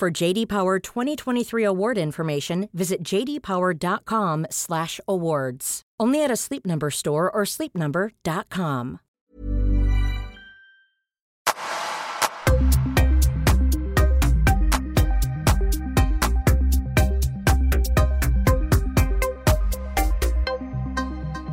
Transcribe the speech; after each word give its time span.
For 0.00 0.22
JD 0.22 0.48
Power 0.48 0.78
2023 0.78 1.62
award 1.62 1.98
information, 1.98 2.70
visit 2.72 3.04
jdpower.com/awards. 3.04 5.82
Only 6.00 6.24
at 6.24 6.30
a 6.30 6.36
Sleep 6.36 6.64
Number 6.64 6.90
store 6.90 7.30
or 7.30 7.44
sleepnumber.com. 7.44 8.98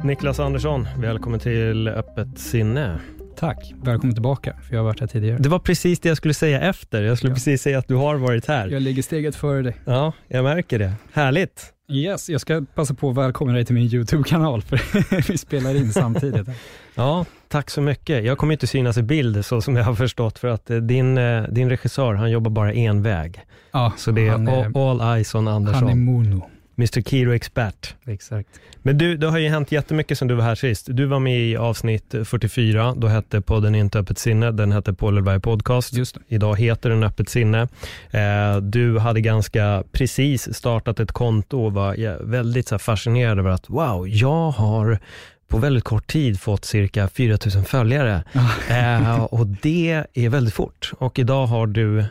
Niklas 0.03 0.39
Andersson, 0.39 0.87
välkommen 0.97 1.39
till 1.39 1.87
Öppet 1.87 2.37
sinne. 2.37 3.16
Tack, 3.39 3.73
välkommen 3.83 4.13
tillbaka, 4.15 4.53
för 4.67 4.73
jag 4.75 4.79
har 4.79 4.85
varit 4.85 4.99
här 4.99 5.07
tidigare. 5.07 5.37
Det 5.37 5.49
var 5.49 5.59
precis 5.59 5.99
det 5.99 6.09
jag 6.09 6.17
skulle 6.17 6.33
säga 6.33 6.61
efter. 6.61 7.03
Jag 7.03 7.17
skulle 7.17 7.31
Ja. 7.31 7.35
precis 7.35 7.61
säga 7.61 7.79
att 7.79 7.87
du 7.87 7.95
har 7.95 8.15
varit 8.15 8.45
här. 8.47 8.67
Jag 8.67 8.81
ligger 8.81 9.03
steget 9.03 9.35
före 9.35 9.61
dig. 9.61 9.75
Ja, 9.85 10.13
jag 10.27 10.43
märker 10.43 10.79
det. 10.79 10.93
Härligt. 11.13 11.73
Yes, 11.91 12.29
jag 12.29 12.41
ska 12.41 12.65
passa 12.75 12.93
på 12.93 13.09
att 13.09 13.15
välkomna 13.17 13.53
dig 13.53 13.65
till 13.65 13.75
min 13.75 13.83
YouTube-kanal, 13.93 14.61
för 14.61 14.79
vi 15.31 15.37
spelar 15.37 15.75
in 15.75 15.93
samtidigt. 15.93 16.47
Ja, 16.95 17.25
tack 17.47 17.69
så 17.69 17.81
mycket. 17.81 18.23
Jag 18.25 18.37
kommer 18.37 18.53
inte 18.53 18.67
synas 18.67 18.97
i 18.97 19.03
bild 19.03 19.45
så 19.45 19.61
som 19.61 19.75
jag 19.75 19.83
har 19.83 19.95
förstått 19.95 20.39
för 20.39 20.47
att 20.47 20.69
eh, 20.69 20.77
din, 20.77 21.17
eh, 21.17 21.43
din 21.43 21.69
regissör, 21.69 22.13
han 22.13 22.31
jobbar 22.31 22.51
bara 22.51 22.73
en 22.73 23.01
väg. 23.03 23.39
Ja, 23.71 23.93
Så 23.97 24.11
det 24.11 24.27
är, 24.27 24.31
all, 24.33 24.77
all 25.01 25.15
eyes 25.15 25.35
on 25.35 25.47
han 25.47 25.53
är 25.53 25.55
Andersson. 25.73 26.03
mono. 26.05 26.49
Mr 26.77 27.01
Kiro 27.01 27.33
expert. 27.33 27.95
Exakt. 28.05 28.49
Men 28.81 28.97
du, 28.97 29.17
det 29.17 29.27
har 29.27 29.37
ju 29.37 29.49
hänt 29.49 29.71
jättemycket 29.71 30.17
sen 30.17 30.27
du 30.27 30.35
var 30.35 30.43
här 30.43 30.55
sist. 30.55 30.87
Du 30.89 31.05
var 31.05 31.19
med 31.19 31.39
i 31.39 31.57
avsnitt 31.57 32.15
44, 32.25 32.93
då 32.97 33.07
hette 33.07 33.41
podden 33.41 33.75
Inte 33.75 33.99
öppet 33.99 34.17
sinne, 34.17 34.51
den 34.51 34.71
hette 34.71 34.95
Elberg 35.01 35.39
Podcast. 35.39 35.93
Idag 36.27 36.59
heter 36.59 36.89
den 36.89 37.03
Öppet 37.03 37.29
sinne. 37.29 37.67
Eh, 38.11 38.57
du 38.61 38.99
hade 38.99 39.21
ganska 39.21 39.83
precis 39.91 40.53
startat 40.53 40.99
ett 40.99 41.11
konto 41.11 41.65
och 41.65 41.73
var 41.73 42.23
väldigt 42.23 42.67
så 42.67 42.79
fascinerad 42.79 43.39
över 43.39 43.49
att 43.49 43.69
wow, 43.69 44.07
jag 44.07 44.51
har 44.51 44.99
på 45.47 45.57
väldigt 45.57 45.83
kort 45.83 46.07
tid 46.07 46.39
fått 46.39 46.65
cirka 46.65 47.07
4000 47.07 47.65
följare. 47.65 48.23
Eh, 48.69 49.23
och 49.23 49.47
det 49.47 50.03
är 50.13 50.29
väldigt 50.29 50.53
fort. 50.53 50.91
Och 50.99 51.19
idag 51.19 51.47
har 51.47 51.67
du, 51.67 52.05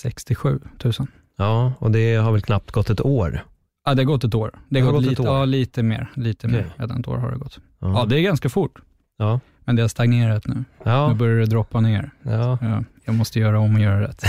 67 0.00 0.60
000. 0.84 0.92
ja, 1.38 1.72
och 1.78 1.90
det 1.90 2.14
har 2.14 2.32
väl 2.32 2.42
knappt 2.42 2.70
gått 2.70 2.90
ett 2.90 3.00
år. 3.00 3.44
Ja, 3.86 3.94
det 3.94 4.02
har 4.02 4.06
gått 4.06 4.24
ett 4.24 4.34
år. 4.34 4.50
Det 4.68 4.80
har 4.80 4.92
gått, 4.92 5.02
gått 5.02 5.10
lite. 5.10 5.22
Ja, 5.22 5.44
lite 5.44 5.82
mer. 5.82 6.10
Lite 6.14 6.46
Okej. 6.46 6.58
mer. 6.58 6.72
Redan 6.76 7.00
ett 7.00 7.08
år 7.08 7.16
har 7.16 7.30
det 7.30 7.36
gått. 7.38 7.58
Ja, 7.80 7.92
Ja, 8.00 8.04
det 8.04 8.18
är 8.18 8.22
ganska 8.22 8.48
fort. 8.48 8.78
ja, 9.18 9.40
Men 9.64 9.76
det 9.76 9.82
har 9.82 9.88
stagnerat 9.88 10.46
nu. 10.46 10.54
Nu 10.54 10.64
ja, 10.82 11.14
börjar 11.18 11.36
det 11.40 11.46
droppa 11.46 11.80
ner. 11.80 12.10
ja. 12.22 12.58
Ja, 12.60 12.84
jag 13.04 13.14
måste 13.14 13.38
göra 13.40 13.58
om 13.60 13.74
och 13.74 13.80
göra 13.80 14.00
rätt. 14.00 14.22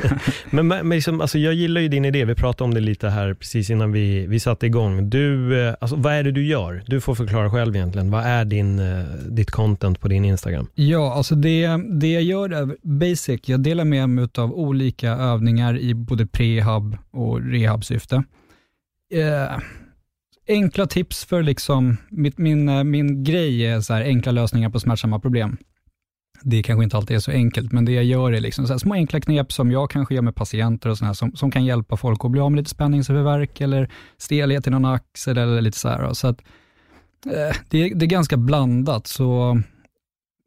Men, 0.50 0.68
men 0.68 0.88
liksom, 0.90 1.20
alltså, 1.20 1.38
jag 1.38 1.54
gillar 1.54 1.80
ju 1.80 1.88
din 1.88 2.04
idé, 2.04 2.24
vi 2.24 2.34
pratade 2.34 2.64
om 2.64 2.74
det 2.74 2.80
lite 2.80 3.08
här 3.08 3.34
precis 3.34 3.70
innan 3.70 3.92
vi, 3.92 4.26
vi 4.26 4.40
satte 4.40 4.66
igång. 4.66 5.10
Du, 5.10 5.60
eh, 5.68 5.74
alltså, 5.80 5.96
vad 5.96 6.12
är 6.12 6.22
det 6.22 6.30
du 6.32 6.46
gör? 6.46 6.82
Du 6.86 7.00
får 7.00 7.14
förklara 7.14 7.50
själv 7.50 7.76
egentligen. 7.76 8.10
Vad 8.10 8.24
är 8.24 8.44
din, 8.44 8.78
eh, 8.78 9.04
ditt 9.28 9.50
content 9.50 10.00
på 10.00 10.08
din 10.08 10.24
Instagram? 10.24 10.66
Ja, 10.74 11.14
alltså 11.14 11.34
det, 11.34 11.66
det 12.00 12.12
jag 12.12 12.22
gör 12.22 12.50
är 12.50 12.76
basic. 12.82 13.40
Jag 13.44 13.60
delar 13.60 13.84
med 13.84 14.08
mig 14.08 14.28
av 14.38 14.52
olika 14.54 15.10
övningar 15.10 15.78
i 15.78 15.94
både 15.94 16.26
prehab 16.26 16.96
och 17.10 17.40
rehabsyfte. 17.42 18.22
Eh, 19.12 19.58
enkla 20.48 20.86
tips 20.86 21.24
för 21.24 21.42
liksom, 21.42 21.96
mitt, 22.10 22.38
min, 22.38 22.68
eh, 22.68 22.84
min 22.84 23.24
grej 23.24 23.66
är 23.66 23.80
så 23.80 23.94
här, 23.94 24.02
enkla 24.02 24.32
lösningar 24.32 24.70
på 24.70 24.80
smärtsamma 24.80 25.18
problem. 25.20 25.56
Det 26.42 26.62
kanske 26.62 26.84
inte 26.84 26.96
alltid 26.96 27.16
är 27.16 27.20
så 27.20 27.30
enkelt, 27.30 27.72
men 27.72 27.84
det 27.84 27.92
jag 27.92 28.04
gör 28.04 28.32
är 28.32 28.40
liksom 28.40 28.66
så 28.66 28.72
här 28.72 28.78
små 28.78 28.94
enkla 28.94 29.20
knep 29.20 29.52
som 29.52 29.70
jag 29.70 29.90
kanske 29.90 30.14
gör 30.14 30.22
med 30.22 30.34
patienter 30.34 30.90
och 30.90 30.98
såna 30.98 31.14
som, 31.14 31.36
som 31.36 31.50
kan 31.50 31.64
hjälpa 31.64 31.96
folk 31.96 32.24
att 32.24 32.30
bli 32.30 32.40
av 32.40 32.52
med 32.52 32.58
lite 32.58 32.70
spänningsövervärk 32.70 33.60
eller 33.60 33.90
stelhet 34.18 34.66
i 34.66 34.70
någon 34.70 34.84
axel 34.84 35.38
eller 35.38 35.60
lite 35.60 35.78
så 35.78 35.88
här. 35.88 36.12
Så 36.12 36.26
att, 36.28 36.40
eh, 37.26 37.56
det, 37.70 37.78
är- 37.78 37.94
det 37.94 38.04
är 38.04 38.08
ganska 38.08 38.36
blandat, 38.36 39.06
så 39.06 39.60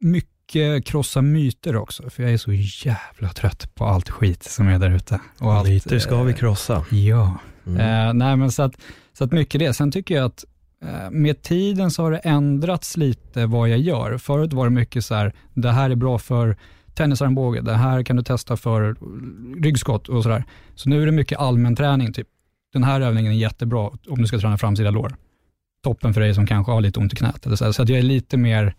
mycket 0.00 0.84
krossa 0.86 1.22
myter 1.22 1.76
också, 1.76 2.10
för 2.10 2.22
jag 2.22 2.32
är 2.32 2.36
så 2.36 2.52
jävla 2.88 3.28
trött 3.28 3.74
på 3.74 3.84
allt 3.84 4.08
skit 4.10 4.42
som 4.42 4.68
är 4.68 4.78
där 4.78 4.90
ute. 4.90 5.20
Och 5.40 5.52
allt, 5.54 5.68
Myter 5.68 5.98
ska 5.98 6.22
vi 6.22 6.32
eh, 6.32 6.36
krossa. 6.38 6.84
Ja. 6.90 7.38
Mm. 7.68 8.08
Eh, 8.08 8.14
nej, 8.14 8.36
men 8.36 8.50
så 8.50 8.62
att, 8.62 8.80
så 9.12 9.24
att 9.24 9.32
mycket 9.32 9.58
det. 9.58 9.72
Sen 9.72 9.90
tycker 9.90 10.14
jag 10.14 10.24
att 10.24 10.44
eh, 10.82 11.10
med 11.10 11.42
tiden 11.42 11.90
så 11.90 12.02
har 12.02 12.10
det 12.10 12.18
ändrats 12.18 12.96
lite 12.96 13.46
vad 13.46 13.68
jag 13.68 13.78
gör. 13.78 14.18
Förut 14.18 14.52
var 14.52 14.64
det 14.64 14.70
mycket 14.70 15.04
så 15.04 15.14
här, 15.14 15.32
det 15.54 15.70
här 15.70 15.90
är 15.90 15.94
bra 15.94 16.18
för 16.18 16.56
tennisarmbåge, 16.94 17.60
det 17.60 17.74
här 17.74 18.02
kan 18.02 18.16
du 18.16 18.22
testa 18.22 18.56
för 18.56 18.96
ryggskott 19.62 20.08
och 20.08 20.22
sådär. 20.22 20.44
Så 20.74 20.88
nu 20.88 21.02
är 21.02 21.06
det 21.06 21.12
mycket 21.12 21.38
allmän 21.38 21.76
träning, 21.76 22.12
typ. 22.12 22.28
Den 22.72 22.84
här 22.84 23.00
övningen 23.00 23.32
är 23.32 23.36
jättebra 23.36 23.90
om 24.08 24.18
du 24.18 24.26
ska 24.26 24.38
träna 24.38 24.58
framsida 24.58 24.90
lår. 24.90 25.16
Toppen 25.82 26.14
för 26.14 26.20
dig 26.20 26.34
som 26.34 26.46
kanske 26.46 26.72
har 26.72 26.80
lite 26.80 27.00
ont 27.00 27.12
i 27.12 27.16
knät. 27.16 27.46
Eller 27.46 27.56
så 27.56 27.72
så 27.72 27.82
att 27.82 27.88
jag 27.88 27.98
är 27.98 28.02
lite 28.02 28.36
mer, 28.36 28.74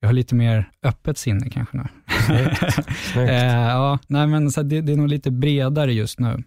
jag 0.00 0.08
har 0.08 0.12
lite 0.12 0.34
mer 0.34 0.70
öppet 0.82 1.18
sinne 1.18 1.50
kanske 1.50 1.76
nu. 1.76 1.84
Snyggt. 2.26 2.88
Eh, 3.16 3.68
ja, 3.68 3.98
nej 4.06 4.26
men 4.26 4.50
så 4.50 4.62
det, 4.62 4.80
det 4.80 4.92
är 4.92 4.96
nog 4.96 5.08
lite 5.08 5.30
bredare 5.30 5.92
just 5.92 6.20
nu 6.20 6.42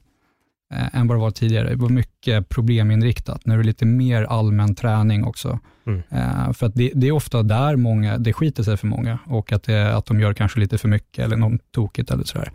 än 0.69 1.07
vad 1.07 1.17
det 1.17 1.21
var 1.21 1.31
tidigare. 1.31 1.69
Det 1.69 1.75
var 1.75 1.89
mycket 1.89 2.49
probleminriktat. 2.49 3.45
Nu 3.45 3.53
är 3.53 3.57
det 3.57 3.63
lite 3.63 3.85
mer 3.85 4.23
allmän 4.23 4.75
träning 4.75 5.23
också. 5.23 5.59
Mm. 5.87 6.01
Eh, 6.09 6.53
för 6.53 6.65
att 6.65 6.75
det, 6.75 6.91
det 6.95 7.07
är 7.07 7.11
ofta 7.11 7.43
där 7.43 7.75
många, 7.75 8.17
det 8.17 8.33
skiter 8.33 8.63
sig 8.63 8.77
för 8.77 8.87
många 8.87 9.19
och 9.25 9.51
att, 9.53 9.63
det, 9.63 9.95
att 9.95 10.05
de 10.05 10.19
gör 10.19 10.33
kanske 10.33 10.59
lite 10.59 10.77
för 10.77 10.87
mycket 10.87 11.25
eller 11.25 11.37
något 11.37 11.61
tokigt 11.71 12.11
eller 12.11 12.23
sådär. 12.23 12.51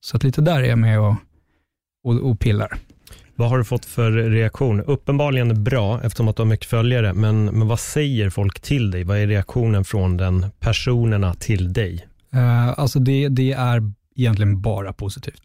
Så 0.00 0.16
att 0.16 0.24
lite 0.24 0.40
där 0.40 0.62
är 0.62 0.68
jag 0.68 0.78
med 0.78 1.00
och, 1.00 1.14
och, 2.04 2.30
och 2.30 2.40
pillar. 2.40 2.78
Vad 3.34 3.50
har 3.50 3.58
du 3.58 3.64
fått 3.64 3.84
för 3.84 4.12
reaktion? 4.12 4.80
Uppenbarligen 4.80 5.64
bra 5.64 6.00
eftersom 6.02 6.28
att 6.28 6.36
du 6.36 6.42
har 6.42 6.48
mycket 6.48 6.66
följare, 6.66 7.12
men, 7.12 7.44
men 7.44 7.68
vad 7.68 7.80
säger 7.80 8.30
folk 8.30 8.60
till 8.60 8.90
dig? 8.90 9.04
Vad 9.04 9.18
är 9.18 9.26
reaktionen 9.26 9.84
från 9.84 10.16
den 10.16 10.46
personerna 10.60 11.34
till 11.34 11.72
dig? 11.72 12.06
Eh, 12.32 12.78
alltså 12.78 12.98
det, 12.98 13.28
det 13.28 13.52
är 13.52 13.92
egentligen 14.16 14.60
bara 14.60 14.92
positivt. 14.92 15.42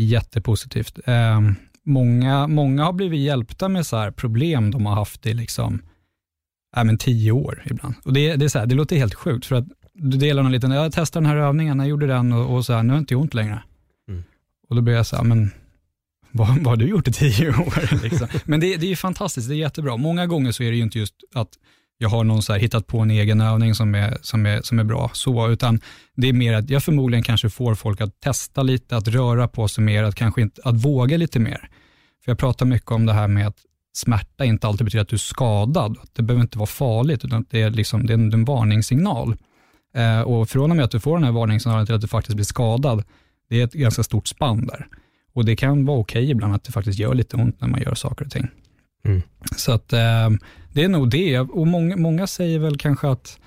Jättepositivt. 0.00 0.98
Eh, 1.04 1.40
många, 1.84 2.46
många 2.46 2.84
har 2.84 2.92
blivit 2.92 3.20
hjälpta 3.20 3.68
med 3.68 3.86
så 3.86 3.96
här 3.96 4.10
problem 4.10 4.70
de 4.70 4.86
har 4.86 4.94
haft 4.94 5.26
i 5.26 5.34
liksom, 5.34 5.82
äh, 6.76 6.84
men 6.84 6.98
tio 6.98 7.32
år 7.32 7.62
ibland. 7.66 7.94
Och 8.04 8.12
det, 8.12 8.36
det, 8.36 8.44
är 8.44 8.48
så 8.48 8.58
här, 8.58 8.66
det 8.66 8.74
låter 8.74 8.96
helt 8.96 9.14
sjukt, 9.14 9.46
för 9.46 9.56
att 9.56 9.64
du 9.94 10.18
delar 10.18 10.42
någon 10.42 10.52
liten, 10.52 10.70
jag 10.70 10.92
testade 10.92 11.26
den 11.26 11.36
här 11.36 11.42
övningen, 11.42 11.78
jag 11.78 11.88
gjorde 11.88 12.06
den 12.06 12.32
och, 12.32 12.54
och 12.54 12.66
så 12.66 12.72
här, 12.72 12.82
nu 12.82 12.92
har 12.92 12.98
inte 12.98 13.16
ont 13.16 13.34
längre. 13.34 13.62
Mm. 14.08 14.24
Och 14.68 14.76
då 14.76 14.82
blir 14.82 14.94
jag 14.94 15.06
så 15.06 15.16
här, 15.16 15.24
men 15.24 15.50
vad, 16.30 16.48
vad 16.48 16.66
har 16.66 16.76
du 16.76 16.86
gjort 16.86 17.08
i 17.08 17.12
tio 17.12 17.48
år? 17.48 18.02
Liksom. 18.02 18.28
Men 18.44 18.60
det, 18.60 18.76
det 18.76 18.86
är 18.86 18.90
ju 18.90 18.96
fantastiskt, 18.96 19.48
det 19.48 19.54
är 19.54 19.56
jättebra. 19.56 19.96
Många 19.96 20.26
gånger 20.26 20.52
så 20.52 20.62
är 20.62 20.70
det 20.70 20.76
ju 20.76 20.82
inte 20.82 20.98
just 20.98 21.14
att 21.34 21.50
jag 21.98 22.08
har 22.08 22.24
någon 22.24 22.42
så 22.42 22.52
här 22.52 22.60
hittat 22.60 22.86
på 22.86 22.98
en 22.98 23.10
egen 23.10 23.40
övning 23.40 23.74
som 23.74 23.94
är, 23.94 24.18
som 24.22 24.46
är, 24.46 24.62
som 24.62 24.78
är 24.78 24.84
bra, 24.84 25.10
så, 25.12 25.50
utan 25.50 25.80
det 26.16 26.28
är 26.28 26.32
mer 26.32 26.54
att 26.54 26.70
jag 26.70 26.82
förmodligen 26.82 27.22
kanske 27.22 27.50
får 27.50 27.74
folk 27.74 28.00
att 28.00 28.20
testa 28.20 28.62
lite, 28.62 28.96
att 28.96 29.08
röra 29.08 29.48
på 29.48 29.68
sig 29.68 29.84
mer, 29.84 30.02
att 30.02 30.14
kanske 30.14 30.42
inte, 30.42 30.60
att 30.64 30.84
våga 30.84 31.16
lite 31.16 31.38
mer. 31.38 31.68
För 32.24 32.30
jag 32.30 32.38
pratar 32.38 32.66
mycket 32.66 32.90
om 32.90 33.06
det 33.06 33.12
här 33.12 33.28
med 33.28 33.46
att 33.46 33.58
smärta 33.92 34.44
inte 34.44 34.66
alltid 34.66 34.84
betyder 34.84 35.02
att 35.02 35.08
du 35.08 35.16
är 35.16 35.18
skadad. 35.18 35.96
Det 36.12 36.22
behöver 36.22 36.42
inte 36.42 36.58
vara 36.58 36.66
farligt, 36.66 37.24
utan 37.24 37.44
det 37.50 37.62
är, 37.62 37.70
liksom, 37.70 38.06
det 38.06 38.12
är 38.12 38.18
en, 38.18 38.32
en 38.32 38.44
varningssignal. 38.44 39.36
Eh, 39.94 40.20
och 40.20 40.48
från 40.48 40.70
och 40.70 40.76
med 40.76 40.84
att 40.84 40.90
du 40.90 41.00
får 41.00 41.16
den 41.16 41.24
här 41.24 41.32
varningssignalen 41.32 41.86
till 41.86 41.94
att 41.94 42.00
du 42.00 42.08
faktiskt 42.08 42.36
blir 42.36 42.44
skadad, 42.44 43.04
det 43.48 43.60
är 43.60 43.64
ett 43.64 43.72
ganska 43.72 44.02
stort 44.02 44.28
spann 44.28 44.66
där. 44.66 44.86
Och 45.32 45.44
det 45.44 45.56
kan 45.56 45.84
vara 45.86 45.98
okej 45.98 46.30
ibland 46.30 46.54
att 46.54 46.64
det 46.64 46.72
faktiskt 46.72 46.98
gör 46.98 47.14
lite 47.14 47.36
ont 47.36 47.60
när 47.60 47.68
man 47.68 47.82
gör 47.82 47.94
saker 47.94 48.24
och 48.24 48.30
ting. 48.30 48.48
Mm. 49.04 49.22
Så 49.56 49.72
att 49.72 49.92
eh, 49.92 50.30
det 50.72 50.84
är 50.84 50.88
nog 50.88 51.10
det. 51.10 51.40
Och 51.40 51.66
många, 51.66 51.96
många 51.96 52.26
säger 52.26 52.58
väl 52.58 52.78
kanske 52.78 53.08
att 53.08 53.38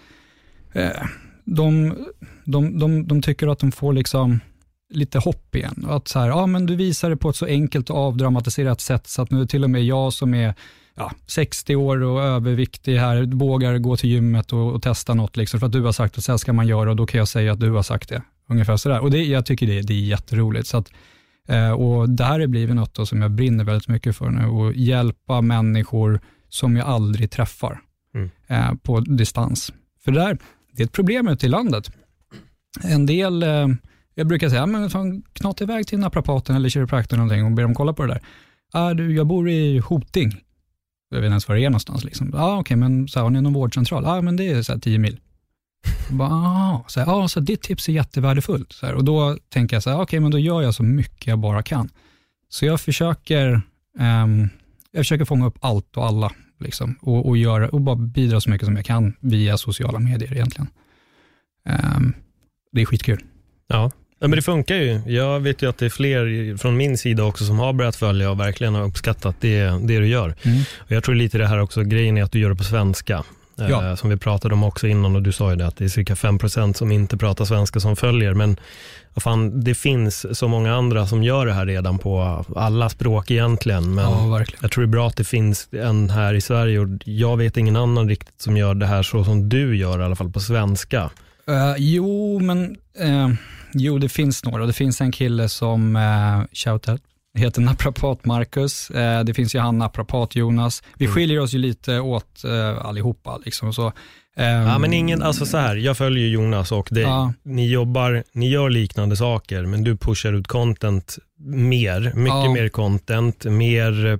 eh, 0.74 1.04
de, 1.46 1.96
de, 2.44 2.80
de, 2.80 3.08
de 3.08 3.22
tycker 3.22 3.48
att 3.48 3.60
de 3.60 3.72
får 3.72 3.94
liksom 3.94 4.40
lite 4.94 5.20
hopp 5.20 5.56
igen. 5.56 5.86
Att 5.90 6.08
så 6.08 6.20
här, 6.20 6.28
ja 6.28 6.46
men 6.46 6.66
du 6.66 6.76
visar 6.76 7.10
det 7.10 7.18
på 7.18 7.30
ett 7.30 7.36
så 7.36 7.46
enkelt 7.46 7.90
och 7.90 7.98
avdramatiserat 7.98 8.82
sätt 8.82 9.08
så 9.08 9.22
att 9.22 9.32
nu 9.32 9.48
till 9.48 9.64
och 9.64 9.70
med 9.70 9.84
jag 9.84 10.14
som 10.14 10.34
är 10.34 10.54
ja, 10.96 11.12
60 11.28 11.76
år 11.76 12.04
och 12.04 12.24
överviktig 12.24 12.98
här 12.98 13.24
vågar 13.24 13.78
gå 13.78 13.98
till 13.98 14.10
gymmet 14.10 14.54
och, 14.54 14.74
och 14.74 14.82
testa 14.82 15.14
något 15.14 15.38
liksom, 15.38 15.60
för 15.60 15.68
att 15.68 15.74
du 15.74 15.82
har 15.82 15.92
sagt 15.92 16.18
att 16.18 16.24
så 16.24 16.32
här 16.32 16.38
ska 16.38 16.54
man 16.54 16.68
göra 16.68 16.90
och 16.90 16.96
då 16.96 17.06
kan 17.06 17.18
jag 17.18 17.28
säga 17.28 17.54
att 17.54 17.60
du 17.60 17.72
har 17.72 17.84
sagt 17.84 18.10
det. 18.10 18.22
Ungefär 18.50 18.78
sådär. 18.78 19.00
Och 19.00 19.12
det, 19.12 19.24
jag 19.24 19.46
tycker 19.46 19.68
det, 19.68 19.82
det 19.82 19.94
är 19.94 19.98
jätteroligt. 19.98 20.68
Så 20.68 20.78
att, 20.78 20.92
Eh, 20.92 21.11
och 21.78 22.10
det 22.10 22.24
här 22.24 22.40
har 22.40 22.48
blivit 22.48 22.76
något 22.76 23.08
som 23.08 23.22
jag 23.22 23.32
brinner 23.32 23.64
väldigt 23.64 23.88
mycket 23.88 24.16
för 24.16 24.30
nu, 24.30 24.44
att 24.70 24.76
hjälpa 24.76 25.42
människor 25.42 26.20
som 26.50 26.76
jag 26.76 26.88
aldrig 26.88 27.32
träffar 27.32 27.82
Mm. 28.16 28.30
eh, 28.48 28.74
på 28.84 29.00
distans. 29.00 29.74
För 30.04 30.12
det, 30.12 30.20
där, 30.20 30.38
det 30.74 30.84
är 30.84 30.86
ett 30.86 30.92
problem 30.92 31.28
ute 31.28 31.46
i 31.46 31.50
landet. 31.50 31.92
En 32.84 33.06
del, 33.06 33.44
eh, 33.44 33.68
jag 34.16 34.28
brukar 34.28 34.50
säga, 34.50 34.62
"Ja, 34.62 34.66
men 34.66 34.90
fan, 34.90 35.24
knata 35.34 35.64
iväg 35.64 35.88
till 35.88 36.00
naprapaten 36.00 36.56
eller 36.56 36.70
kiropraktorn 36.70 37.20
eller 37.20 37.26
någonting 37.28 37.46
och 37.46 37.52
ber 37.52 37.64
dem 37.64 37.76
kolla 37.76 37.94
på 37.94 38.06
det 38.06 38.14
där. 38.14 38.22
Ah, 38.74 38.94
du, 38.94 39.16
jag 39.16 39.28
bor 39.28 39.50
i 39.50 39.78
Hoting. 39.80 40.32
Jag 41.10 41.18
vet 41.18 41.26
inte 41.26 41.32
ens 41.32 41.48
var 41.48 41.56
det 41.56 41.66
är 41.66 41.70
någonstans. 41.70 42.04
Liksom. 42.04 42.34
Ah, 42.36 42.60
Okej, 42.60 42.78
men 42.78 43.08
så 43.08 43.20
här, 43.20 43.24
har 43.24 43.30
ni 43.30 43.42
någon 43.42 43.54
vårdcentral? 43.54 44.04
Ja, 44.04 44.18
ah, 44.18 44.22
men 44.22 44.36
det 44.38 44.48
är 44.52 44.62
så 44.64 44.72
här, 44.74 44.80
10 44.80 45.00
mil. 45.00 45.20
Bara, 46.10 46.30
ah, 46.30 46.86
så, 46.88 47.00
här, 47.00 47.24
ah, 47.24 47.28
så 47.28 47.40
ditt 47.40 47.62
tips 47.62 47.90
är 47.90 47.94
jättevärdefullt. 47.94 48.72
Så 48.72 48.86
här, 48.86 48.94
och 48.94 49.04
då 49.04 49.38
tänker 49.50 49.76
jag 49.76 49.84
så 49.84 49.90
här, 49.90 50.02
okej, 50.02 50.20
men 50.20 50.32
då 50.32 50.40
gör 50.40 50.62
jag 50.62 50.76
så 50.76 50.84
mycket 50.84 51.28
jag 51.28 51.40
bara 51.40 51.64
kan. 51.64 51.90
Så 52.50 52.66
jag 52.66 52.82
försöker, 52.82 53.62
ehm, 54.00 54.50
jag 54.92 55.00
försöker 55.00 55.26
fånga 55.26 55.46
upp 55.46 55.58
allt 55.62 55.98
och 55.98 56.06
alla 56.06 56.32
liksom, 56.60 56.96
och, 57.02 57.28
och, 57.28 57.38
göra, 57.38 57.70
och 57.70 57.82
bara 57.82 57.96
bidra 57.96 58.42
så 58.42 58.50
mycket 58.50 58.66
som 58.66 58.76
jag 58.76 58.86
kan 58.86 59.14
via 59.20 59.58
sociala 59.58 60.00
medier 60.00 60.34
egentligen. 60.34 60.68
Ehm, 61.66 62.14
det 62.72 62.82
är 62.82 62.86
skitkul. 62.86 63.24
Ja. 63.68 63.92
ja, 64.20 64.28
men 64.28 64.32
det 64.32 64.42
funkar 64.42 64.76
ju. 64.76 65.02
Jag 65.06 65.40
vet 65.40 65.62
ju 65.62 65.70
att 65.70 65.78
det 65.78 65.86
är 65.86 65.90
fler 65.90 66.58
från 66.58 66.78
min 66.78 66.98
sida 66.98 67.24
också 67.24 67.46
som 67.46 67.60
har 67.60 67.74
börjat 67.74 67.96
följa 67.96 68.32
och 68.32 68.40
verkligen 68.40 68.76
har 68.76 68.84
uppskattat 68.84 69.36
det, 69.40 69.64
det 69.64 70.00
du 70.00 70.08
gör. 70.08 70.36
Mm. 70.44 70.62
Och 70.78 70.92
jag 70.92 71.04
tror 71.04 71.16
lite 71.16 71.38
det 71.38 71.48
här 71.48 71.60
också, 71.60 71.84
grejen 71.84 72.18
är 72.18 72.24
att 72.24 72.32
du 72.32 72.40
gör 72.40 72.50
det 72.50 72.56
på 72.56 72.64
svenska. 72.64 73.24
Eh, 73.60 73.70
Ja. 73.70 73.96
Som 73.96 74.10
vi 74.10 74.18
pratade 74.18 74.54
om 74.54 74.64
också 74.64 74.88
innan 74.88 75.16
och 75.16 75.22
du 75.22 75.32
sa 75.32 75.50
ju 75.50 75.56
det 75.56 75.68
att 75.68 75.78
det 75.78 75.86
är 75.86 75.90
cirka 75.90 76.16
5% 76.16 76.74
som 76.74 76.92
inte 76.92 77.18
pratar 77.18 77.46
svenska 77.46 77.80
som 77.80 77.96
följer. 77.96 78.34
Men 78.34 78.58
fan, 79.16 79.64
det 79.64 79.76
finns 79.76 80.38
så 80.38 80.48
många 80.48 80.76
andra 80.76 81.08
som 81.08 81.24
gör 81.24 81.46
det 81.46 81.54
här 81.54 81.66
redan 81.66 82.00
på 82.00 82.46
alla 82.56 82.90
språk 82.90 83.32
egentligen. 83.32 83.96
Men 83.96 84.04
Ja, 84.04 84.46
jag 84.62 84.72
tror 84.72 84.82
det 84.84 84.86
är 84.86 84.92
bra 84.92 85.08
att 85.08 85.18
det 85.18 85.24
finns 85.24 85.68
en 85.72 86.10
här 86.10 86.34
i 86.34 86.42
Sverige 86.42 86.80
och 86.80 86.88
jag 87.06 87.38
vet 87.38 87.58
ingen 87.58 87.76
annan 87.76 88.10
riktigt 88.10 88.42
som 88.42 88.58
gör 88.58 88.74
det 88.74 88.86
här 88.86 89.04
så 89.04 89.24
som 89.24 89.50
du 89.50 89.78
gör 89.78 90.00
i 90.00 90.04
alla 90.04 90.16
fall 90.16 90.32
på 90.32 90.40
svenska. 90.40 91.10
Eh, 91.48 91.76
jo, 91.78 92.40
men 92.40 92.78
eh, 93.00 93.30
jo, 93.74 93.98
det 93.98 94.10
finns 94.10 94.46
några. 94.46 94.66
Det 94.66 94.74
finns 94.74 95.02
en 95.02 95.12
kille 95.12 95.50
som, 95.50 95.96
uh, 95.96 96.44
shoutout, 96.54 97.02
heter 97.38 97.62
Naprapat 97.62 98.26
Marcus. 98.26 98.90
Eh, 98.92 99.24
det 99.24 99.34
finns 99.34 99.56
ju 99.56 99.60
han 99.60 99.78
Naprapat 99.78 100.36
Jonas. 100.36 100.84
Vi 100.98 101.06
Mm. 101.06 101.16
skiljer 101.16 101.40
oss 101.40 101.54
ju 101.54 101.58
lite 101.58 102.00
åt 102.00 102.42
uh, 102.46 102.86
allihopa. 102.86 103.38
Liksom, 103.46 103.74
så, 103.74 103.88
ehm, 104.38 104.68
Ja, 104.68 104.78
men 104.80 104.94
ingen, 104.94 105.22
alltså 105.24 105.46
så 105.46 105.58
här, 105.58 105.76
jag 105.76 105.98
följer 105.98 106.28
Jonas 106.28 106.72
och 106.72 106.88
dig. 106.92 107.04
Ja. 107.04 107.34
Ni 107.44 107.70
jobbar, 107.72 108.24
ni 108.34 108.50
gör 108.50 108.70
liknande 108.70 109.16
saker, 109.18 109.66
men 109.66 109.84
du 109.84 109.98
pushar 109.98 110.34
ut 110.34 110.48
content 110.48 111.18
mer, 111.46 112.02
mycket 112.16 112.28
Ja. 112.46 112.54
mer 112.54 112.70
content, 112.70 113.46
mer 113.46 114.06
eh, 114.06 114.18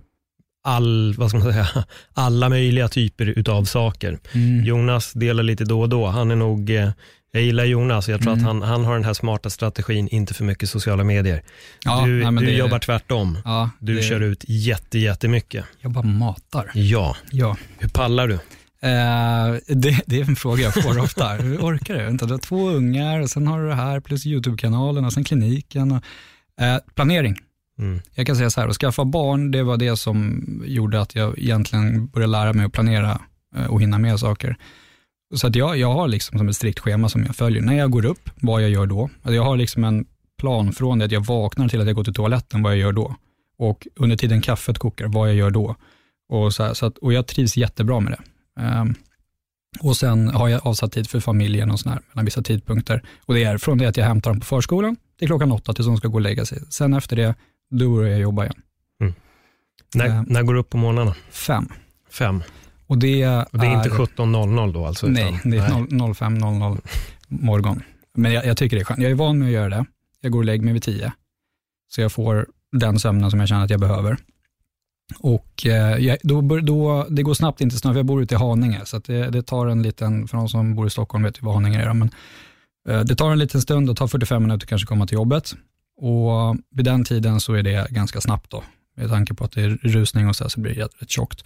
all, 0.64 1.14
vad 1.18 1.30
ska 1.30 1.40
man 1.40 1.52
säga, 1.54 1.68
alla 2.14 2.50
möjliga 2.50 2.88
typer 2.88 3.26
utav 3.26 3.64
saker. 3.64 4.20
mm, 4.34 4.64
Jonas 4.66 5.14
delar 5.14 5.44
lite 5.44 5.64
då 5.66 5.82
och 5.82 5.90
då. 5.90 6.06
Han 6.08 6.32
är 6.32 6.36
nog, 6.36 6.70
eh, 6.70 6.90
jag 7.32 7.44
gillar 7.44 7.66
Jonas, 7.66 8.10
jag 8.10 8.22
tror 8.22 8.34
Mm. 8.34 8.46
att 8.46 8.48
han, 8.54 8.62
han 8.62 8.86
har 8.86 8.94
den 8.94 9.04
här 9.04 9.14
smarta 9.14 9.50
strategin, 9.50 10.08
inte 10.08 10.34
för 10.34 10.44
mycket 10.44 10.70
sociala 10.70 11.04
medier. 11.04 11.42
ja, 11.86 12.06
du 12.06 12.24
nej, 12.32 12.32
du 12.40 12.46
det- 12.46 12.52
jobbar 12.58 12.80
tvärtom. 12.80 13.38
ja, 13.46 13.70
Du 13.80 13.96
det, 13.96 14.02
kör 14.02 14.20
ut 14.22 14.44
jätte, 14.48 15.00
jättemycket. 15.00 15.66
Jag 15.80 15.92
bara 15.92 16.04
matar. 16.06 16.72
Ja, 16.74 17.16
Ja. 17.32 17.58
hur 17.80 17.90
pallar 17.90 18.28
du? 18.28 18.34
Eh, 18.84 19.56
det, 19.68 20.02
det 20.06 20.20
är 20.22 20.30
en 20.30 20.36
fråga 20.36 20.62
jag 20.64 20.74
får 20.84 21.00
ofta. 21.00 21.28
Hur 21.40 21.58
orkar 21.58 21.94
du? 21.98 22.04
Vänta, 22.04 22.26
du 22.26 22.34
har 22.34 22.40
två 22.40 22.70
ungar 22.70 23.20
och 23.20 23.30
sen 23.30 23.48
har 23.48 23.62
du 23.62 23.68
det 23.68 23.76
här 23.76 24.00
plus 24.00 24.26
YouTube-kanalen 24.26 25.06
och 25.06 25.14
sen 25.14 25.24
kliniken. 25.24 25.92
Och, 25.92 26.04
eh, 26.66 26.78
planering. 26.96 27.36
Mm. 27.80 28.02
Jag 28.16 28.28
kan 28.28 28.36
säga 28.36 28.50
så 28.50 28.62
här, 28.62 28.68
att 28.68 28.76
skaffa 28.76 29.06
barn, 29.06 29.52
det 29.52 29.64
var 29.64 29.78
det 29.78 29.98
som 29.98 30.44
gjorde 30.66 31.02
att 31.02 31.16
jag 31.16 31.40
egentligen 31.40 32.08
började 32.08 32.32
lära 32.32 32.54
mig 32.54 32.66
att 32.66 32.72
planera 32.74 33.20
eh, 33.56 33.66
och 33.66 33.82
hinna 33.82 33.98
med 33.98 34.20
saker. 34.20 34.58
Så 35.34 35.48
att 35.48 35.56
jag, 35.56 35.78
jag 35.78 35.94
har 35.94 36.08
liksom 36.08 36.38
som 36.38 36.50
ett 36.50 36.56
strikt 36.56 36.80
schema 36.80 37.10
som 37.10 37.24
jag 37.26 37.36
följer. 37.36 37.62
När 37.62 37.74
jag 37.78 37.92
går 37.92 38.06
upp, 38.06 38.30
vad 38.42 38.64
jag 38.64 38.70
gör 38.70 38.86
då. 38.86 39.02
Alltså 39.04 39.34
jag 39.34 39.44
har 39.44 39.58
liksom 39.58 39.84
en 39.84 40.06
plan 40.38 40.72
från 40.74 41.00
det 41.00 41.06
att 41.06 41.12
jag 41.12 41.26
vaknar 41.26 41.68
till 41.68 41.82
att 41.82 41.88
jag 41.88 41.96
går 41.96 42.04
till 42.04 42.14
toaletten, 42.14 42.62
vad 42.64 42.72
jag 42.72 42.80
gör 42.80 42.92
då. 42.92 43.16
Och 43.58 43.88
under 43.96 44.18
tiden 44.18 44.42
kaffet 44.42 44.78
kokar, 44.80 45.08
vad 45.08 45.30
jag 45.30 45.36
gör 45.36 45.52
då. 45.52 45.76
Och, 46.30 46.54
så 46.54 46.64
här, 46.64 46.74
så 46.74 46.86
att, 46.86 46.98
och 46.98 47.14
jag 47.14 47.28
trivs 47.28 47.58
jättebra 47.58 48.00
med 48.00 48.14
det. 48.14 48.22
Ehm, 48.62 48.96
och 49.80 49.98
sen 49.98 50.28
har 50.28 50.48
jag 50.50 50.68
avsatt 50.68 50.92
tid 50.92 51.10
för 51.10 51.20
familjen 51.20 51.72
och 51.72 51.80
sådär, 51.80 52.00
mellan 52.12 52.26
vissa 52.26 52.42
tidpunkter. 52.42 53.04
Och 53.26 53.34
det 53.34 53.44
är 53.44 53.58
från 53.58 53.78
det 53.78 53.86
att 53.86 53.98
jag 53.98 54.06
hämtar 54.06 54.32
dem 54.32 54.40
på 54.40 54.46
förskolan 54.46 54.96
till 55.20 55.28
klockan 55.28 55.52
åtta 55.52 55.74
tills 55.74 55.88
de 55.88 55.98
ska 55.98 56.08
gå 56.08 56.16
och 56.16 56.22
lägga 56.22 56.46
sig. 56.46 56.60
Sen 56.70 56.94
efter 56.94 57.16
det, 57.16 57.36
då 57.72 57.96
börjar 57.96 58.12
jag 58.12 58.22
jobba 58.22 58.44
igen. 58.44 58.62
När, 59.96 60.06
Eh. 60.06 60.24
när 60.28 60.44
går 60.44 60.54
du 60.54 60.60
upp 60.60 60.70
på 60.70 60.78
morgnarna? 60.78 61.16
Fem. 61.32 61.68
Fem. 62.10 62.44
Och 62.92 62.98
det, 62.98 63.28
Och 63.28 63.60
det 63.60 63.68
är 63.68 63.74
inte 63.78 63.90
17.00 63.90 64.74
då 64.74 64.86
alltså? 64.86 65.08
Nej, 65.08 65.40
utan- 65.46 65.52
det 65.52 65.58
är 65.58 65.70
0- 65.70 66.14
05.00 66.14 66.82
morgon. 67.28 67.84
Men 68.16 68.34
jag, 68.34 68.46
jag 68.46 68.58
tycker 68.58 68.78
det 68.78 68.82
är 68.82 68.86
skönt. 68.86 69.00
Jag 69.02 69.12
är 69.12 69.16
van 69.16 69.40
med 69.40 69.46
att 69.46 69.54
göra 69.54 69.70
det. 69.70 69.86
Jag 70.22 70.32
går 70.32 70.40
och 70.40 70.46
lägger 70.46 70.64
mig 70.64 70.74
vid 70.74 70.84
tio. 70.84 71.12
Så 71.92 72.02
jag 72.02 72.12
får 72.12 72.48
den 72.72 73.00
sömnen 73.00 73.32
som 73.32 73.40
jag 73.40 73.50
känner 73.50 73.64
att 73.64 73.70
jag 73.70 73.80
behöver. 73.80 74.18
Och 75.20 75.66
eh, 75.66 76.16
då, 76.24 76.42
då, 76.42 77.06
det 77.10 77.24
går 77.24 77.34
snabbt 77.34 77.62
inte 77.62 77.76
snabbt, 77.78 77.94
för 77.94 78.00
jag 78.00 78.06
bor 78.06 78.22
ute 78.24 78.36
i 78.36 78.38
Haninge, 78.38 78.82
så 78.86 79.00
det, 79.00 79.30
det 79.30 79.42
tar 79.44 79.68
en 79.68 79.82
liten, 79.82 80.28
för 80.28 80.38
de 80.38 80.50
som 80.50 80.76
bor 80.76 80.88
i 80.88 80.90
Stockholm 80.90 81.24
vet 81.24 81.38
ju 81.38 81.46
vad 81.46 81.54
Haninge 81.54 81.82
är, 81.82 81.94
men 81.94 82.10
eh, 82.90 83.00
det 83.00 83.16
tar 83.16 83.32
en 83.32 83.40
liten 83.40 83.62
stund, 83.62 83.88
det 83.88 83.96
tar 83.96 84.08
45 84.08 84.44
minuter 84.44 84.68
kanske 84.68 84.86
att 84.86 84.90
komma 84.90 85.08
till 85.08 85.16
jobbet. 85.16 85.56
Och 85.98 86.56
vid 86.76 86.86
den 86.86 87.04
tiden 87.04 87.40
så 87.40 87.54
är 87.54 87.64
det 87.64 87.88
ganska 87.90 88.22
snabbt 88.22 88.52
då, 88.52 88.64
med 88.98 89.10
tanke 89.10 89.34
på 89.34 89.44
att 89.44 89.52
det 89.52 89.62
är 89.62 89.70
rusning 89.70 90.28
och 90.28 90.36
så, 90.36 90.44
här, 90.44 90.50
så 90.50 90.60
blir 90.60 90.76
det 90.76 90.82
rätt 90.82 91.10
tjockt. 91.10 91.46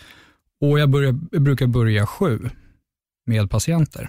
Och 0.70 0.80
jag, 0.80 0.90
börjar, 0.90 1.20
jag 1.32 1.42
brukar 1.42 1.68
börja 1.68 2.06
sju 2.06 2.50
med 3.26 3.50
patienter. 3.50 4.08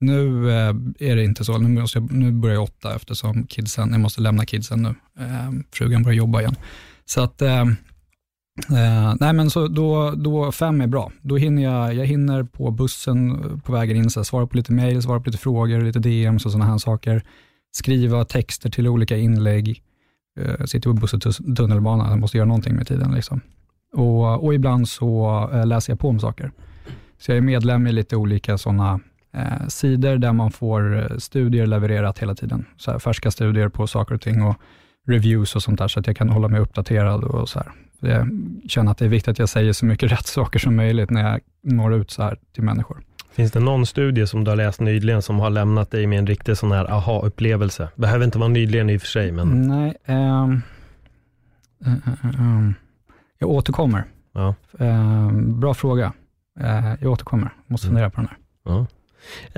Nu 0.00 0.50
eh, 0.50 0.74
är 0.98 1.16
det 1.16 1.24
inte 1.24 1.44
så, 1.44 1.58
nu, 1.58 1.80
måste 1.80 1.98
jag, 1.98 2.12
nu 2.12 2.32
börjar 2.32 2.54
jag 2.54 2.64
åtta 2.64 2.94
eftersom 2.94 3.46
kidsen, 3.46 3.90
jag 3.92 4.00
måste 4.00 4.20
lämna 4.20 4.46
kidsen 4.46 4.82
nu. 4.82 4.88
Eh, 5.24 5.50
frugan 5.72 6.02
börjar 6.02 6.16
jobba 6.16 6.40
igen. 6.40 6.54
Så 7.04 7.22
att, 7.22 7.42
eh, 7.42 7.60
eh, 8.70 9.14
nej 9.20 9.32
men 9.32 9.50
så 9.50 9.68
då, 9.68 10.10
då 10.10 10.52
fem 10.52 10.80
är 10.80 10.86
bra. 10.86 11.12
Då 11.22 11.36
hinner 11.36 11.62
jag, 11.62 11.94
jag 11.94 12.06
hinner 12.06 12.44
på 12.44 12.70
bussen 12.70 13.60
på 13.64 13.72
vägen 13.72 13.96
in, 13.96 14.10
så 14.10 14.20
här, 14.20 14.24
svara 14.24 14.46
på 14.46 14.56
lite 14.56 14.72
mejl, 14.72 15.02
svara 15.02 15.20
på 15.20 15.26
lite 15.26 15.38
frågor, 15.38 15.80
lite 15.80 15.98
DMs 15.98 16.46
och 16.46 16.52
sådana 16.52 16.70
här 16.70 16.78
saker. 16.78 17.22
Skriva 17.72 18.24
texter 18.24 18.70
till 18.70 18.88
olika 18.88 19.16
inlägg. 19.16 19.82
Eh, 20.40 20.64
sitter 20.64 20.90
på 20.90 20.94
buss 20.94 21.14
och 21.14 21.22
tunnelbana, 21.56 22.10
jag 22.10 22.18
måste 22.18 22.36
göra 22.36 22.48
någonting 22.48 22.74
med 22.74 22.86
tiden. 22.86 23.14
Liksom. 23.14 23.40
Och, 23.92 24.44
och 24.44 24.54
ibland 24.54 24.88
så 24.88 25.48
eh, 25.52 25.66
läser 25.66 25.92
jag 25.92 26.00
på 26.00 26.08
om 26.08 26.20
saker. 26.20 26.50
Så 27.18 27.30
jag 27.30 27.38
är 27.38 27.42
medlem 27.42 27.86
i 27.86 27.92
lite 27.92 28.16
olika 28.16 28.58
sådana 28.58 29.00
eh, 29.34 29.66
sidor 29.68 30.16
där 30.16 30.32
man 30.32 30.50
får 30.50 30.98
eh, 30.98 31.16
studier 31.18 31.66
levererat 31.66 32.18
hela 32.18 32.34
tiden. 32.34 32.64
Så 32.76 32.98
färska 32.98 33.30
studier 33.30 33.68
på 33.68 33.86
saker 33.86 34.14
och 34.14 34.20
ting 34.20 34.42
och 34.42 34.56
reviews 35.06 35.56
och 35.56 35.62
sånt 35.62 35.78
där, 35.78 35.88
så 35.88 36.00
att 36.00 36.06
jag 36.06 36.16
kan 36.16 36.28
hålla 36.28 36.48
mig 36.48 36.60
uppdaterad 36.60 37.24
och 37.24 37.48
så 37.48 37.58
här. 37.58 37.72
Jag 38.00 38.28
känner 38.68 38.92
att 38.92 38.98
det 38.98 39.04
är 39.04 39.08
viktigt 39.08 39.28
att 39.28 39.38
jag 39.38 39.48
säger 39.48 39.72
så 39.72 39.86
mycket 39.86 40.12
rätt 40.12 40.26
saker 40.26 40.58
som 40.58 40.76
möjligt 40.76 41.10
när 41.10 41.30
jag 41.30 41.40
når 41.62 41.94
ut 41.94 42.10
så 42.10 42.22
här 42.22 42.38
till 42.54 42.62
människor. 42.62 43.02
Finns 43.32 43.52
det 43.52 43.60
någon 43.60 43.86
studie 43.86 44.26
som 44.26 44.44
du 44.44 44.50
har 44.50 44.56
läst 44.56 44.80
nyligen 44.80 45.22
som 45.22 45.40
har 45.40 45.50
lämnat 45.50 45.90
dig 45.90 46.06
med 46.06 46.18
en 46.18 46.26
riktig 46.26 46.56
sån 46.56 46.72
här 46.72 46.90
aha-upplevelse? 46.92 47.88
Behöver 47.96 48.24
inte 48.24 48.38
vara 48.38 48.48
nyligen 48.48 48.90
i 48.90 48.96
och 48.96 49.00
för 49.00 49.08
sig, 49.08 49.32
men 49.32 49.68
Nej, 49.68 49.94
eh, 50.04 50.42
eh, 51.86 51.92
eh, 52.08 52.40
ehm, 52.40 52.74
jag 53.42 53.50
återkommer. 53.50 54.04
ja. 54.32 54.54
Ehm, 54.78 55.60
bra 55.60 55.74
fråga. 55.74 56.12
Eh, 56.60 56.94
jag 57.00 57.12
återkommer, 57.12 57.50
måste 57.66 57.86
Mm. 57.86 57.94
fundera 57.94 58.10
på 58.10 58.20
den 58.20 58.28
här. 58.28 58.38
ja. 58.64 58.86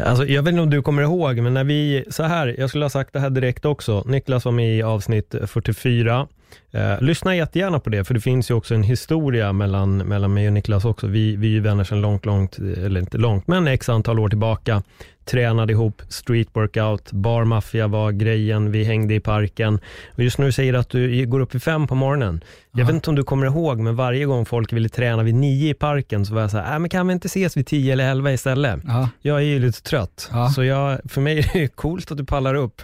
Alltså, 0.05 0.27
jag 0.27 0.43
vet 0.43 0.53
inte 0.53 0.63
om 0.63 0.71
du 0.71 0.83
kommer 0.83 1.03
ihåg, 1.03 1.39
men 1.41 1.55
när 1.55 1.65
vi, 1.65 2.05
så 2.11 2.23
här, 2.23 2.55
jag 2.59 2.69
skulle 2.69 2.85
ha 2.85 2.91
sagt 2.91 3.13
det 3.13 3.21
här 3.21 3.31
direkt 3.31 3.65
också. 3.65 4.03
Niklas 4.07 4.45
var 4.45 4.53
med 4.53 4.77
i 4.79 4.83
avsnitt 4.83 5.35
44. 5.47 6.27
Eh, 6.73 7.01
lyssna 7.03 7.37
jättegärna 7.37 7.81
på 7.81 7.91
det, 7.91 8.05
för 8.05 8.15
det 8.15 8.21
finns 8.21 8.51
ju 8.51 8.55
också 8.55 8.75
en 8.75 8.83
historia 8.83 9.53
mellan, 9.53 9.97
mellan 9.99 10.35
mig 10.35 10.47
och 10.47 10.53
Niklas 10.53 10.85
också. 10.85 11.07
Vi, 11.07 11.37
vi 11.37 11.47
är 11.47 11.51
ju 11.53 11.61
vänner 11.61 11.85
sedan 11.85 12.01
långt, 12.01 12.27
långt, 12.27 12.59
eller 12.59 13.01
inte 13.01 13.19
långt, 13.19 13.47
men 13.47 13.67
x 13.69 13.89
antal 13.89 14.19
år 14.19 14.29
tillbaka. 14.29 14.83
Tränade 15.25 15.73
ihop, 15.73 16.03
street 16.09 16.49
workout, 16.53 17.13
bar 17.13 17.45
maffia 17.45 17.87
var 17.87 18.13
grejen, 18.13 18.73
vi 18.73 18.85
hängde 18.85 19.15
i 19.15 19.21
parken. 19.21 19.81
Och 20.15 20.23
just 20.23 20.37
du 20.37 20.53
säger 20.53 20.75
att 20.75 20.89
du 20.89 21.27
går 21.27 21.41
upp 21.41 21.55
vid 21.55 21.63
fem 21.63 21.87
på 21.87 21.95
morgonen. 21.95 22.45
Jag 22.73 22.81
Ja. 22.81 22.87
vet 22.87 22.95
inte 22.95 23.11
om 23.11 23.17
du 23.17 23.23
kommer 23.23 23.47
ihåg, 23.47 23.79
men 23.81 23.97
varje 23.97 24.25
gång 24.25 24.45
folk 24.47 24.73
ville 24.73 24.89
träna 24.89 25.23
vid 25.23 25.35
nio 25.35 25.71
i 25.71 25.75
parken 25.75 26.27
så 26.27 26.35
var 26.35 26.41
jag 26.41 26.51
så 26.51 26.59
här, 26.59 26.73
äh, 26.75 26.79
men 26.79 26.91
kan 26.91 27.07
vi 27.07 27.13
inte 27.13 27.27
ses 27.27 27.57
vid 27.57 27.67
tio 27.67 27.93
eller 27.93 28.11
elva 28.11 28.33
istället? 28.33 28.81
Ja, 28.87 29.09
Jag 29.23 29.37
är 29.37 29.41
ju 29.43 29.59
lite 29.59 29.83
trött, 29.83 30.29
Ja. 30.33 30.49
så 30.49 30.65
jag, 30.65 30.99
för 31.09 31.21
mig 31.21 31.39
är 31.39 31.51
det 31.53 31.69
coolt 31.69 32.11
att 32.11 32.19
du 32.19 32.25
pallar 32.25 32.55
upp. 32.55 32.83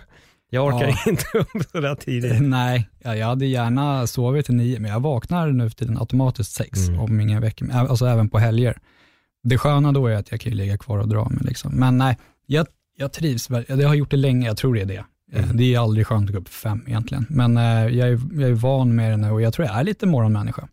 Jag 0.50 0.66
orkar 0.66 0.88
Ja. 0.88 0.96
inte 1.10 1.24
upp 1.38 1.48
så 1.72 1.80
där 1.80 1.94
tidigt. 1.94 2.42
Nej, 2.42 2.88
ja, 2.98 3.16
jag 3.16 3.26
hade 3.26 3.46
gärna 3.46 4.06
sovit 4.06 4.46
till 4.46 4.54
nio, 4.54 4.80
men 4.80 4.90
jag 4.90 5.00
vaknar 5.00 5.46
nu 5.50 5.70
för 5.70 5.76
tiden 5.76 5.98
automatiskt 5.98 6.52
sex, 6.52 6.88
Mm. 6.88 7.00
om 7.00 7.20
ingen 7.20 7.40
väcker 7.42 7.64
mig. 7.64 7.76
Alltså 7.76 8.06
även 8.06 8.28
på 8.28 8.38
helger. 8.38 8.78
Det 9.42 9.58
sköna 9.58 9.92
då 9.92 10.06
är 10.06 10.16
att 10.16 10.30
jag 10.30 10.40
kan 10.40 10.52
ju 10.52 10.58
ligga 10.58 10.78
kvar 10.78 10.98
och 10.98 11.08
dra 11.08 11.28
mig. 11.28 11.40
Liksom. 11.44 11.72
Men 11.74 11.98
nej, 11.98 12.18
jag, 12.46 12.66
jag 12.96 13.12
trivs, 13.12 13.48
jag 13.68 13.88
har 13.88 13.94
gjort 13.94 14.10
det 14.10 14.16
länge, 14.16 14.46
jag 14.46 14.56
tror 14.56 14.74
det 14.74 14.80
är 14.80 14.86
det. 14.86 15.04
Mm. 15.32 15.56
Det 15.56 15.74
är 15.74 15.78
aldrig 15.78 16.06
skönt 16.06 16.28
att 16.30 16.34
gå 16.34 16.40
upp 16.40 16.48
fem 16.48 16.84
egentligen, 16.86 17.26
men 17.28 17.56
eh, 17.56 17.62
jag, 17.86 18.08
är, 18.08 18.20
jag 18.40 18.50
är 18.50 18.54
van 18.54 18.94
med 18.94 19.10
det 19.10 19.16
nu 19.16 19.30
och 19.30 19.42
jag 19.42 19.52
tror 19.54 19.66
jag 19.68 19.76
är 19.78 19.84
lite 19.84 20.06
morgonmänniska. 20.06 20.68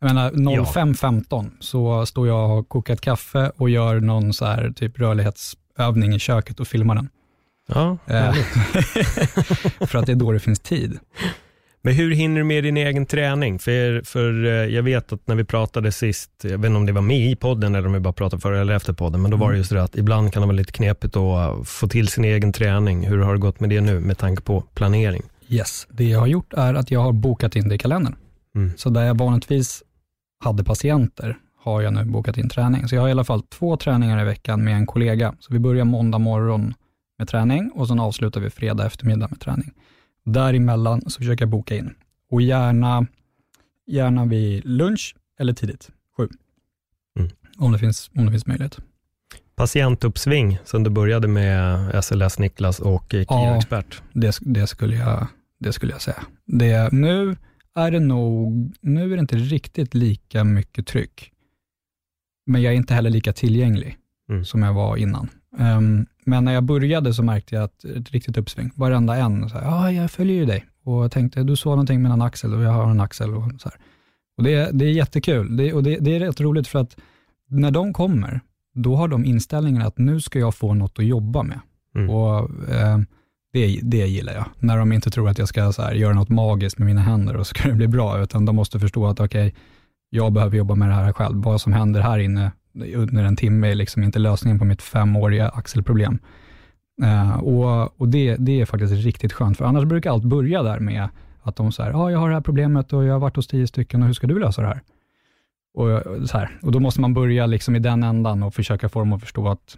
Jag 0.00 0.06
menar 0.14 0.30
05.15 0.30 1.50
så 1.60 2.06
står 2.06 2.26
jag 2.28 2.42
och 2.42 2.48
har 2.48 2.62
kokat 2.62 3.00
kaffe 3.00 3.52
och 3.56 3.70
gör 3.70 4.00
någon 4.00 4.32
så 4.32 4.44
här 4.44 4.70
typ 4.76 4.98
rörlighetsövning 4.98 6.14
i 6.14 6.18
köket 6.18 6.60
och 6.60 6.68
filmar 6.68 6.94
den. 6.94 7.08
Ja, 7.66 7.98
eh, 8.06 8.32
För 9.86 9.98
att 9.98 10.06
det 10.06 10.12
är 10.12 10.16
då 10.16 10.32
det 10.32 10.40
finns 10.40 10.60
tid. 10.60 10.98
Men 11.86 11.94
hur 11.94 12.10
hinner 12.14 12.36
du 12.36 12.44
med 12.44 12.64
din 12.64 12.76
egen 12.76 13.06
träning? 13.06 13.58
För, 13.58 14.02
för 14.04 14.44
eh, 14.44 14.50
jag 14.50 14.82
vet 14.82 15.12
att 15.12 15.26
när 15.26 15.34
vi 15.34 15.44
pratade 15.44 15.92
sist, 15.92 16.30
jag 16.42 16.58
vet 16.58 16.66
inte 16.66 16.76
om 16.76 16.86
det 16.86 16.92
var 16.92 17.02
med 17.02 17.30
i 17.30 17.36
podden 17.36 17.74
eller 17.74 17.86
om 17.86 17.92
vi 17.92 18.00
bara 18.00 18.12
pratade 18.12 18.40
före 18.40 18.60
eller 18.60 18.74
efter 18.74 18.92
podden, 18.92 19.22
men 19.22 19.30
då 19.30 19.36
var 19.36 19.46
det 19.46 19.52
mm. 19.52 19.58
just 19.58 19.70
det 19.70 19.82
att 19.82 19.96
ibland 19.96 20.32
kan 20.32 20.40
det 20.40 20.46
vara 20.46 20.56
lite 20.56 20.72
knepigt 20.72 21.16
att 21.16 21.68
få 21.68 21.88
till 21.88 22.08
sin 22.08 22.24
egen 22.24 22.52
träning. 22.52 23.06
Hur 23.06 23.18
har 23.18 23.32
det 23.32 23.40
gått 23.40 23.60
med 23.60 23.70
det 23.70 23.80
nu 23.80 24.00
med 24.00 24.18
tanke 24.18 24.42
på 24.42 24.60
planering? 24.60 25.22
Yes, 25.48 25.86
det 25.90 26.04
jag 26.04 26.20
har 26.20 26.26
gjort 26.26 26.52
är 26.52 26.74
att 26.74 26.90
jag 26.90 27.00
har 27.00 27.12
bokat 27.12 27.56
in 27.56 27.68
det 27.68 27.74
i 27.74 27.78
kalendern. 27.78 28.14
Mm. 28.54 28.72
Så 28.76 28.90
där 28.90 29.04
jag 29.04 29.18
vanligtvis 29.18 29.82
hade 30.44 30.64
patienter 30.64 31.36
har 31.58 31.82
jag 31.82 31.92
nu 31.92 32.04
bokat 32.04 32.38
in 32.38 32.48
träning. 32.48 32.88
Så 32.88 32.94
jag 32.94 33.02
har 33.02 33.08
i 33.08 33.10
alla 33.10 33.24
fall 33.24 33.42
två 33.42 33.76
träningar 33.76 34.22
i 34.22 34.24
veckan 34.24 34.64
med 34.64 34.74
en 34.74 34.86
kollega. 34.86 35.34
Så 35.40 35.52
vi 35.52 35.58
börjar 35.58 35.84
måndag 35.84 36.18
morgon 36.18 36.74
med 37.18 37.28
träning 37.28 37.70
och 37.74 37.88
sen 37.88 38.00
avslutar 38.00 38.40
vi 38.40 38.50
fredag 38.50 38.86
eftermiddag 38.86 39.28
med 39.30 39.40
träning. 39.40 39.72
Däremellan 40.24 41.10
så 41.10 41.18
försöker 41.18 41.42
jag 41.42 41.50
boka 41.50 41.76
in 41.76 41.94
och 42.30 42.42
gärna, 42.42 43.06
gärna 43.86 44.24
vid 44.24 44.64
lunch 44.64 45.16
eller 45.38 45.52
tidigt, 45.52 45.90
sju. 46.16 46.28
Mm. 47.18 47.30
Om, 47.58 47.72
det 47.72 47.78
finns, 47.78 48.10
om 48.16 48.26
det 48.26 48.32
finns 48.32 48.46
möjlighet. 48.46 48.78
Patientuppsving 49.54 50.58
som 50.64 50.82
du 50.82 50.90
började 50.90 51.28
med 51.28 52.04
SLS 52.04 52.38
Niklas 52.38 52.80
och 52.80 53.04
KIA-expert. 53.10 54.02
Ja, 54.12 54.20
det, 54.20 54.38
det, 54.40 54.66
skulle 54.66 54.96
jag, 54.96 55.26
det 55.58 55.72
skulle 55.72 55.92
jag 55.92 56.02
säga. 56.02 56.22
Det, 56.46 56.92
nu 56.92 57.36
är 57.74 57.90
det 57.90 58.00
nog, 58.00 58.72
nu 58.80 59.12
är 59.12 59.16
det 59.16 59.20
inte 59.20 59.36
riktigt 59.36 59.94
lika 59.94 60.44
mycket 60.44 60.86
tryck, 60.86 61.32
men 62.46 62.62
jag 62.62 62.72
är 62.72 62.76
inte 62.76 62.94
heller 62.94 63.10
lika 63.10 63.32
tillgänglig 63.32 63.96
mm. 64.28 64.44
som 64.44 64.62
jag 64.62 64.74
var 64.74 64.96
innan. 64.96 65.28
Um, 65.58 66.06
men 66.26 66.44
när 66.44 66.52
jag 66.52 66.64
började 66.64 67.14
så 67.14 67.22
märkte 67.22 67.54
jag 67.54 67.64
att 67.64 67.84
ett 67.84 68.10
riktigt 68.10 68.36
uppsving. 68.36 68.70
Varenda 68.74 69.16
en, 69.16 69.48
så 69.48 69.58
här, 69.58 69.64
ja, 69.64 69.92
jag 69.92 70.10
följer 70.10 70.36
ju 70.36 70.46
dig. 70.46 70.66
Och 70.84 71.04
jag 71.04 71.12
tänkte, 71.12 71.42
du 71.42 71.56
såg 71.56 71.70
någonting 71.70 72.02
med 72.02 72.12
en 72.12 72.22
axel 72.22 72.54
och 72.54 72.62
jag 72.62 72.70
har 72.70 72.90
en 72.90 73.00
axel. 73.00 73.34
Och 73.34 73.44
så 73.58 73.68
här. 73.68 73.78
Och 74.36 74.44
det, 74.44 74.70
det 74.72 74.84
är 74.84 74.90
jättekul. 74.90 75.56
Det, 75.56 75.72
och 75.72 75.82
det, 75.82 75.98
det 76.00 76.16
är 76.16 76.20
rätt 76.20 76.40
roligt 76.40 76.68
för 76.68 76.78
att 76.78 76.96
när 77.48 77.70
de 77.70 77.92
kommer, 77.92 78.40
då 78.74 78.96
har 78.96 79.08
de 79.08 79.24
inställningen 79.24 79.82
att 79.82 79.98
nu 79.98 80.20
ska 80.20 80.38
jag 80.38 80.54
få 80.54 80.74
något 80.74 80.98
att 80.98 81.04
jobba 81.04 81.42
med. 81.42 81.60
Mm. 81.94 82.10
Och 82.10 82.50
eh, 82.70 82.98
det, 83.52 83.80
det 83.82 84.06
gillar 84.06 84.32
jag. 84.32 84.44
När 84.58 84.78
de 84.78 84.92
inte 84.92 85.10
tror 85.10 85.28
att 85.28 85.38
jag 85.38 85.48
ska 85.48 85.72
så 85.72 85.82
här, 85.82 85.94
göra 85.94 86.14
något 86.14 86.28
magiskt 86.28 86.78
med 86.78 86.86
mina 86.86 87.00
händer 87.00 87.36
och 87.36 87.46
så 87.46 87.54
ska 87.54 87.68
det 87.68 87.74
bli 87.74 87.88
bra, 87.88 88.22
utan 88.22 88.44
de 88.44 88.56
måste 88.56 88.80
förstå 88.80 89.06
att 89.06 89.20
okej, 89.20 89.48
okay, 89.48 89.60
jag 90.10 90.32
behöver 90.32 90.56
jobba 90.56 90.74
med 90.74 90.88
det 90.88 90.94
här 90.94 91.12
själv. 91.12 91.42
Vad 91.42 91.60
som 91.60 91.72
händer 91.72 92.00
här 92.00 92.18
inne 92.18 92.52
under 92.94 93.24
en 93.24 93.36
timme 93.36 93.70
är 93.70 93.74
liksom 93.74 94.02
inte 94.02 94.18
lösningen 94.18 94.58
på 94.58 94.64
mitt 94.64 94.82
femåriga 94.82 95.48
axelproblem. 95.48 96.18
Uh, 97.02 97.36
och 97.36 98.00
och 98.00 98.08
det, 98.08 98.36
det 98.36 98.60
är 98.60 98.66
faktiskt 98.66 98.92
riktigt 98.92 99.32
skönt, 99.32 99.56
för 99.58 99.64
annars 99.64 99.84
brukar 99.84 100.10
allt 100.10 100.24
börja 100.24 100.62
där 100.62 100.80
med 100.80 101.08
att 101.42 101.56
de 101.56 101.72
säger, 101.72 101.90
ja, 101.90 101.98
ah, 101.98 102.10
jag 102.10 102.18
har 102.18 102.28
det 102.28 102.34
här 102.34 102.40
problemet 102.40 102.92
och 102.92 103.04
jag 103.04 103.12
har 103.12 103.20
varit 103.20 103.36
hos 103.36 103.46
tio 103.46 103.66
stycken 103.66 104.02
och 104.02 104.06
hur 104.06 104.14
ska 104.14 104.26
du 104.26 104.38
lösa 104.38 104.62
det 104.62 104.68
här? 104.68 104.80
Och, 105.74 106.28
så 106.28 106.38
här, 106.38 106.58
och 106.62 106.72
då 106.72 106.80
måste 106.80 107.00
man 107.00 107.14
börja 107.14 107.46
liksom 107.46 107.76
i 107.76 107.78
den 107.78 108.02
ändan 108.02 108.42
och 108.42 108.54
försöka 108.54 108.88
få 108.88 108.98
dem 108.98 109.12
att 109.12 109.20
förstå 109.20 109.48
att 109.48 109.76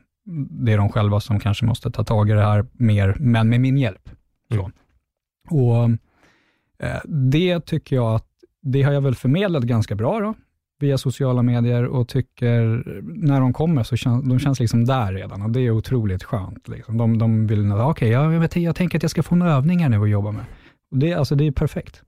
det 0.51 0.73
är 0.73 0.79
de 0.79 0.89
själva 0.89 1.21
som 1.21 1.41
kanske 1.41 1.65
måste 1.65 1.91
ta 1.91 2.05
tag 2.05 2.31
i 2.31 2.33
det 2.33 2.43
här 2.43 2.67
mer, 2.73 3.17
men 3.19 3.49
med 3.49 3.61
min 3.61 3.79
hjälp. 3.79 4.11
Mm. 4.51 4.73
Och 5.51 5.85
eh, 6.87 7.01
Det 7.05 7.61
tycker 7.61 7.97
jag 7.97 8.15
att, 8.15 8.27
det 8.63 8.83
har 8.83 8.93
jag 8.93 9.01
väl 9.01 9.15
förmedlat 9.15 9.63
ganska 9.63 9.95
bra 9.95 10.21
då, 10.21 10.35
via 10.79 10.99
sociala 10.99 11.43
medier 11.43 11.85
och 11.85 12.09
tycker, 12.09 12.83
när 13.03 13.41
de 13.41 13.53
kommer 13.53 13.83
så 13.83 13.97
känns 13.97 14.25
de 14.25 14.39
känns 14.39 14.61
liksom 14.61 14.85
där 14.85 15.13
redan 15.13 15.43
och 15.43 15.51
det 15.51 15.61
är 15.61 15.71
otroligt 15.71 16.25
skönt. 16.25 16.69
Liksom. 16.69 16.97
De, 16.97 17.19
de 17.19 17.47
vill, 17.47 17.73
okej, 17.73 17.85
okay, 17.85 18.09
jag, 18.09 18.57
jag 18.57 18.77
tänker 18.77 18.99
att 18.99 19.03
jag 19.03 19.11
ska 19.11 19.23
få 19.23 19.35
en 19.35 19.43
övning 19.43 19.79
här 19.79 19.89
nu 19.89 20.03
att 20.03 20.11
jobba 20.11 20.33
med. 20.33 20.45
Och 20.91 20.99
det, 20.99 21.15
alltså, 21.15 21.35
det 21.35 21.47
är 21.47 21.53
perfekt. 21.53 22.03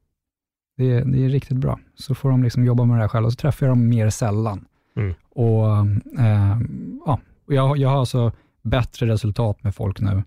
Det 0.76 0.92
är, 0.92 1.04
det 1.04 1.24
är 1.24 1.28
riktigt 1.28 1.56
bra. 1.56 1.78
Så 1.94 2.14
får 2.14 2.30
de 2.30 2.42
liksom 2.42 2.64
jobba 2.64 2.84
med 2.84 2.96
det 2.96 3.00
här 3.00 3.08
själva, 3.08 3.30
så 3.30 3.36
träffar 3.36 3.66
jag 3.66 3.76
dem 3.76 3.88
mer 3.88 4.10
sällan. 4.10 4.64
Mm. 4.96 5.14
Och 5.30 5.66
eh, 6.20 6.58
ja, 7.06 7.20
jag, 7.46 7.78
jag 7.78 7.88
har 7.88 7.98
alltså 7.98 8.32
bättre 8.62 9.06
resultat 9.06 9.62
med 9.62 9.74
folk 9.74 10.00
nu 10.00 10.22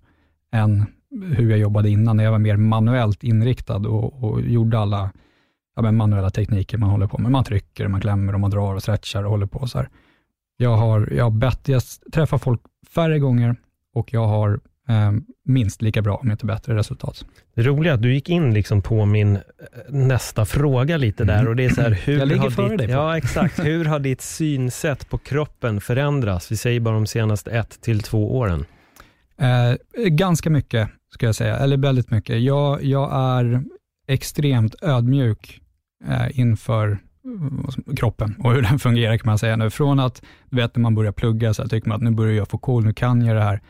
än 0.51 0.85
hur 1.21 1.49
jag 1.49 1.59
jobbade 1.59 1.89
innan, 1.89 2.17
när 2.17 2.23
jag 2.23 2.31
var 2.31 2.39
mer 2.39 2.57
manuellt 2.57 3.23
inriktad 3.23 3.75
och, 3.75 4.23
och 4.23 4.41
gjorde 4.41 4.79
alla 4.79 5.11
ja, 5.75 5.81
men 5.81 5.95
manuella 5.95 6.29
tekniker 6.29 6.77
man 6.77 6.89
håller 6.89 7.07
på 7.07 7.17
med. 7.17 7.31
Man 7.31 7.43
trycker, 7.43 7.87
man 7.87 8.01
klämmer 8.01 8.33
och 8.33 8.39
man 8.39 8.51
drar 8.51 8.75
och 8.75 8.81
stretchar 8.81 9.23
och 9.23 9.31
håller 9.31 9.45
på 9.45 9.67
så 9.67 9.77
här. 9.77 9.89
Jag 10.57 10.77
har, 10.77 11.09
jag 11.15 11.23
har 11.23 11.31
bett, 11.31 11.67
jag 11.67 11.83
träffar 12.13 12.37
folk 12.37 12.61
färre 12.95 13.19
gånger 13.19 13.55
och 13.93 14.13
jag 14.13 14.27
har 14.27 14.59
eh, 14.89 15.11
minst 15.45 15.81
lika 15.81 16.01
bra, 16.01 16.15
om 16.15 16.31
inte 16.31 16.45
bättre 16.45 16.75
resultat. 16.75 17.25
Det 17.55 17.63
roliga 17.63 17.91
är 17.91 17.95
att 17.95 18.01
du 18.01 18.13
gick 18.13 18.29
in 18.29 18.53
liksom 18.53 18.81
på 18.81 19.05
min 19.05 19.35
eh, 19.35 19.41
nästa 19.89 20.45
fråga 20.45 20.97
lite 20.97 21.23
där 21.23 21.39
mm. 21.39 21.47
och 21.47 21.55
det 21.55 21.65
är 21.65 21.69
så 21.69 21.81
här, 21.81 21.91
hur 22.05 22.19
jag 22.19 22.27
ligger 22.27 22.49
före 22.49 22.69
ditt, 22.69 22.77
dig. 22.77 22.87
På. 22.87 22.93
Ja, 22.93 23.17
exakt. 23.17 23.59
Hur 23.65 23.85
har 23.85 23.99
ditt 23.99 24.21
synsätt 24.21 25.09
på 25.09 25.17
kroppen 25.17 25.81
förändrats? 25.81 26.51
Vi 26.51 26.57
säger 26.57 26.79
bara 26.79 26.95
de 26.95 27.07
senaste 27.07 27.51
ett 27.51 27.81
till 27.81 28.01
två 28.01 28.37
åren. 28.37 28.65
Eh, 29.37 29.75
ganska 30.07 30.49
mycket, 30.49 30.89
ska 31.13 31.25
jag 31.25 31.35
säga, 31.35 31.57
eller 31.57 31.77
väldigt 31.77 32.11
mycket. 32.11 32.41
Jag, 32.41 32.83
jag 32.83 33.09
är 33.13 33.63
extremt 34.07 34.75
ödmjuk 34.81 35.62
Eh, 36.07 36.39
inför 36.39 36.99
kroppen 37.97 38.35
och 38.39 38.53
hur 38.53 38.61
den 38.61 38.79
fungerar 38.79 39.17
kan 39.17 39.29
man 39.29 39.37
säga 39.37 39.55
nu. 39.55 39.69
Från 39.69 39.99
att, 39.99 40.21
du 40.49 40.57
vet 40.57 40.75
när 40.75 40.81
man 40.81 40.95
börjar 40.95 41.11
plugga, 41.11 41.53
så 41.53 41.61
här, 41.61 41.69
tycker 41.69 41.89
man 41.89 41.95
att 41.95 42.01
nu 42.01 42.11
börjar 42.11 42.33
jag 42.33 42.47
få 42.47 42.57
cool, 42.57 42.85
nu 42.85 42.93
kan 42.93 43.25
jag 43.25 43.35
det 43.35 43.43
här. 43.43 43.61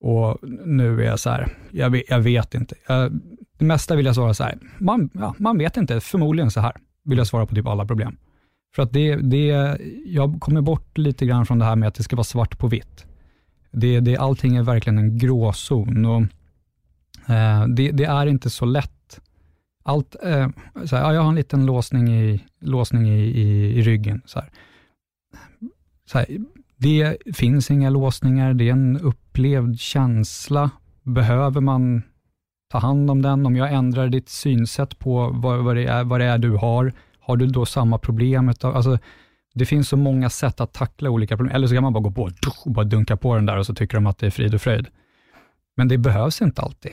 Och 0.00 0.38
nu 0.66 1.00
är 1.00 1.06
jag 1.06 1.20
så 1.20 1.30
här, 1.30 1.48
jag 1.70 1.90
vet, 1.90 2.02
jag 2.08 2.20
vet 2.20 2.54
inte. 2.54 2.74
Jag, 2.88 3.20
det 3.58 3.64
mesta 3.64 3.96
vill 3.96 4.06
jag 4.06 4.14
svara 4.14 4.34
så 4.34 4.44
här, 4.44 4.58
man, 4.78 5.10
ja, 5.12 5.34
man 5.38 5.58
vet 5.58 5.76
inte, 5.76 6.00
förmodligen 6.00 6.50
så 6.50 6.60
här, 6.60 6.72
vill 7.04 7.18
jag 7.18 7.26
svara 7.26 7.46
på 7.46 7.54
typ 7.54 7.66
alla 7.66 7.86
problem. 7.86 8.16
För 8.74 8.82
att 8.82 8.92
det, 8.92 9.16
det, 9.16 9.78
jag 10.06 10.40
kommer 10.40 10.60
bort 10.60 10.98
lite 10.98 11.26
grann 11.26 11.46
från 11.46 11.58
det 11.58 11.64
här 11.64 11.76
med 11.76 11.88
att 11.88 11.94
det 11.94 12.02
ska 12.02 12.16
vara 12.16 12.24
svart 12.24 12.58
på 12.58 12.68
vitt. 12.68 13.06
Det, 13.72 14.00
det, 14.00 14.16
allting 14.16 14.56
är 14.56 14.62
verkligen 14.62 14.98
en 14.98 15.18
gråzon 15.18 16.06
och 16.06 16.22
eh, 17.34 17.66
det, 17.66 17.90
det, 17.90 18.04
är 18.04 18.26
inte 18.26 18.50
så 18.50 18.64
lätt 18.64 18.97
allt, 19.88 20.16
eh, 20.22 20.48
så 20.84 20.96
här, 20.96 21.02
ja, 21.02 21.14
jag 21.14 21.22
har 21.22 21.28
en 21.28 21.34
liten 21.34 21.66
låsning 21.66 22.08
i, 22.08 22.44
låsning 22.60 23.08
i, 23.08 23.20
i, 23.20 23.78
i 23.78 23.82
ryggen. 23.82 24.22
Så 24.24 24.40
här. 24.40 24.50
Så 26.10 26.18
här, 26.18 26.26
det 26.76 27.16
finns 27.36 27.70
inga 27.70 27.90
låsningar, 27.90 28.54
det 28.54 28.68
är 28.68 28.72
en 28.72 29.00
upplevd 29.00 29.80
känsla. 29.80 30.70
Behöver 31.02 31.60
man 31.60 32.02
ta 32.70 32.78
hand 32.78 33.10
om 33.10 33.22
den? 33.22 33.46
Om 33.46 33.56
jag 33.56 33.72
ändrar 33.72 34.08
ditt 34.08 34.28
synsätt 34.28 34.98
på 34.98 35.30
vad, 35.30 35.64
vad, 35.64 35.76
det, 35.76 35.84
är, 35.84 36.04
vad 36.04 36.20
det 36.20 36.26
är 36.26 36.38
du 36.38 36.50
har, 36.50 36.92
har 37.20 37.36
du 37.36 37.46
då 37.46 37.66
samma 37.66 37.98
problem? 37.98 38.52
Alltså, 38.62 38.98
det 39.54 39.66
finns 39.66 39.88
så 39.88 39.96
många 39.96 40.30
sätt 40.30 40.60
att 40.60 40.72
tackla 40.72 41.10
olika 41.10 41.36
problem, 41.36 41.54
eller 41.54 41.66
så 41.66 41.74
kan 41.74 41.82
man 41.82 41.92
bara 41.92 42.02
gå 42.02 42.10
på 42.10 42.30
och 42.64 42.72
bara 42.72 42.84
dunka 42.84 43.16
på 43.16 43.34
den 43.34 43.46
där 43.46 43.56
och 43.56 43.66
så 43.66 43.74
tycker 43.74 43.96
de 43.96 44.06
att 44.06 44.18
det 44.18 44.26
är 44.26 44.30
frid 44.30 44.54
och 44.54 44.60
fröjd. 44.60 44.86
Men 45.76 45.88
det 45.88 45.98
behövs 45.98 46.42
inte 46.42 46.62
alltid, 46.62 46.92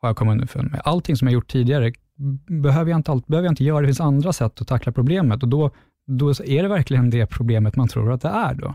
har 0.00 0.08
jag 0.08 0.16
kommit 0.16 0.32
underfund 0.32 0.70
med. 0.70 0.80
Allting 0.84 1.16
som 1.16 1.28
jag 1.28 1.32
gjort 1.32 1.48
tidigare 1.48 1.92
behöver 2.46 2.90
jag 2.90 2.98
inte, 2.98 3.10
allt, 3.10 3.26
behöver 3.26 3.46
jag 3.46 3.52
inte 3.52 3.64
göra, 3.64 3.80
det 3.80 3.86
finns 3.86 4.00
andra 4.00 4.32
sätt 4.32 4.60
att 4.60 4.68
tackla 4.68 4.92
problemet 4.92 5.42
och 5.42 5.48
då, 5.48 5.70
då 6.06 6.30
är 6.30 6.62
det 6.62 6.68
verkligen 6.68 7.10
det 7.10 7.26
problemet 7.26 7.76
man 7.76 7.88
tror 7.88 8.12
att 8.12 8.22
det 8.22 8.28
är 8.28 8.54
då. 8.54 8.74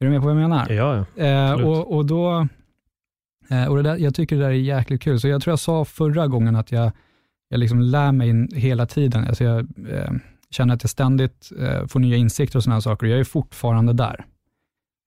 Är 0.00 0.04
du 0.04 0.10
med 0.10 0.20
på 0.20 0.26
vad 0.26 0.36
jag 0.36 0.40
menar? 0.40 0.70
Ja, 0.70 1.06
ja. 1.14 1.24
Eh, 1.24 1.52
och, 1.52 1.96
och 1.96 2.06
då, 2.06 2.48
eh, 3.50 3.66
och 3.66 3.76
det 3.76 3.82
där, 3.82 3.96
jag 3.96 4.14
tycker 4.14 4.36
det 4.36 4.42
där 4.42 4.50
är 4.50 4.54
jäkligt 4.54 5.02
kul, 5.02 5.20
så 5.20 5.28
jag 5.28 5.42
tror 5.42 5.52
jag 5.52 5.58
sa 5.58 5.84
förra 5.84 6.26
gången 6.26 6.56
att 6.56 6.72
jag, 6.72 6.92
jag 7.48 7.60
liksom 7.60 7.80
lär 7.80 8.12
mig 8.12 8.48
hela 8.54 8.86
tiden. 8.86 9.24
Alltså 9.24 9.44
jag 9.44 9.58
eh, 9.90 10.10
känner 10.50 10.74
att 10.74 10.82
jag 10.82 10.90
ständigt 10.90 11.50
eh, 11.60 11.86
får 11.86 12.00
nya 12.00 12.16
insikter 12.16 12.58
och 12.58 12.64
sådana 12.64 12.80
saker, 12.80 13.06
och 13.06 13.12
jag 13.12 13.20
är 13.20 13.24
fortfarande 13.24 13.92
där. 13.92 14.24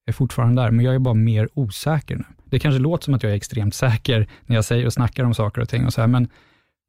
Jag 0.06 0.14
är 0.14 0.14
fortfarande 0.14 0.62
där, 0.62 0.72
men 0.72 0.86
jag 0.86 0.96
är 0.96 1.00
bara 1.00 1.14
mer 1.14 1.50
osäker 1.54 2.16
nu. 2.16 2.24
Det 2.46 2.60
kanske 2.60 2.80
låter 2.80 3.06
som 3.06 3.14
att 3.14 3.24
jag 3.24 3.32
är 3.32 3.36
extremt 3.36 3.76
säker 3.76 4.28
när 4.46 4.56
jag 4.56 4.66
säger 4.66 4.86
och 4.86 4.94
snackar 4.94 5.24
om 5.24 5.34
saker 5.34 5.62
och 5.62 5.70
ting, 5.70 5.86
och 5.86 5.94
så 5.94 6.02
här, 6.02 6.08
men 6.08 6.28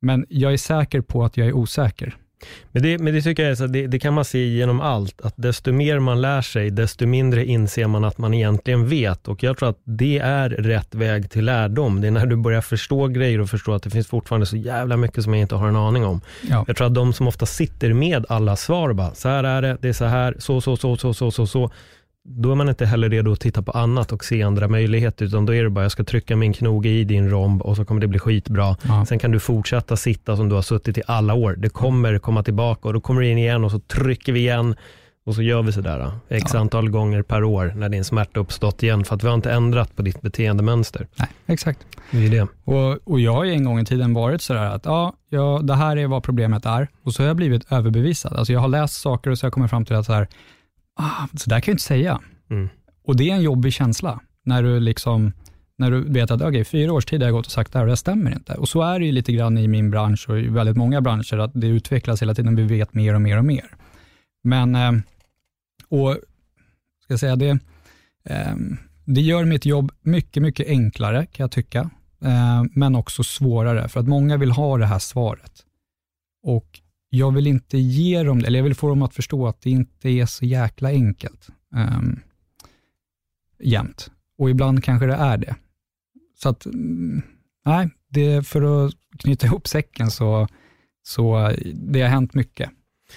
men 0.01 0.27
jag 0.29 0.53
är 0.53 0.57
säker 0.57 1.01
på 1.01 1.25
att 1.25 1.37
jag 1.37 1.47
är 1.47 1.53
osäker. 1.53 2.17
Men 2.73 2.83
det, 2.83 2.99
men 2.99 3.15
det 3.15 3.23
tycker 3.23 3.43
jag 3.43 3.53
är 3.53 3.55
så, 3.55 3.67
det, 3.67 3.87
det, 3.87 3.99
kan 3.99 4.15
man 4.15 4.25
se 4.25 4.47
genom 4.47 4.81
allt, 4.81 5.21
att 5.21 5.35
desto 5.37 5.73
mer 5.73 5.99
man 5.99 6.21
lär 6.21 6.43
sig, 6.43 6.71
desto 6.71 7.07
mindre 7.07 7.45
inser 7.45 7.87
man 7.87 8.05
att 8.05 8.19
man 8.19 8.35
egentligen 8.35 8.89
vet. 8.89 9.29
Och 9.29 9.43
jag 9.43 9.59
tror 9.59 9.69
att 9.69 9.81
det 9.85 10.19
är 10.19 10.49
rätt 10.49 10.95
väg 10.95 11.31
till 11.31 11.45
lärdom. 11.45 12.01
Det 12.01 12.07
är 12.07 12.11
när 12.11 12.27
du 12.27 12.37
börjar 12.37 12.61
förstå 12.61 13.07
grejer 13.07 13.41
och 13.41 13.51
förstå 13.51 13.73
att 13.73 13.83
det 13.83 13.91
finns 13.91 14.07
fortfarande 14.07 14.47
så 14.47 14.57
jävla 14.57 14.97
mycket 14.97 15.25
som 15.25 15.35
jag 15.35 15.41
inte 15.41 15.55
har 15.55 15.69
en 15.69 15.77
aning 15.77 16.05
om. 16.05 16.21
Ja. 16.49 16.65
Jag 16.67 16.77
tror 16.77 16.87
att 16.87 16.95
de 16.95 17.13
som 17.13 17.29
ofta 17.29 17.47
sitter 17.47 17.93
med 17.93 18.27
alla 18.29 18.57
svar, 18.57 18.93
bara, 18.93 19.15
så 19.15 19.29
här 19.29 19.45
är 19.45 19.63
det, 19.63 19.77
det 19.81 19.89
är 19.89 19.93
så 19.93 20.05
här, 20.05 20.35
så, 20.39 20.61
så, 20.61 20.77
så, 20.77 20.97
så, 20.97 21.15
så, 21.15 21.31
så, 21.31 21.47
så. 21.47 21.71
Då 22.25 22.51
är 22.51 22.55
man 22.55 22.69
inte 22.69 22.87
heller 22.87 23.09
redo 23.11 23.33
att 23.33 23.41
titta 23.41 23.63
på 23.63 23.73
annat 23.73 24.13
och 24.13 24.25
se 24.25 24.43
andra 24.43 24.69
möjligheter, 24.69 25.25
utan 25.25 25.47
då 25.47 25.55
är 25.55 25.65
det 25.65 25.71
bara, 25.71 25.85
jag 25.85 25.93
ska 25.93 26.05
trycka 26.05 26.37
min 26.37 26.53
knoge 26.53 26.89
i 26.89 27.05
din 27.05 27.31
romb 27.31 27.63
och 27.63 27.77
så 27.77 27.85
kommer 27.85 28.01
det 28.01 28.07
bli 28.09 28.19
skitbra. 28.19 28.77
Ja. 28.83 29.07
Sen 29.07 29.19
kan 29.19 29.31
du 29.31 29.41
fortsätta 29.41 29.97
sitta 29.97 30.37
som 30.37 30.49
du 30.49 30.55
har 30.55 30.63
suttit 30.63 30.99
i 30.99 31.03
alla 31.07 31.35
år. 31.35 31.55
Det 31.59 31.69
kommer 31.69 32.19
komma 32.19 32.43
tillbaka 32.43 32.89
och 32.89 32.95
då 32.95 33.01
kommer 33.01 33.21
du 33.21 33.29
in 33.29 33.39
igen 33.39 33.65
och 33.65 33.71
så 33.71 33.79
trycker 33.79 34.33
vi 34.33 34.41
igen 34.41 34.75
och 35.27 35.35
så 35.35 35.43
gör 35.43 35.63
vi 35.63 35.73
sådär 35.73 36.13
x 36.29 36.51
Ja. 36.55 36.61
antal 36.61 36.91
gånger 36.91 37.23
per 37.23 37.45
år 37.45 37.73
när 37.77 37.89
din 37.89 38.05
smärta 38.05 38.41
uppstått 38.41 38.83
igen, 38.83 39.05
för 39.05 39.15
att 39.17 39.25
vi 39.25 39.29
har 39.29 39.35
inte 39.35 39.53
ändrat 39.53 39.97
på 39.97 40.03
ditt 40.03 40.21
beteendemönster. 40.21 41.07
Nej, 41.19 41.29
exakt. 41.47 41.87
Det 42.11 42.27
är 42.27 42.31
det. 42.31 42.47
Och, 42.65 42.99
och 43.13 43.21
jag 43.21 43.33
har 43.33 43.45
ju 43.45 43.53
en 43.53 43.65
gång 43.65 43.81
i 43.81 43.85
tiden 43.85 44.15
varit 44.15 44.43
sådär 44.43 44.65
att 44.65 44.85
ja, 44.85 45.13
ja, 45.29 45.61
det 45.63 45.75
här 45.75 45.97
är 45.97 46.07
vad 46.07 46.23
problemet 46.23 46.67
är 46.67 46.89
och 47.05 47.15
så 47.15 47.23
har 47.23 47.27
jag 47.29 47.37
blivit 47.37 47.73
överbevisad. 47.73 48.33
Alltså 48.33 48.53
jag 48.53 48.61
har 48.61 48.69
läst 48.69 49.01
saker 49.01 49.31
och 49.31 49.39
så 49.39 49.45
har 49.45 49.47
jag 49.47 49.53
kommit 49.55 49.71
fram 49.71 49.85
till 49.85 49.97
att 49.97 50.07
så 50.07 50.13
här, 50.13 50.29
ah, 51.01 51.29
så 51.37 51.51
där 51.51 51.61
kan 51.61 51.73
jag 51.73 51.75
inte 51.75 51.83
säga. 51.83 52.21
Mm. 52.51 52.69
Och 53.05 53.17
det 53.17 53.31
är 53.31 53.35
en 53.35 53.43
jobbig 53.43 53.73
känsla, 53.73 54.21
när 54.45 54.63
du 54.63 54.81
liksom 54.81 55.33
när 55.81 55.91
du 55.91 56.13
vet 56.13 56.31
att 56.31 56.43
okay, 56.43 56.65
fyra 56.65 56.93
års 56.93 57.05
tid 57.05 57.21
har 57.21 57.29
jag 57.29 57.35
gått 57.35 57.47
och 57.47 57.53
sagt 57.53 57.73
det 57.73 57.79
här 57.79 57.87
och 57.87 57.91
det 57.91 57.97
stämmer 57.97 58.33
inte. 58.33 58.55
Och 58.55 58.69
så 58.69 58.83
är 58.83 58.99
det 58.99 59.07
ju 59.07 59.13
lite 59.13 59.33
grann 59.33 59.59
i 59.59 59.69
min 59.69 59.91
bransch 59.91 60.29
och 60.29 60.39
i 60.39 60.49
väldigt 60.49 60.77
många 60.77 61.01
branscher, 61.01 61.39
att 61.39 61.51
det 61.55 61.67
utvecklas 61.67 62.23
hela 62.23 62.35
tiden, 62.35 62.57
vi 62.57 62.63
vet 62.63 62.95
mer 62.95 63.15
och 63.15 63.23
mer 63.23 63.39
och 63.39 63.45
mer. 63.45 63.75
Men, 64.45 64.75
eh, 64.75 64.93
och 65.89 66.17
ska 67.03 67.13
jag 67.13 67.21
säga 67.21 67.37
det, 67.37 67.59
eh, 68.25 68.55
det 69.05 69.21
gör 69.21 69.45
mitt 69.45 69.67
jobb 69.67 69.93
mycket, 70.03 70.43
mycket 70.43 70.69
enklare 70.69 71.27
kan 71.27 71.45
jag 71.45 71.51
tycka, 71.51 71.91
eh, 72.23 72.65
men 72.73 72.95
också 72.95 73.23
svårare, 73.23 73.89
för 73.89 74.01
att 74.01 74.09
många 74.09 74.37
vill 74.37 74.51
ha 74.51 74.79
det 74.79 74.87
här 74.87 74.99
svaret. 74.99 75.53
Och 76.43 76.81
jag 77.11 77.35
vill 77.35 77.47
inte 77.47 77.79
ge 77.79 78.23
dem, 78.23 78.39
eller 78.39 78.59
jag 78.59 78.65
vill 78.65 78.75
få 78.75 78.89
dem 78.89 79.03
att 79.03 79.15
förstå 79.15 79.47
att 79.47 79.61
det 79.61 79.71
inte 79.71 80.09
är 80.09 80.27
så 80.27 80.45
jäkla 80.45 80.89
enkelt 80.89 81.49
um, 81.75 82.21
jämt. 83.59 84.11
Och 84.39 84.51
ibland 84.51 84.85
kanske 84.85 85.07
det 85.07 85.15
är 85.15 85.37
det. 85.37 85.57
Så 86.43 86.49
att, 86.49 86.67
mm, 86.67 87.23
nej, 87.65 87.91
det, 88.09 88.47
för 88.47 88.87
att 88.87 88.95
knyta 89.19 89.47
ihop 89.47 89.69
säcken 89.69 90.11
så, 90.11 90.49
så 91.03 91.53
det 91.75 92.03
har 92.03 92.09
hänt 92.09 92.35
mycket 92.35 92.71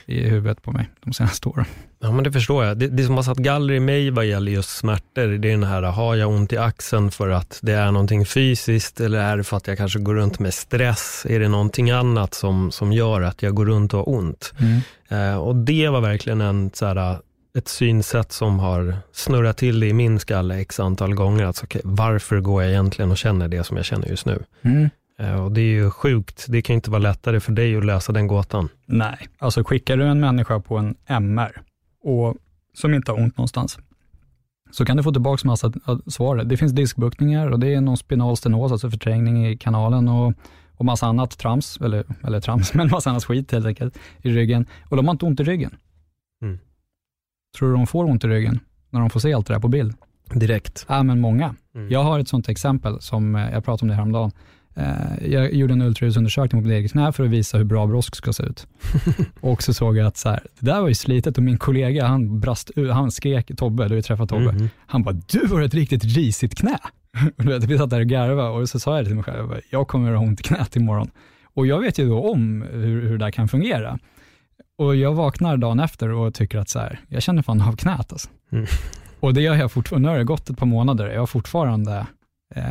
i 0.05 0.29
huvudet 0.29 0.61
på 0.61 0.71
mig 0.71 0.89
de 0.99 1.13
senaste 1.13 1.49
åren. 1.49 1.65
Ja, 2.03 2.11
men 2.11 2.23
det 2.23 2.31
förstår 2.31 2.65
jag. 2.65 2.77
Det, 2.77 2.87
det 2.87 3.03
som 3.03 3.15
har 3.15 3.23
satt 3.23 3.37
galler 3.37 3.73
i 3.73 3.79
mig 3.79 4.09
vad 4.09 4.25
gäller 4.25 4.51
just 4.51 4.69
smärtor, 4.69 5.27
det 5.27 5.47
är 5.47 5.51
den 5.51 5.63
här, 5.63 5.81
har 5.81 6.15
jag 6.15 6.29
ont 6.29 6.53
i 6.53 6.57
axeln 6.57 7.11
för 7.11 7.29
att 7.29 7.59
det 7.61 7.73
är 7.73 7.91
någonting 7.91 8.25
fysiskt 8.25 8.99
eller 8.99 9.19
är 9.19 9.37
det 9.37 9.43
för 9.43 9.57
att 9.57 9.67
jag 9.67 9.77
kanske 9.77 9.99
går 9.99 10.15
runt 10.15 10.39
med 10.39 10.53
stress? 10.53 11.25
Är 11.29 11.39
det 11.39 11.47
någonting 11.47 11.91
annat 11.91 12.33
som, 12.33 12.71
som 12.71 12.93
gör 12.93 13.21
att 13.21 13.43
jag 13.43 13.55
går 13.55 13.65
runt 13.65 13.93
och 13.93 13.99
har 13.99 14.09
ont? 14.09 14.53
Eh, 15.09 15.35
och 15.35 15.55
det 15.55 15.89
var 15.89 16.01
verkligen 16.01 16.41
en, 16.41 16.71
så 16.73 16.85
här, 16.85 17.17
ett 17.57 17.67
synsätt 17.67 18.31
som 18.31 18.59
har 18.59 18.97
snurrat 19.11 19.57
till 19.57 19.83
i 19.83 19.93
min 19.93 20.19
skalle 20.19 20.59
x 20.59 20.79
antal 20.79 21.15
gånger. 21.15 21.45
Alltså, 21.45 21.65
okay, 21.65 21.81
varför 21.85 22.39
går 22.39 22.63
jag 22.63 22.71
egentligen 22.71 23.11
och 23.11 23.17
känner 23.17 23.47
det 23.47 23.63
som 23.63 23.77
jag 23.77 23.85
känner 23.85 24.07
just 24.07 24.25
nu? 24.25 24.43
Mm. 24.61 24.89
Eh, 25.19 25.45
och 25.45 25.51
det 25.51 25.61
är 25.61 25.73
ju 25.73 25.91
sjukt. 25.91 26.45
Det 26.49 26.61
kan 26.61 26.73
inte 26.73 26.89
vara 26.91 27.01
lättare 27.01 27.39
för 27.39 27.51
dig 27.51 27.77
att 27.77 27.85
lösa 27.85 28.11
den 28.11 28.27
gåtan. 28.27 28.69
Nej, 28.85 29.27
alltså 29.39 29.63
skickar 29.63 29.97
du 29.97 30.03
en 30.05 30.19
människa 30.19 30.59
på 30.59 30.77
en 30.77 30.95
MR 31.07 31.61
och, 32.03 32.35
som 32.73 32.93
inte 32.93 33.11
har 33.11 33.19
ont 33.19 33.37
någonstans, 33.37 33.79
så 34.71 34.85
kan 34.85 34.97
du 34.97 35.03
få 35.03 35.11
tillbaka 35.11 35.47
massa 35.47 35.71
äh, 35.87 35.97
svar. 36.07 36.37
Det 36.37 36.57
finns 36.57 36.71
diskbuktningar 36.71 37.47
och 37.47 37.59
det 37.59 37.73
är 37.73 37.81
någon 37.81 37.97
spinal 37.97 38.37
stenos, 38.37 38.71
alltså 38.71 38.89
förträngning 38.89 39.47
i 39.47 39.57
kanalen 39.57 40.07
och, 40.07 40.33
och 40.73 40.85
massa 40.85 41.05
annat 41.07 41.37
trams, 41.37 41.77
eller, 41.81 42.05
eller 42.23 42.41
trams, 42.41 42.73
men 42.73 42.89
massa 42.89 43.09
annat 43.09 43.23
skit 43.23 43.51
helt 43.51 43.65
enkelt 43.65 43.97
i 44.21 44.31
ryggen. 44.31 44.65
Och 44.89 44.97
de 44.97 45.07
har 45.07 45.11
inte 45.11 45.25
ont 45.25 45.39
i 45.39 45.43
ryggen. 45.43 45.75
Mm. 46.41 46.59
Tror 47.57 47.69
du 47.69 47.75
de 47.75 47.87
får 47.87 48.05
ont 48.05 48.23
i 48.23 48.27
ryggen 48.27 48.59
när 48.89 48.99
de 48.99 49.09
får 49.09 49.19
se 49.19 49.33
allt 49.33 49.47
det 49.47 49.53
där 49.53 49.59
på 49.59 49.67
bild? 49.67 49.93
Direkt. 50.33 50.85
Ja, 50.89 51.03
men 51.03 51.19
många. 51.19 51.55
Mm. 51.75 51.91
Jag 51.91 52.03
har 52.03 52.19
ett 52.19 52.27
sånt 52.27 52.49
exempel 52.49 53.01
som, 53.01 53.35
eh, 53.35 53.53
jag 53.53 53.65
pratade 53.65 53.81
om 53.81 53.87
det 53.87 53.95
häromdagen. 53.95 54.31
Eh, 54.75 55.27
Jag 55.31 55.53
gjorde 55.53 55.73
en 55.73 55.81
ultraljudsundersökning 55.81 56.61
på 56.61 56.67
mitt 56.67 56.75
eget 56.77 56.91
knä 56.91 57.11
för 57.11 57.23
att 57.23 57.29
visa 57.29 57.57
hur 57.57 57.65
bra 57.65 57.87
brosk 57.87 58.15
ska 58.15 58.33
se 58.33 58.43
ut. 58.43 58.67
och 59.41 59.63
så 59.63 59.73
såg 59.73 59.97
jag 59.97 60.07
att 60.07 60.17
så 60.17 60.29
här, 60.29 60.39
det 60.59 60.65
där 60.65 60.81
var 60.81 60.87
ju 60.87 60.93
slitet 60.93 61.37
och 61.37 61.43
min 61.43 61.57
kollega 61.57 62.05
han 62.05 62.39
brast 62.39 62.71
ut, 62.75 62.91
han 62.91 63.11
skrek, 63.11 63.51
Tobbe, 63.57 63.83
du 63.83 63.89
har 63.89 63.95
ju 63.95 64.01
träffat 64.01 64.29
Tobbe, 64.29 64.51
Mhm. 64.51 64.69
han 64.85 65.03
bara, 65.03 65.15
du 65.31 65.47
har 65.47 65.61
ett 65.61 65.73
riktigt 65.73 66.03
risigt 66.03 66.55
knä. 66.57 66.77
Och 67.37 67.47
vet, 67.47 67.63
vi 67.63 67.77
satt 67.77 67.89
där 67.89 67.99
och 67.99 68.05
garvade 68.07 68.49
och 68.49 68.69
så 68.69 68.79
sa 68.79 68.97
jag 68.97 69.05
till 69.05 69.15
mig 69.15 69.23
själv, 69.23 69.37
jag, 69.37 69.49
bara, 69.49 69.59
jag 69.69 69.87
kommer 69.87 70.11
att 70.11 70.17
ha 70.19 70.25
ont 70.25 70.39
i 70.39 70.43
knät 70.43 70.75
imorgon. 70.75 71.09
Och 71.53 71.67
jag 71.67 71.79
vet 71.79 71.97
ju 71.99 72.09
då 72.09 72.29
om 72.31 72.61
hur, 72.71 73.01
hur 73.01 73.11
det 73.11 73.17
där 73.25 73.31
kan 73.31 73.47
fungera. 73.47 73.99
Och 74.77 74.95
jag 74.95 75.13
vaknar 75.13 75.57
dagen 75.57 75.79
efter 75.79 76.09
och 76.09 76.33
tycker 76.33 76.57
att 76.57 76.69
så 76.69 76.79
här, 76.79 76.99
jag 77.07 77.23
känner 77.23 77.41
fan 77.41 77.61
av 77.61 77.75
knät 77.75 78.11
alltså. 78.13 78.29
Mm. 78.51 78.65
Och 79.19 79.33
det 79.33 79.41
gör 79.41 79.55
jag 79.55 79.71
fortfarande, 79.71 80.05
nu 80.07 80.11
har 80.11 80.17
det 80.17 80.23
gått 80.23 80.49
ett 80.49 80.57
par 80.57 80.65
månader, 80.65 81.09
jag 81.09 81.19
har 81.19 81.27
fortfarande 81.27 82.05
eh, 82.55 82.63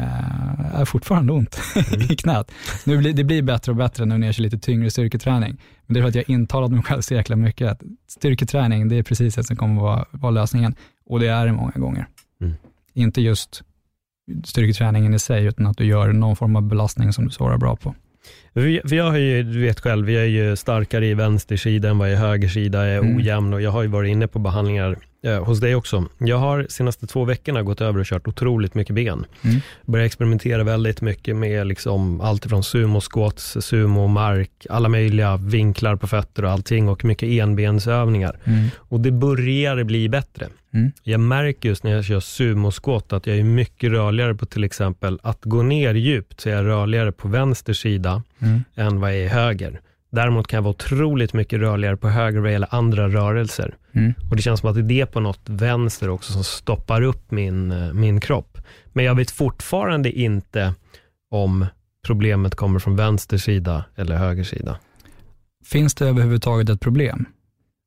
har 0.74 0.84
fortfarande 0.84 1.32
ont 1.32 1.58
i 2.10 2.16
knät. 2.16 2.52
Nu 2.84 2.98
blir, 2.98 3.12
det 3.12 3.24
blir 3.24 3.42
bättre 3.42 3.72
och 3.72 3.76
bättre 3.76 4.04
nu 4.04 4.18
när 4.18 4.26
jag 4.26 4.34
kör 4.34 4.42
lite 4.42 4.58
tyngre 4.58 4.90
styrketräning. 4.90 5.60
Men 5.86 5.94
det 5.94 6.00
är 6.00 6.02
för 6.02 6.08
att 6.08 6.14
jag 6.14 6.30
intalat 6.30 6.70
mig 6.70 6.82
själv 6.82 7.00
så 7.00 7.14
jäkla 7.14 7.36
mycket 7.36 7.68
att 7.70 7.82
styrketräning, 8.08 8.88
det 8.88 8.96
är 8.96 9.02
precis 9.02 9.34
det 9.34 9.44
som 9.44 9.56
kommer 9.56 9.80
vara, 9.82 10.04
vara 10.10 10.30
lösningen. 10.30 10.74
Och 11.06 11.20
det 11.20 11.26
är 11.28 11.46
det 11.46 11.52
många 11.52 11.72
gånger. 11.76 12.06
Mm. 12.40 12.52
Inte 12.94 13.20
just 13.20 13.62
styrketräningen 14.44 15.14
i 15.14 15.18
sig, 15.18 15.44
utan 15.44 15.66
att 15.66 15.76
du 15.76 15.84
gör 15.84 16.12
någon 16.12 16.36
form 16.36 16.56
av 16.56 16.62
belastning 16.62 17.12
som 17.12 17.24
du 17.24 17.30
svarar 17.30 17.58
bra 17.58 17.76
på. 17.76 17.94
Vi- 18.52 18.80
jag 18.84 19.10
har 19.10 19.16
ju, 19.18 19.42
du 19.42 19.60
vet 19.60 19.80
själv, 19.80 20.10
jag 20.10 20.22
är 20.22 20.26
ju 20.28 20.56
starkare 20.56 21.06
i 21.06 21.14
vänster 21.14 21.56
sida 21.56 21.90
än 21.90 21.98
vad 21.98 22.08
är 22.08 22.12
i 22.12 22.16
höger 22.16 22.48
sida, 22.48 22.84
är 22.84 22.98
Mm. 22.98 23.16
ojämn 23.16 23.52
och 23.54 23.62
jag 23.62 23.70
har 23.70 23.82
ju 23.82 23.88
varit 23.88 24.10
inne 24.10 24.28
på 24.28 24.38
behandlingar 24.38 24.96
eh, 25.24 25.44
hos 25.44 25.60
dig 25.60 25.74
också. 25.74 26.04
Jag 26.18 26.36
har 26.36 26.66
senaste 26.68 27.06
två 27.06 27.24
veckorna 27.24 27.62
gått 27.62 27.80
över 27.80 28.00
och 28.00 28.06
kört 28.06 28.28
otroligt 28.28 28.74
mycket 28.74 28.94
ben. 28.94 29.26
Mm. 29.42 29.60
Börjat 29.86 30.06
experimentera 30.06 30.64
väldigt 30.64 31.00
mycket 31.00 31.36
med 31.36 31.66
liksom 31.66 32.20
allt 32.20 32.46
från 32.46 32.64
sumo 32.64 33.00
squats, 33.00 33.56
sumo 33.60 34.06
mark, 34.06 34.66
alla 34.70 34.88
möjliga 34.88 35.36
vinklar 35.36 35.96
på 35.96 36.06
fötter 36.06 36.44
och 36.44 36.50
allting 36.50 36.88
och 36.88 37.04
mycket 37.04 37.28
enbensövningar. 37.28 38.38
Mm. 38.44 38.68
Och 38.76 39.00
det 39.00 39.10
börjar 39.12 39.84
bli 39.84 40.08
bättre. 40.08 40.48
Mm. 40.74 40.92
Jag 41.02 41.20
märker 41.20 41.68
just 41.68 41.84
när 41.84 41.90
jag 41.94 42.04
kör 42.04 42.20
sumo-squat 42.20 43.12
att 43.12 43.26
jag 43.26 43.38
är 43.38 43.44
mycket 43.44 43.90
rörligare 43.90 44.34
på 44.34 44.46
till 44.46 44.64
exempel 44.64 45.18
att 45.22 45.38
gå 45.44 45.62
ner 45.62 45.94
djupt, 45.94 46.40
så 46.40 46.48
jag 46.48 46.58
är 46.58 46.64
rörligare 46.64 47.12
på 47.12 47.28
vänster 47.28 47.72
sida 47.72 48.22
Mm. 48.38 48.64
än 48.74 49.00
vad 49.00 49.10
jag 49.10 49.20
är 49.20 49.28
höger. 49.28 49.80
Däremot 50.12 50.46
kan 50.46 50.56
jag 50.56 50.62
vara 50.62 50.70
otroligt 50.70 51.32
mycket 51.32 51.60
rörligare 51.60 51.96
på 51.96 52.08
höger 52.08 52.40
vad 52.40 52.52
gäller 52.52 52.74
andra 52.74 53.08
rörelser. 53.08 53.76
Mm. 53.92 54.14
Och 54.30 54.36
det 54.36 54.42
känns 54.42 54.60
som 54.60 54.68
att 54.68 54.74
det 54.74 54.80
är 54.80 54.82
det 54.82 55.06
på 55.06 55.20
något 55.20 55.48
vänster 55.48 56.08
också 56.08 56.32
som 56.32 56.44
stoppar 56.44 57.02
upp 57.02 57.30
min, 57.30 57.70
eh, 57.70 57.92
min 57.92 58.20
kropp. 58.20 58.58
Men 58.92 59.04
jag 59.04 59.14
vet 59.14 59.30
fortfarande 59.30 60.12
inte 60.12 60.74
om 61.30 61.66
problemet 62.06 62.54
kommer 62.54 62.78
från 62.78 62.96
vänster 62.96 63.38
sida 63.38 63.84
eller 63.96 64.16
höger 64.16 64.44
sida. 64.44 64.78
Finns 65.64 65.94
det 65.94 66.08
överhuvudtaget 66.08 66.68
ett 66.68 66.80
problem? 66.80 67.26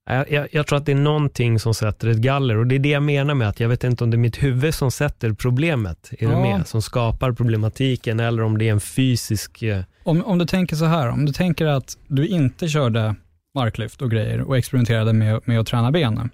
Jag, 0.07 0.31
jag, 0.31 0.47
jag 0.51 0.67
tror 0.67 0.77
att 0.77 0.85
det 0.85 0.91
är 0.91 0.95
någonting 0.95 1.59
som 1.59 1.73
sätter 1.73 2.07
ett 2.07 2.17
galler 2.17 2.57
och 2.57 2.67
det 2.67 2.75
är 2.75 2.79
det 2.79 2.89
jag 2.89 3.03
menar 3.03 3.33
med 3.33 3.49
att 3.49 3.59
jag 3.59 3.69
vet 3.69 3.83
inte 3.83 4.03
om 4.03 4.11
det 4.11 4.15
är 4.15 4.19
mitt 4.19 4.43
huvud 4.43 4.73
som 4.73 4.91
sätter 4.91 5.33
problemet, 5.33 6.09
är 6.19 6.25
du 6.27 6.31
Ja. 6.33 6.41
med? 6.41 6.67
Som 6.67 6.81
skapar 6.81 7.31
problematiken 7.31 8.19
eller 8.19 8.43
om 8.43 8.57
det 8.57 8.67
är 8.67 8.71
en 8.71 8.79
fysisk... 8.81 9.61
eh, 9.63 9.83
Om, 10.03 10.23
om 10.25 10.37
du 10.37 10.45
tänker 10.45 10.75
så 10.75 10.85
här, 10.85 11.09
om 11.09 11.25
du 11.25 11.33
tänker 11.33 11.65
att 11.65 11.97
du 12.07 12.27
inte 12.27 12.67
körde 12.67 13.15
marklyft 13.55 14.01
och 14.01 14.11
grejer 14.11 14.41
och 14.41 14.57
experimenterade 14.57 15.13
med, 15.13 15.41
med 15.45 15.59
att 15.59 15.67
träna 15.67 15.91
benen 15.91 16.29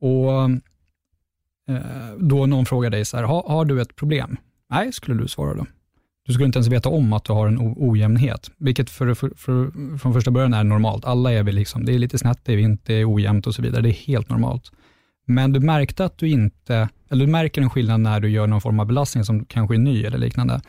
och 0.00 0.32
eh, 1.74 2.14
då 2.18 2.46
någon 2.46 2.66
frågar 2.66 2.90
dig 2.90 3.04
så 3.04 3.16
här, 3.16 3.24
har, 3.24 3.42
har 3.48 3.64
du 3.64 3.82
ett 3.82 3.96
problem? 3.96 4.36
Nej, 4.70 4.92
skulle 4.92 5.22
du 5.22 5.28
svara 5.28 5.54
då. 5.54 5.66
Du 6.30 6.34
skulle 6.34 6.46
inte 6.46 6.58
ens 6.58 6.68
veta 6.68 6.88
om 6.88 7.12
att 7.12 7.24
du 7.24 7.32
har 7.32 7.46
en 7.46 7.74
ojämnhet, 7.76 8.50
vilket 8.58 8.90
för, 8.90 9.14
för, 9.14 9.32
för, 9.36 9.70
från 9.98 10.12
första 10.12 10.30
början 10.30 10.54
är 10.54 10.64
normalt. 10.64 11.04
Alla 11.04 11.32
är 11.32 11.42
väl 11.42 11.54
liksom, 11.54 11.84
det 11.84 11.94
är 11.94 11.98
lite 11.98 12.18
snett, 12.18 12.38
det 12.44 12.52
är 12.52 12.58
inte 12.58 12.92
det 12.92 13.00
är 13.00 13.14
ojämnt 13.14 13.46
och 13.46 13.54
så 13.54 13.62
vidare. 13.62 13.82
Det 13.82 13.88
är 13.88 14.06
helt 14.06 14.28
normalt. 14.28 14.72
Men 15.26 15.52
du 15.52 15.60
märkte 15.60 16.04
att 16.04 16.18
du 16.18 16.28
inte, 16.28 16.88
eller 17.10 17.26
du 17.26 17.32
märker 17.32 17.62
en 17.62 17.70
skillnad 17.70 18.00
när 18.00 18.20
du 18.20 18.28
gör 18.28 18.46
någon 18.46 18.60
form 18.60 18.80
av 18.80 18.86
belastning 18.86 19.24
som 19.24 19.44
kanske 19.44 19.74
är 19.74 19.78
ny 19.78 20.04
eller 20.04 20.18
liknande. 20.18 20.60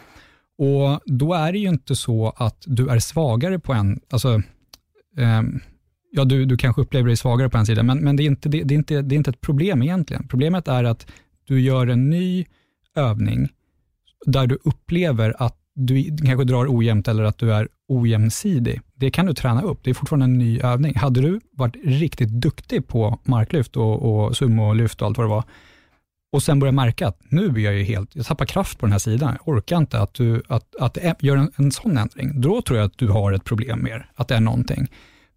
Och 0.57 0.99
då 1.05 1.33
är 1.33 1.51
det 1.51 1.59
ju 1.59 1.69
inte 1.69 1.95
så 1.95 2.33
att 2.35 2.63
du 2.65 2.89
är 2.89 2.99
svagare 2.99 3.59
på 3.59 3.73
en, 3.73 3.99
alltså, 4.09 4.41
eh, 5.17 5.41
ja 6.11 6.25
du, 6.25 6.45
du 6.45 6.57
kanske 6.57 6.81
upplever 6.81 7.07
dig 7.07 7.17
svagare 7.17 7.49
på 7.49 7.57
en 7.57 7.65
sida, 7.65 7.83
men, 7.83 7.97
men 7.97 8.15
det, 8.15 8.23
är 8.23 8.27
inte, 8.27 8.49
det, 8.49 8.63
det, 8.63 8.73
är 8.73 8.77
inte, 8.77 9.01
det 9.01 9.15
är 9.15 9.17
inte 9.17 9.29
ett 9.29 9.41
problem 9.41 9.81
egentligen. 9.81 10.27
Problemet 10.27 10.67
är 10.67 10.83
att 10.83 11.11
du 11.47 11.61
gör 11.61 11.87
en 11.87 12.09
ny 12.09 12.45
övning 12.95 13.49
där 14.25 14.47
du 14.47 14.57
upplever 14.63 15.35
att 15.39 15.57
du 15.75 16.17
kanske 16.17 16.43
drar 16.43 16.77
ojämnt 16.77 17.07
eller 17.07 17.23
att 17.23 17.37
du 17.37 17.53
är 17.53 17.67
ojämnsidig. 17.87 18.81
Det 18.93 19.11
kan 19.11 19.25
du 19.25 19.33
träna 19.33 19.61
upp, 19.61 19.79
det 19.83 19.89
är 19.89 19.93
fortfarande 19.93 20.23
en 20.23 20.37
ny 20.37 20.59
övning. 20.59 20.95
Hade 20.95 21.21
du 21.21 21.41
varit 21.51 21.75
riktigt 21.83 22.29
duktig 22.29 22.87
på 22.87 23.19
marklyft 23.23 23.77
och, 23.77 24.25
och 24.25 24.37
sumolyft 24.37 25.01
och 25.01 25.07
allt 25.07 25.17
vad 25.17 25.25
det 25.25 25.29
var, 25.29 25.43
och 26.31 26.43
sen 26.43 26.59
börjar 26.59 26.71
märka 26.71 27.07
att 27.07 27.21
nu 27.29 27.49
blir 27.49 27.63
jag 27.63 27.73
ju 27.73 27.83
helt, 27.83 28.15
jag 28.15 28.25
tappar 28.25 28.45
kraft 28.45 28.79
på 28.79 28.85
den 28.85 28.91
här 28.91 28.99
sidan, 28.99 29.37
jag 29.39 29.55
orkar 29.55 29.77
inte 29.77 29.99
att 29.99 30.13
du 30.13 30.43
att, 30.47 30.75
att 30.79 30.97
gör 31.19 31.37
en, 31.37 31.51
en 31.55 31.71
sån 31.71 31.97
ändring, 31.97 32.41
då 32.41 32.61
tror 32.61 32.79
jag 32.79 32.85
att 32.85 32.97
du 32.97 33.07
har 33.07 33.33
ett 33.33 33.43
problem 33.43 33.79
med 33.79 34.03
att 34.15 34.27
det 34.27 34.35
är 34.35 34.39
någonting. 34.39 34.87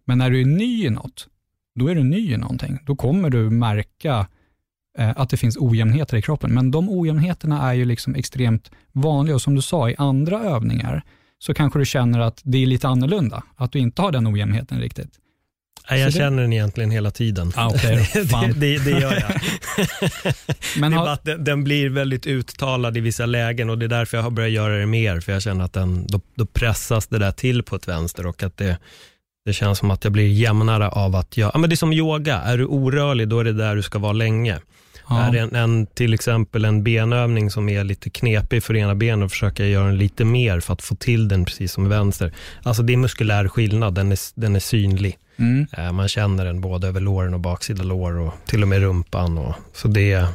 Men 0.05 0.17
när 0.17 0.29
du 0.29 0.41
är 0.41 0.45
ny 0.45 0.85
i 0.85 0.89
något, 0.89 1.27
då 1.75 1.87
är 1.87 1.95
du 1.95 2.03
ny 2.03 2.33
i 2.33 2.37
någonting. 2.37 2.79
Då 2.85 2.95
kommer 2.95 3.29
du 3.29 3.49
märka 3.49 4.27
att 4.97 5.29
det 5.29 5.37
finns 5.37 5.57
ojämnheter 5.57 6.17
i 6.17 6.21
kroppen. 6.21 6.53
Men 6.53 6.71
de 6.71 6.89
ojämnheterna 6.89 7.69
är 7.69 7.73
ju 7.73 7.85
liksom 7.85 8.15
extremt 8.15 8.71
vanliga 8.91 9.35
och 9.35 9.41
som 9.41 9.55
du 9.55 9.61
sa, 9.61 9.89
i 9.89 9.95
andra 9.97 10.39
övningar 10.43 11.01
så 11.39 11.53
kanske 11.53 11.79
du 11.79 11.85
känner 11.85 12.19
att 12.19 12.41
det 12.43 12.57
är 12.63 12.65
lite 12.65 12.87
annorlunda, 12.87 13.43
att 13.55 13.71
du 13.71 13.79
inte 13.79 14.01
har 14.01 14.11
den 14.11 14.27
ojämnheten 14.27 14.79
riktigt. 14.79 15.09
Nej, 15.89 15.99
jag 15.99 16.07
det- 16.13 16.17
känner 16.17 16.41
den 16.41 16.53
egentligen 16.53 16.91
hela 16.91 17.11
tiden. 17.11 17.51
Ah, 17.55 17.69
då. 17.69 17.77
det, 17.83 18.53
det, 18.55 18.77
det 18.85 18.91
gör 18.99 19.13
jag. 19.13 19.41
Men 20.77 20.93
har- 20.93 21.07
att 21.07 21.23
den, 21.23 21.43
den 21.43 21.63
blir 21.63 21.89
väldigt 21.89 22.27
uttalad 22.27 22.97
i 22.97 22.99
vissa 22.99 23.25
lägen 23.25 23.69
och 23.69 23.77
det 23.77 23.85
är 23.85 23.89
därför 23.89 24.17
jag 24.17 24.23
har 24.23 24.31
börjat 24.31 24.51
göra 24.51 24.77
det 24.77 24.85
mer, 24.85 25.19
för 25.19 25.31
jag 25.31 25.41
känner 25.41 25.65
att 25.65 25.73
den, 25.73 26.07
då, 26.07 26.21
då 26.35 26.45
pressas 26.45 27.07
det 27.07 27.19
där 27.19 27.31
till 27.31 27.63
på 27.63 27.75
ett 27.75 27.87
vänster 27.87 28.25
och 28.25 28.43
att 28.43 28.57
det, 28.57 28.77
det 29.45 29.53
känns 29.53 29.79
som 29.79 29.91
att 29.91 30.03
jag 30.03 30.13
blir 30.13 30.27
jämnare 30.27 30.89
av 30.89 31.15
att 31.15 31.37
jag, 31.37 31.51
ja 31.53 31.57
men 31.59 31.69
det 31.69 31.73
är 31.73 31.77
som 31.77 31.93
yoga, 31.93 32.37
är 32.41 32.57
du 32.57 32.65
orörlig 32.65 33.27
då 33.27 33.39
är 33.39 33.43
det 33.43 33.53
där 33.53 33.75
du 33.75 33.81
ska 33.81 33.99
vara 33.99 34.13
länge. 34.13 34.59
Ja. 35.09 35.21
Är 35.21 35.31
det 35.31 35.39
en, 35.39 35.55
en, 35.55 35.85
till 35.85 36.13
exempel 36.13 36.65
en 36.65 36.83
benövning 36.83 37.49
som 37.49 37.69
är 37.69 37.83
lite 37.83 38.09
knepig 38.09 38.63
för 38.63 38.75
ena 38.75 38.95
benet, 38.95 39.31
försöker 39.31 39.63
jag 39.63 39.71
göra 39.71 39.85
den 39.85 39.97
lite 39.97 40.25
mer 40.25 40.59
för 40.59 40.73
att 40.73 40.81
få 40.81 40.95
till 40.95 41.27
den 41.27 41.45
precis 41.45 41.71
som 41.71 41.89
vänster. 41.89 42.33
Alltså 42.63 42.83
det 42.83 42.93
är 42.93 42.97
muskulär 42.97 43.47
skillnad, 43.47 43.95
den 43.95 44.11
är, 44.11 44.19
den 44.35 44.55
är 44.55 44.59
synlig. 44.59 45.17
Mm. 45.37 45.67
Eh, 45.77 45.91
Man 45.91 46.07
känner 46.07 46.45
den 46.45 46.61
både 46.61 46.87
över 46.87 47.01
låren 47.01 47.33
och 47.33 47.39
baksida 47.39 47.83
lår 47.83 48.17
och 48.19 48.33
till 48.45 48.61
och 48.61 48.67
med 48.67 48.81
rumpan. 48.81 49.37
Och, 49.37 49.55
så 49.73 49.87
det, 49.87 50.27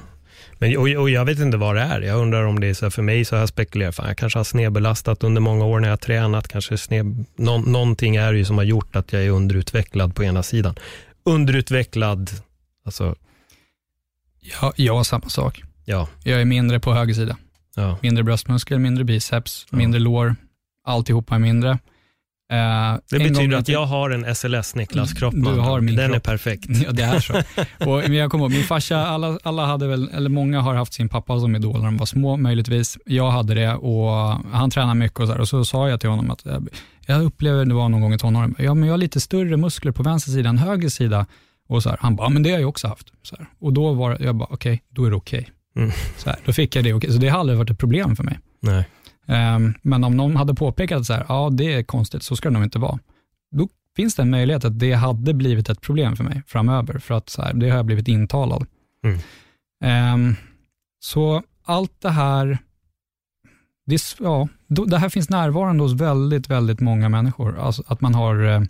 men, 0.59 0.77
och, 0.77 0.89
och 0.89 1.11
jag 1.11 1.25
vet 1.25 1.39
inte 1.39 1.57
vad 1.57 1.77
det 1.77 1.83
är. 1.83 2.01
Jag 2.01 2.19
undrar 2.19 2.45
om 2.45 2.61
det 2.61 2.67
är 2.67 2.75
så 2.75 2.85
här, 2.85 2.91
för 2.91 3.03
mig 3.03 3.25
så 3.25 3.37
har 3.37 3.41
jag 3.41 3.49
spekulerat, 3.49 3.95
fan, 3.95 4.09
jag 4.09 4.17
kanske 4.17 4.39
har 4.39 4.45
snedbelastat 4.45 5.25
under 5.25 5.41
många 5.41 5.65
år 5.65 5.81
när 5.81 5.89
jag 5.89 5.93
har 5.93 5.97
tränat. 5.97 6.49
Kanske 6.49 6.79
sned, 6.79 7.25
nå, 7.37 7.59
någonting 7.59 8.17
är 8.17 8.33
det 8.33 8.39
ju 8.39 8.45
som 8.45 8.59
har 8.59 8.65
gjort 8.65 8.97
att 8.97 9.13
jag 9.13 9.23
är 9.25 9.31
underutvecklad 9.31 10.15
på 10.15 10.25
ena 10.25 10.43
sidan. 10.43 10.75
Underutvecklad, 11.25 12.31
alltså 12.85 13.15
Ja, 14.77 14.95
har 14.95 15.05
samma 15.05 15.29
sak. 15.29 15.63
ja, 15.85 16.09
Jag 16.25 16.41
är 16.41 16.45
mindre 16.45 16.81
på 16.81 16.95
höger 16.95 17.15
sida. 17.15 17.37
ja. 17.77 17.99
Mindre 18.03 18.25
bröstmuskel, 18.25 18.79
mindre 18.79 19.05
biceps, 19.05 19.67
Ja. 19.71 19.77
mindre 19.79 20.01
lår. 20.01 20.37
Alltihopa 20.87 21.35
är 21.35 21.39
mindre. 21.39 21.71
Eh, 22.53 22.97
Det 23.11 23.19
betyder 23.19 23.57
att 23.57 23.69
jag 23.69 23.87
har 23.87 24.11
en 24.11 24.35
SLS 24.35 24.75
Niklas 24.75 25.13
kropp. 25.13 25.35
Du 25.37 25.51
har 25.61 25.81
min 25.81 25.97
Den 25.97 26.05
är 26.11 26.13
kropp. 26.15 26.23
perfekt. 26.23 26.67
Ja, 26.85 26.93
det 26.93 27.03
är 27.03 27.21
så. 27.21 27.33
Och, 27.91 28.09
jag 28.09 28.31
kommer 28.31 28.45
ihåg, 28.45 28.51
min 28.53 28.65
farsa, 28.65 29.07
alla, 29.07 29.39
alla 29.43 29.67
hade 29.67 29.87
väl, 29.87 30.11
eller 30.15 30.31
många 30.31 30.61
har 30.61 30.75
haft 30.75 30.93
sin 30.93 31.09
pappa 31.09 31.41
som 31.41 31.57
idol 31.57 31.77
när 31.79 31.85
de 31.85 31.97
var 31.97 32.07
små 32.07 32.37
möjligtvis. 32.37 32.99
Jag 33.07 33.31
hade 33.31 33.55
det 33.55 33.75
och 33.75 34.11
han 34.53 34.71
tränade 34.71 34.95
mycket 34.95 35.21
och 35.21 35.27
så, 35.27 35.33
här, 35.33 35.41
och 35.41 35.49
så 35.49 35.65
sa 35.65 35.89
jag 35.89 36.01
till 36.01 36.11
honom 36.11 36.31
att 36.31 36.45
jag, 36.45 36.69
jag 37.07 37.23
upplever, 37.23 37.65
det 37.65 37.75
var 37.75 37.89
någon 37.89 38.01
gång 38.01 38.15
i 38.15 38.19
tonåren, 38.19 38.55
ja 38.59 38.75
men 38.75 38.89
jag 38.89 38.93
har 38.93 38.99
lite 38.99 39.21
större 39.21 39.57
muskler 39.57 39.93
på 39.93 40.03
vänster 40.03 40.31
sida 40.31 40.49
än 40.49 40.59
höger 40.59 40.89
sida. 40.89 41.27
Och 41.71 41.83
så 41.83 41.91
här, 41.91 41.99
han 42.01 42.17
bara, 42.17 42.29
men 42.29 42.43
det 42.43 42.51
har 42.51 42.59
jag 42.59 42.69
också 42.69 42.89
haft. 42.89 43.13
Så 43.23 43.37
här. 43.37 43.47
Och 43.59 43.73
då 43.73 43.93
var 43.93 44.17
jag 44.21 44.37
bara, 44.37 44.49
okej, 44.51 44.83
då 44.89 45.05
är 45.05 45.11
det 45.11 45.17
okej. 45.17 45.51
Mm. 45.77 45.91
Så 46.17 46.31
här, 46.31 46.39
Då 46.45 46.53
fick 46.53 46.77
jag 46.77 46.85
det 46.85 46.95
okej, 46.95 47.13
så 47.13 47.19
det 47.19 47.29
har 47.29 47.39
aldrig 47.41 47.59
varit 47.59 47.71
ett 47.71 47.79
problem 47.79 48.17
för 48.17 48.25
mig. 48.25 48.39
Nej. 48.61 48.89
Ehm, 49.27 49.75
men 49.83 50.05
om 50.05 50.17
någon 50.17 50.37
hade 50.37 50.55
påpekat 50.55 51.07
så 51.07 51.13
här, 51.13 51.27
ja 51.29 51.51
det 51.53 51.73
är 51.73 51.83
konstigt, 51.83 52.23
så 52.23 52.37
ska 52.37 52.49
det 52.49 52.53
nog 52.53 52.63
inte 52.63 52.79
vara. 52.79 52.99
Då 53.57 53.69
finns 53.97 54.15
det 54.15 54.23
en 54.23 54.31
möjlighet 54.31 54.65
att 54.65 54.79
det 54.79 54.93
hade 54.93 55.35
blivit 55.35 55.69
ett 55.69 55.81
problem 55.81 56.17
för 56.17 56.25
mig 56.25 56.43
framöver, 56.47 56.99
för 56.99 57.15
att 57.15 57.29
så 57.29 57.43
här, 57.43 57.55
det 57.55 57.71
har 57.71 57.77
jag 57.77 57.87
blivit 57.87 58.09
intalad. 58.09 58.67
Mm. 59.05 59.19
Ehm, 59.85 60.37
så 61.01 61.43
allt 61.65 62.01
det 62.01 62.11
här, 62.11 62.59
det, 63.87 64.17
ja, 64.19 64.49
det 64.67 64.99
här 64.99 65.09
finns 65.09 65.31
närvarande 65.31 65.83
hos 65.83 65.93
väldigt, 65.93 66.51
väldigt 66.51 66.81
många 66.81 67.09
människor. 67.09 67.59
Alltså 67.59 67.83
att 67.87 68.01
man 68.01 68.15
har 68.15 68.69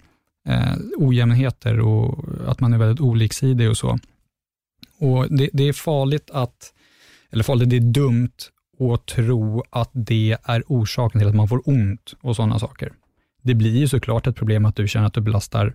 eh, 0.48 0.74
ojämnheter 0.96 1.80
och 1.80 2.24
att 2.46 2.60
man 2.60 2.72
är 2.72 2.78
väldigt 2.78 3.00
oliksidig 3.00 3.70
och 3.70 3.76
så. 3.76 3.98
Och 4.98 5.26
det, 5.30 5.50
det 5.52 5.64
är 5.64 5.72
farligt 5.72 6.30
att, 6.30 6.72
eller 7.30 7.44
farligt, 7.44 7.70
det 7.70 7.76
är 7.76 7.80
dumt 7.80 8.30
att 8.80 9.06
tro 9.06 9.64
att 9.70 9.90
det 9.92 10.36
är 10.42 10.62
orsaken 10.66 11.20
till 11.20 11.28
att 11.28 11.34
man 11.34 11.48
får 11.48 11.68
ont 11.68 12.14
och 12.20 12.36
sådana 12.36 12.58
saker. 12.58 12.92
Det 13.42 13.54
blir 13.54 13.76
ju 13.76 13.88
såklart 13.88 14.26
ett 14.26 14.36
problem 14.36 14.64
att 14.64 14.76
du 14.76 14.88
känner 14.88 15.06
att 15.06 15.14
du 15.14 15.20
belastar 15.20 15.74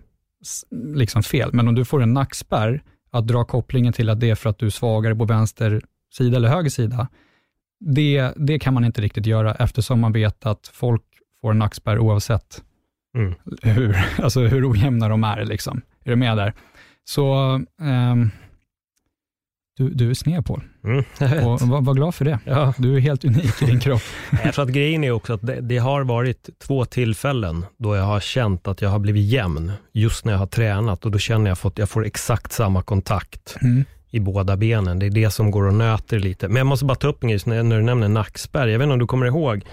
liksom 0.94 1.22
fel, 1.22 1.50
men 1.52 1.68
om 1.68 1.74
du 1.74 1.84
får 1.84 2.02
en 2.02 2.14
nackspärr, 2.14 2.82
att 3.10 3.26
dra 3.26 3.44
kopplingen 3.44 3.92
till 3.92 4.10
att 4.10 4.20
det 4.20 4.30
är 4.30 4.34
för 4.34 4.50
att 4.50 4.58
du 4.58 4.66
är 4.66 4.70
svagare 4.70 5.16
på 5.16 5.24
vänster 5.24 5.82
sida 6.12 6.36
eller 6.36 6.48
höger 6.48 6.70
sida, 6.70 7.08
det, 7.80 8.32
det 8.36 8.58
kan 8.58 8.74
man 8.74 8.84
inte 8.84 9.02
riktigt 9.02 9.26
göra 9.26 9.54
eftersom 9.54 10.00
man 10.00 10.12
vet 10.12 10.46
att 10.46 10.70
folk 10.72 11.02
får 11.40 11.50
en 11.50 11.58
nackspärr 11.58 11.98
oavsett 11.98 12.62
Mm. 13.16 13.34
hur, 13.62 13.96
alltså 14.22 14.40
hur 14.40 14.70
ojämna 14.72 15.08
de 15.08 15.24
är. 15.24 15.44
Liksom. 15.44 15.80
Är 16.04 16.10
du 16.10 16.16
med 16.16 16.36
där? 16.36 16.52
Så 17.04 17.34
ehm, 17.82 18.30
du, 19.76 19.88
du 19.90 20.10
är 20.10 20.14
sned 20.14 20.46
Paul, 20.46 20.62
Mm, 20.84 20.98
och 21.46 21.60
var, 21.60 21.80
var 21.80 21.94
glad 21.94 22.14
för 22.14 22.24
det. 22.24 22.38
Ja. 22.44 22.74
Du 22.78 22.96
är 22.96 23.00
helt 23.00 23.24
unik 23.24 23.62
i 23.62 23.66
din 23.66 23.80
kropp. 23.80 24.02
Jag 24.44 24.54
tror 24.54 24.64
att 24.64 24.70
grejen 24.70 25.04
är 25.04 25.10
också 25.10 25.32
att 25.32 25.46
det, 25.46 25.60
det 25.60 25.78
har 25.78 26.04
varit 26.04 26.48
två 26.58 26.84
tillfällen 26.84 27.64
då 27.76 27.96
jag 27.96 28.04
har 28.04 28.20
känt 28.20 28.68
att 28.68 28.82
jag 28.82 28.90
har 28.90 28.98
blivit 28.98 29.26
jämn, 29.26 29.72
just 29.92 30.24
när 30.24 30.32
jag 30.32 30.38
har 30.38 30.46
tränat 30.46 31.04
och 31.04 31.10
då 31.10 31.18
känner 31.18 31.50
jag 31.50 31.58
att 31.62 31.78
jag 31.78 31.90
får 31.90 32.06
exakt 32.06 32.52
samma 32.52 32.82
kontakt 32.82 33.56
Mm. 33.62 33.84
i 34.10 34.20
båda 34.20 34.56
benen. 34.56 34.98
Det 34.98 35.06
är 35.06 35.10
det 35.10 35.30
som 35.30 35.50
går 35.50 35.64
och 35.66 35.74
nöter 35.74 36.18
lite. 36.18 36.48
Men 36.48 36.56
jag 36.56 36.66
måste 36.66 36.84
bara 36.84 36.94
ta 36.94 37.08
upp 37.08 37.22
en 37.22 37.28
grej 37.28 37.40
när, 37.46 37.62
när 37.62 37.76
du 37.76 37.82
nämner 37.82 38.08
nackspärr. 38.08 38.66
Jag 38.66 38.78
vet 38.78 38.84
inte 38.84 38.92
om 38.92 38.98
du 38.98 39.06
kommer 39.06 39.26
ihåg, 39.26 39.64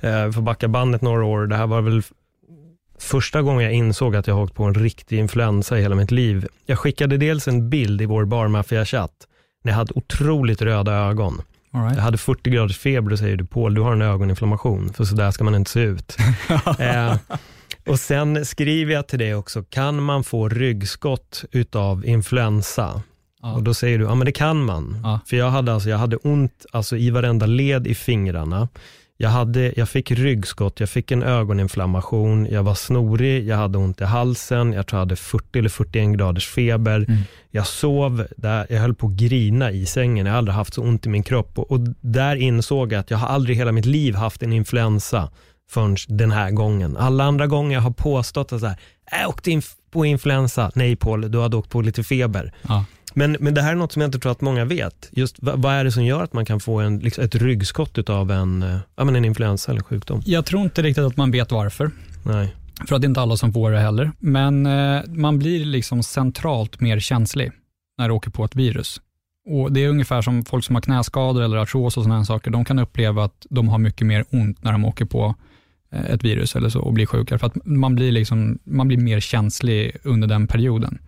eh, 0.00 0.30
får 0.30 0.42
backa 0.42 0.68
bandet 0.68 1.02
några 1.02 1.24
år, 1.24 1.46
det 1.46 1.56
här 1.56 1.66
var 1.66 1.80
väl 1.80 2.02
första 2.98 3.42
gången 3.42 3.64
jag 3.64 3.72
insåg 3.72 4.16
att 4.16 4.26
jag 4.26 4.34
har 4.34 4.42
åkt 4.42 4.54
på 4.54 4.64
en 4.64 4.74
riktig 4.74 5.18
influensa 5.18 5.78
i 5.78 5.82
hela 5.82 5.94
mitt 5.94 6.10
liv. 6.10 6.46
Jag 6.66 6.78
skickade 6.78 7.16
dels 7.16 7.48
en 7.48 7.70
bild 7.70 8.02
i 8.02 8.06
vår 8.06 8.24
barmaffia-chatt 8.24 9.12
när 9.64 9.72
jag 9.72 9.76
hade 9.76 9.92
otroligt 9.94 10.62
röda 10.62 10.92
ögon. 10.92 11.42
Right. 11.72 11.96
Jag 11.96 12.02
hade 12.02 12.18
40 12.18 12.50
graders 12.50 12.78
feber 12.78 13.12
och 13.12 13.18
säger 13.18 13.36
du 13.36 13.46
Paul, 13.46 13.74
du 13.74 13.80
har 13.80 13.92
en 13.92 14.02
ögoninflammation, 14.02 14.92
för 14.92 15.04
så 15.04 15.14
där 15.14 15.30
ska 15.30 15.44
man 15.44 15.54
inte 15.54 15.70
se 15.70 15.80
ut. 15.80 16.16
eh, 16.78 17.16
och 17.86 18.00
sen 18.00 18.46
skriver 18.46 18.94
jag 18.94 19.06
till 19.06 19.18
dig 19.18 19.34
också, 19.34 19.62
kan 19.62 20.02
man 20.02 20.24
få 20.24 20.48
ryggskott 20.48 21.44
utav 21.52 22.06
influensa? 22.06 23.02
Ja. 23.42 23.54
Och 23.54 23.62
då 23.62 23.74
säger 23.74 23.98
du, 23.98 24.04
ja 24.04 24.14
men 24.14 24.24
det 24.24 24.32
kan 24.32 24.64
man. 24.64 25.00
Ja. 25.02 25.20
För 25.26 25.36
jag 25.36 25.50
hade, 25.50 25.72
alltså, 25.72 25.88
jag 25.88 25.98
hade 25.98 26.16
ont 26.16 26.66
alltså, 26.72 26.96
i 26.96 27.10
varenda 27.10 27.46
led 27.46 27.86
i 27.86 27.94
fingrarna. 27.94 28.68
Jag, 29.20 29.30
hade, 29.30 29.72
jag 29.76 29.88
fick 29.88 30.10
ryggskott, 30.10 30.80
jag 30.80 30.88
fick 30.88 31.10
en 31.10 31.22
ögoninflammation, 31.22 32.46
jag 32.50 32.62
var 32.62 32.74
snorig, 32.74 33.48
jag 33.48 33.56
hade 33.56 33.78
ont 33.78 34.00
i 34.00 34.04
halsen, 34.04 34.72
jag 34.72 34.86
tror 34.86 34.98
jag 34.98 35.00
hade 35.00 35.16
40 35.16 35.58
eller 35.58 35.68
41 35.68 36.16
graders 36.16 36.48
feber. 36.48 37.04
Mm. 37.08 37.20
Jag 37.50 37.66
sov, 37.66 38.26
där, 38.36 38.66
jag 38.70 38.80
höll 38.80 38.94
på 38.94 39.06
att 39.06 39.12
grina 39.12 39.70
i 39.70 39.86
sängen, 39.86 40.26
jag 40.26 40.32
har 40.32 40.38
aldrig 40.38 40.54
haft 40.54 40.74
så 40.74 40.82
ont 40.82 41.06
i 41.06 41.08
min 41.08 41.22
kropp. 41.22 41.58
Och, 41.58 41.70
och 41.70 41.80
där 42.00 42.36
insåg 42.36 42.92
jag 42.92 43.00
att 43.00 43.10
jag 43.10 43.18
har 43.18 43.28
aldrig 43.28 43.56
i 43.56 43.58
hela 43.58 43.72
mitt 43.72 43.86
liv 43.86 44.14
haft 44.14 44.42
en 44.42 44.52
influensa 44.52 45.30
förrän 45.70 45.96
den 46.08 46.30
här 46.30 46.50
gången. 46.50 46.96
Alla 46.96 47.24
andra 47.24 47.46
gånger 47.46 47.74
jag 47.74 47.82
har 47.82 47.90
påstått 47.90 48.52
att 48.52 48.60
så 48.60 48.66
här, 48.66 48.76
jag 49.10 49.28
åkte 49.28 49.50
in 49.50 49.62
på 49.90 50.06
influensa. 50.06 50.70
Nej 50.74 50.96
Paul, 50.96 51.30
du 51.30 51.40
hade 51.40 51.56
åkt 51.56 51.70
på 51.70 51.80
lite 51.80 52.04
feber. 52.04 52.52
Ja. 52.68 52.84
Men, 53.14 53.36
men 53.40 53.54
det 53.54 53.62
här 53.62 53.72
är 53.72 53.76
något 53.76 53.92
som 53.92 54.02
jag 54.02 54.08
inte 54.08 54.18
tror 54.18 54.32
att 54.32 54.40
många 54.40 54.64
vet. 54.64 55.08
Just 55.12 55.36
vad, 55.38 55.62
vad 55.62 55.74
är 55.74 55.84
det 55.84 55.92
som 55.92 56.04
gör 56.04 56.22
att 56.22 56.32
man 56.32 56.44
kan 56.44 56.60
få 56.60 56.80
en, 56.80 56.98
liksom 56.98 57.24
ett 57.24 57.34
ryggskott 57.34 58.10
av 58.10 58.30
en, 58.30 58.62
eh, 58.62 58.78
ja, 58.96 59.04
men 59.04 59.16
en 59.16 59.24
influensa 59.24 59.72
eller 59.72 59.82
sjukdom? 59.82 60.22
Jag 60.26 60.46
tror 60.46 60.62
inte 60.62 60.82
riktigt 60.82 61.04
att 61.04 61.16
man 61.16 61.30
vet 61.30 61.52
varför, 61.52 61.90
Nej. 62.22 62.54
för 62.88 62.94
att 62.94 63.02
det 63.02 63.06
är 63.06 63.08
inte 63.08 63.20
alla 63.20 63.36
som 63.36 63.52
får 63.52 63.70
det 63.70 63.80
heller. 63.80 64.12
Men 64.18 64.66
eh, 64.66 65.02
man 65.06 65.38
blir 65.38 65.64
liksom 65.64 66.02
centralt 66.02 66.80
mer 66.80 67.00
känslig 67.00 67.52
när 67.98 68.08
du 68.08 68.14
åker 68.14 68.30
på 68.30 68.44
ett 68.44 68.56
virus. 68.56 69.00
Och 69.50 69.72
Det 69.72 69.84
är 69.84 69.88
ungefär 69.88 70.22
som 70.22 70.44
folk 70.44 70.64
som 70.64 70.74
har 70.74 70.82
knäskador 70.82 71.42
eller 71.42 71.56
artros 71.56 71.96
och 71.96 72.02
sådana 72.02 72.24
saker. 72.24 72.50
De 72.50 72.64
kan 72.64 72.78
uppleva 72.78 73.24
att 73.24 73.46
de 73.50 73.68
har 73.68 73.78
mycket 73.78 74.06
mer 74.06 74.24
ont 74.30 74.62
när 74.64 74.72
de 74.72 74.84
åker 74.84 75.04
på 75.04 75.34
eh, 75.92 76.04
ett 76.04 76.24
virus 76.24 76.56
eller 76.56 76.68
så 76.68 76.80
och 76.80 76.92
blir 76.92 77.06
sjuka. 77.06 77.38
För 77.38 77.46
att 77.46 77.66
man 77.66 77.94
blir, 77.94 78.12
liksom, 78.12 78.58
man 78.64 78.88
blir 78.88 78.98
mer 78.98 79.20
känslig 79.20 79.96
under 80.02 80.28
den 80.28 80.46
perioden. 80.46 80.98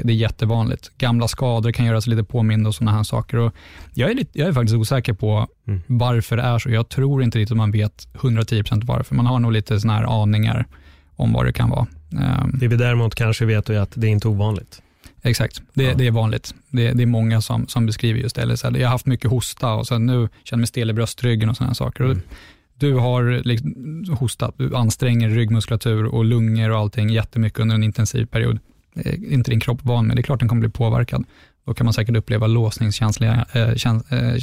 Det, 0.00 0.12
är 0.12 0.16
jättevanligt. 0.16 0.90
Gamla 0.98 1.28
skador 1.28 1.72
kan 1.72 1.86
göra 1.86 2.00
sig 2.00 2.10
lite 2.10 2.24
påminda 2.24 2.68
och 2.68 2.74
sådana 2.74 2.96
här 2.96 3.02
saker. 3.02 3.36
Och 3.38 3.52
jag, 3.94 4.10
är 4.10 4.14
lite, 4.14 4.38
jag 4.38 4.48
är 4.48 4.52
faktiskt 4.52 4.74
osäker 4.76 5.12
på 5.12 5.46
Mm. 5.66 5.80
varför 5.86 6.36
det 6.36 6.42
är 6.42 6.58
så. 6.58 6.70
Jag 6.70 6.88
tror 6.88 7.22
inte 7.22 7.38
riktigt 7.38 7.52
att 7.52 7.56
man 7.56 7.70
vet 7.70 8.08
110% 8.12 8.84
varför. 8.84 9.14
Man 9.14 9.26
har 9.26 9.38
nog 9.38 9.52
lite 9.52 9.80
sådana 9.80 9.98
här 9.98 10.22
aningar 10.22 10.66
om 11.16 11.32
vad 11.32 11.46
det 11.46 11.52
kan 11.52 11.70
vara. 11.70 11.86
Ehm, 12.12 12.50
Det 12.54 12.68
vi 12.68 12.76
däremot 12.76 13.14
kanske 13.14 13.44
vet 13.44 13.70
är 13.70 13.78
att 13.80 13.90
det 13.94 14.06
är 14.06 14.10
inte 14.10 14.28
ovanligt. 14.28 14.82
Exakt, 15.22 15.62
det, 15.74 15.82
Ja. 15.84 15.94
det 15.94 16.06
är 16.06 16.10
vanligt. 16.10 16.54
Det, 16.70 16.92
det 16.92 17.02
är 17.02 17.06
många 17.06 17.40
som, 17.40 17.66
som 17.68 17.86
beskriver 17.86 18.20
just 18.20 18.36
det. 18.36 18.42
Eller 18.42 18.56
så 18.56 18.70
här, 18.70 18.76
jag 18.76 18.86
har 18.86 18.92
haft 18.92 19.06
mycket 19.06 19.30
hosta 19.30 19.72
och 19.74 19.86
sen 19.86 20.06
nu 20.06 20.28
känner 20.44 20.58
mig 20.60 20.66
stel 20.66 20.90
i 20.90 20.92
bröstryggen 20.92 21.48
och 21.48 21.56
sådana 21.56 21.74
saker. 21.74 22.04
Mm. 22.04 22.20
Du 22.74 22.94
har 22.94 23.42
liksom 23.44 24.04
hostat, 24.18 24.54
du 24.58 24.76
anstränger 24.76 25.28
ryggmuskulatur 25.28 26.04
och 26.04 26.24
lungor 26.24 26.70
och 26.70 26.78
allting 26.78 27.08
jättemycket 27.10 27.58
under 27.60 27.74
en 27.74 27.82
intensiv 27.82 28.26
period. 28.26 28.58
Är 28.94 29.32
inte 29.32 29.50
din 29.50 29.60
kropp 29.60 29.78
van 29.82 30.06
med, 30.06 30.16
det 30.16 30.20
är 30.20 30.22
klart 30.22 30.38
den 30.40 30.48
kommer 30.48 30.60
bli 30.60 30.70
påverkad. 30.70 31.24
Då 31.66 31.74
kan 31.74 31.84
man 31.84 31.94
säkert 31.94 32.16
uppleva 32.16 32.46
låsningskänsliga, 32.46 33.46
eh, 33.52 33.74
käns, 33.74 34.12
eh, 34.12 34.34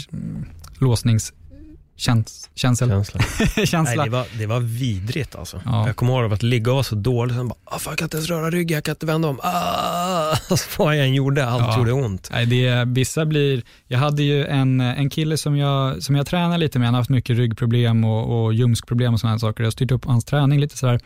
låsningskänsel. 0.79 2.49
Känsla. 2.55 3.03
känsla. 3.65 3.81
Nej, 3.83 3.97
det, 3.97 4.09
var, 4.09 4.25
det 4.37 4.45
var 4.45 4.59
vidrigt 4.59 5.35
alltså. 5.35 5.61
Ja. 5.65 5.87
Jag 5.87 5.95
kommer 5.95 6.21
ihåg 6.23 6.33
att 6.33 6.43
ligga 6.43 6.71
och 6.71 6.75
vara 6.75 6.83
så 6.83 6.95
dålig, 6.95 7.35
sen 7.35 7.47
bara, 7.47 7.55
ah, 7.65 7.79
fan, 7.79 7.91
jag 7.91 7.97
kan 7.97 8.05
inte 8.05 8.17
ens 8.17 8.29
röra 8.29 8.49
ryggen, 8.49 8.75
jag 8.75 8.83
kan 8.83 8.91
inte 8.93 9.05
vända 9.05 9.27
om. 9.27 9.39
Ah! 9.43 10.35
vad 10.77 10.97
jag 10.97 11.05
än 11.05 11.13
gjorde, 11.13 11.45
allt 11.45 11.63
Ja. 11.63 11.77
gjorde 11.77 11.91
ont. 11.91 12.29
Nej, 12.31 12.45
det, 12.45 12.85
vissa 12.87 13.25
blir, 13.25 13.61
jag 13.87 13.99
hade 13.99 14.23
ju 14.23 14.45
en, 14.45 14.81
en 14.81 15.09
kille 15.09 15.37
som 15.37 15.57
jag, 15.57 16.03
som 16.03 16.15
jag 16.15 16.27
tränar 16.27 16.57
lite 16.57 16.79
med, 16.79 16.87
han 16.87 16.93
har 16.93 17.01
haft 17.01 17.09
mycket 17.09 17.37
ryggproblem 17.37 18.03
och, 18.03 18.43
och 18.45 18.53
ljumskproblem 18.53 19.13
och 19.13 19.19
sådana 19.19 19.39
saker. 19.39 19.63
Jag 19.63 19.67
har 19.67 19.71
styrt 19.71 19.91
upp 19.91 20.05
hans 20.05 20.25
träning 20.25 20.59
lite 20.59 20.77
sådär. 20.77 20.99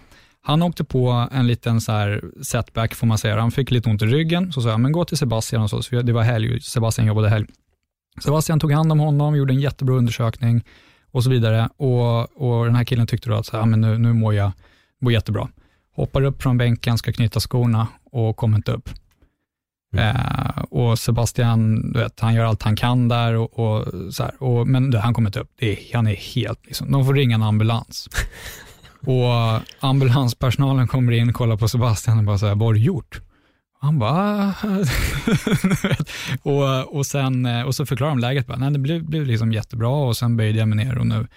Han 0.46 0.64
åkte 0.64 0.84
på 0.84 1.28
en 1.32 1.48
liten 1.48 1.82
så 1.82 1.92
här 1.92 2.22
setback 2.42 2.96
får 2.96 3.08
man 3.08 3.18
säga. 3.18 3.40
Han 3.40 3.52
fick 3.52 3.72
lite 3.72 3.90
ont 3.90 4.02
i 4.02 4.06
ryggen, 4.06 4.54
så 4.54 4.62
sa 4.62 4.70
jag, 4.70 4.80
men 4.80 4.92
gå 4.92 5.06
till 5.06 5.18
Sebastian 5.18 5.62
och 5.64 5.70
så, 5.70 5.82
så 5.82 6.02
det 6.02 6.14
var 6.14 6.24
helg, 6.24 6.62
Sebastian 6.62 7.08
jobbade 7.08 7.30
helg. 7.30 7.46
Sebastian 8.24 8.60
tog 8.60 8.72
hand 8.72 8.92
om 8.92 9.00
honom, 9.00 9.36
gjorde 9.36 9.54
en 9.54 9.60
jättebra 9.60 9.96
undersökning 9.96 10.64
och 11.12 11.24
så 11.24 11.30
vidare. 11.30 11.70
Och, 11.78 12.20
och 12.42 12.66
den 12.66 12.76
här 12.76 12.84
killen 12.84 13.08
tyckte 13.08 13.30
då 13.30 13.36
att 13.36 13.46
så 13.46 13.52
här, 13.52 13.60
"Ja, 13.60 13.66
men 13.66 13.82
nu, 13.82 13.98
nu 13.98 14.14
mår 14.14 14.34
jag 14.34 14.52
mår 15.04 15.14
jättebra. 15.14 15.50
Hoppar 15.96 16.22
upp 16.22 16.42
från 16.42 16.58
bänken, 16.58 16.98
ska 16.98 17.14
knyta 17.14 17.40
skorna 17.40 17.88
och 18.12 18.38
kommer 18.38 18.58
inte 18.58 18.72
upp. 18.72 18.90
Mm. 19.94 20.16
Eh, 20.16 20.64
och 20.70 21.00
Sebastian, 21.00 21.92
du 21.92 22.00
vet, 22.00 22.20
han 22.20 22.34
gör 22.34 22.46
allt 22.46 22.64
han 22.64 22.76
kan 22.76 23.08
där, 23.08 23.36
och, 23.36 23.60
och, 23.60 23.88
så 24.14 24.24
här, 24.24 24.44
och, 24.44 24.68
men 24.68 24.92
du, 24.92 24.98
han 24.98 25.14
kommer 25.14 25.30
inte 25.30 25.40
upp. 25.40 25.52
Det 25.56 25.72
är, 25.72 25.96
han 25.96 26.08
är 26.08 26.16
helt, 26.16 26.66
liksom, 26.66 26.92
de 26.92 27.06
får 27.06 27.14
ringa 27.14 27.36
en 27.36 27.44
ambulans. 27.44 28.10
och 29.06 29.62
ambulanspersonalen 29.80 30.88
kommer 30.88 31.12
in 31.12 31.30
och 31.30 31.36
kollar 31.36 31.58
på 31.58 31.68
Sebastian 31.68 32.18
och 32.18 32.24
bara 32.24 32.38
så 32.38 32.48
här, 32.48 32.56
vad 32.56 32.68
har 32.68 32.74
du 32.74 32.80
gjort? 32.80 33.22
Han 33.84 34.00
bara, 34.00 34.12
"Ah." 34.12 34.54
Och, 36.44 36.96
och, 36.98 37.06
sen, 37.06 37.46
eh, 37.46 37.62
och 37.62 37.76
så 37.76 37.86
förklarar 37.86 38.12
de 38.12 38.20
läget, 38.20 38.48
bara, 38.48 38.58
Nej, 38.58 38.72
det 38.72 38.80
blev, 38.80 39.04
blev 39.04 39.26
liksom 39.26 39.52
jättebra 39.52 39.90
och 39.90 40.18
sen 40.18 40.38
böjde 40.38 40.60
jag 40.60 40.68
mig 40.68 40.86
ner 40.86 40.98
och 40.98 41.08
nu, 41.08 41.28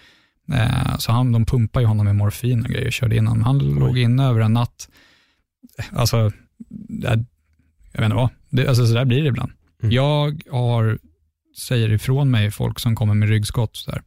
eh, 0.52 0.96
så 0.98 1.12
han, 1.12 1.32
de 1.32 1.44
pumpar 1.44 1.80
ju 1.80 1.86
honom 1.86 2.06
med 2.06 2.16
morfin 2.16 2.64
och 2.64 2.70
grejer, 2.70 2.90
körde 2.90 3.16
in 3.16 3.26
honom. 3.26 3.44
Han 3.44 3.58
låg 3.58 3.98
inne 3.98 4.24
över 4.24 4.40
en 4.40 4.52
natt. 4.52 4.88
Alltså, 5.92 6.32
det, 6.88 7.24
jag 7.92 8.00
vet 8.00 8.04
inte 8.04 8.16
vad, 8.16 8.28
det, 8.50 8.66
alltså 8.68 8.86
så 8.86 8.94
där 8.94 9.04
blir 9.04 9.22
det 9.22 9.28
ibland. 9.28 9.52
Mm. 9.82 9.94
Jag 9.94 10.42
har, 10.50 10.98
säger 11.68 11.92
ifrån 11.92 12.30
mig 12.30 12.50
folk 12.50 12.78
som 12.78 12.94
kommer 12.96 13.14
med 13.14 13.28
ryggskott, 13.28 13.76
så 13.76 13.90
där. 13.90 14.02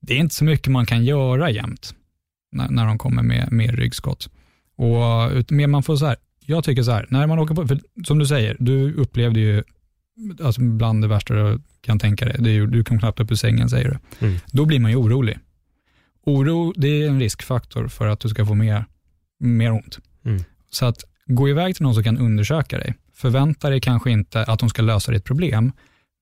det 0.00 0.14
är 0.14 0.18
inte 0.18 0.34
så 0.34 0.44
mycket 0.44 0.72
man 0.72 0.86
kan 0.86 1.04
göra 1.04 1.50
jämt 1.50 1.94
när, 2.52 2.68
när 2.68 2.86
de 2.86 2.98
kommer 2.98 3.22
med, 3.22 3.52
med 3.52 3.74
ryggskott. 3.74 4.30
Och 4.76 5.52
mer 5.52 5.66
man 5.66 5.82
får 5.82 5.96
så 5.96 6.06
här, 6.06 6.16
jag 6.46 6.64
tycker 6.64 6.82
så 6.82 6.90
här, 6.90 7.06
när 7.10 7.26
man 7.26 7.38
åker 7.38 7.54
på, 7.54 7.66
för 7.66 7.80
som 8.06 8.18
du 8.18 8.26
säger, 8.26 8.56
du 8.60 8.92
upplevde 8.94 9.40
ju 9.40 9.62
alltså 10.42 10.60
bland 10.60 11.02
det 11.02 11.08
värsta 11.08 11.34
du 11.34 11.60
kan 11.80 11.98
tänka 11.98 12.24
dig, 12.24 12.36
det 12.38 12.50
är 12.50 12.54
ju, 12.54 12.66
du 12.66 12.84
kom 12.84 12.98
knappt 12.98 13.20
upp 13.20 13.30
ur 13.30 13.36
sängen 13.36 13.68
säger 13.70 14.00
du. 14.18 14.26
Mm. 14.26 14.38
Då 14.46 14.64
blir 14.64 14.78
man 14.78 14.90
ju 14.90 14.96
orolig. 14.96 15.38
Oro, 16.26 16.72
det 16.76 16.88
är 16.88 17.08
en 17.08 17.20
riskfaktor 17.20 17.88
för 17.88 18.06
att 18.06 18.20
du 18.20 18.28
ska 18.28 18.46
få 18.46 18.54
mer, 18.54 18.84
mer 19.40 19.72
ont. 19.72 19.98
Mm. 20.24 20.44
Så 20.70 20.86
att 20.86 21.04
gå 21.26 21.48
iväg 21.48 21.76
till 21.76 21.82
någon 21.82 21.94
som 21.94 22.04
kan 22.04 22.18
undersöka 22.18 22.78
dig. 22.78 22.94
Förvänta 23.14 23.70
dig 23.70 23.80
kanske 23.80 24.10
inte 24.10 24.42
att 24.42 24.58
de 24.58 24.68
ska 24.68 24.82
lösa 24.82 25.12
ditt 25.12 25.24
problem, 25.24 25.72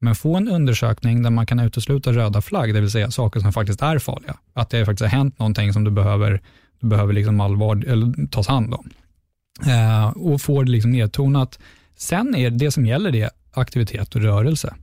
men 0.05 0.15
få 0.15 0.37
en 0.37 0.49
undersökning 0.49 1.23
där 1.23 1.31
man 1.31 1.47
kan 1.47 1.61
utesluta 1.61 2.13
röda 2.13 2.43
flagg, 2.43 2.75
det 2.75 2.81
vill 2.81 2.91
säga 2.91 3.11
saker 3.11 3.41
som 3.41 3.53
faktiskt 3.53 3.83
är 3.83 3.99
farliga. 3.99 4.37
Att 4.53 4.71
det 4.71 4.87
faktiskt 4.87 5.11
har 5.11 5.19
hänt 5.19 5.39
någonting 5.39 5.73
som 5.73 5.85
du 5.85 5.91
behöver, 5.91 6.41
du 6.81 6.87
behöver 6.87 7.13
liksom 7.13 7.41
allvar, 7.41 7.85
eller 7.87 8.27
tas 8.27 8.49
hand 8.49 8.75
om. 8.75 8.91
Eh, 9.67 10.09
och 10.09 10.41
få 10.41 10.63
det 10.63 10.71
liksom 10.71 10.91
nedtonat. 10.91 11.59
Sen 11.97 12.35
är 12.35 12.51
det 12.51 12.71
som 12.71 12.87
gäller 12.87 13.13
det 13.13 13.31
aktivitet 13.53 14.15
och 14.15 14.23
rörelse. 14.23 14.75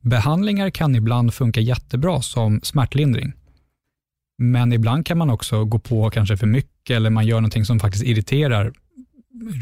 Behandlingar 0.00 0.70
kan 0.70 0.96
ibland 0.96 1.34
funka 1.34 1.60
jättebra 1.60 2.22
som 2.22 2.60
smärtlindring. 2.62 3.32
Men 4.38 4.72
ibland 4.72 5.06
kan 5.06 5.18
man 5.18 5.30
också 5.30 5.64
gå 5.64 5.78
på 5.78 6.10
kanske 6.10 6.36
för 6.36 6.46
mycket 6.46 6.96
eller 6.96 7.10
man 7.10 7.26
gör 7.26 7.36
någonting 7.36 7.64
som 7.64 7.80
faktiskt 7.80 8.04
irriterar 8.04 8.72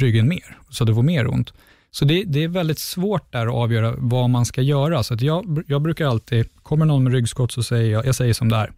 ryggen 0.01 0.29
mer, 0.29 0.59
så 0.71 0.85
du 0.85 0.95
får 0.95 1.03
mer 1.03 1.29
ont. 1.29 1.53
Så 1.91 2.05
det, 2.05 2.25
det 2.25 2.45
är 2.45 2.49
väldigt 2.49 2.79
svårt 2.79 3.33
där 3.33 3.47
att 3.47 3.55
avgöra 3.55 3.95
vad 3.99 4.31
man 4.31 4.45
ska 4.45 4.63
göra. 4.63 5.03
Så 5.03 5.15
att 5.15 5.21
jag, 5.21 5.63
jag 5.67 5.83
brukar 5.83 6.07
alltid, 6.07 6.47
kommer 6.63 6.87
någon 6.87 7.05
med 7.05 7.13
ryggskott 7.13 7.53
så 7.53 7.63
säger 7.63 7.93
jag, 7.93 8.07
jag 8.07 8.15
säger 8.15 8.35
som 8.35 8.49
det 8.49 8.57
är. 8.57 8.73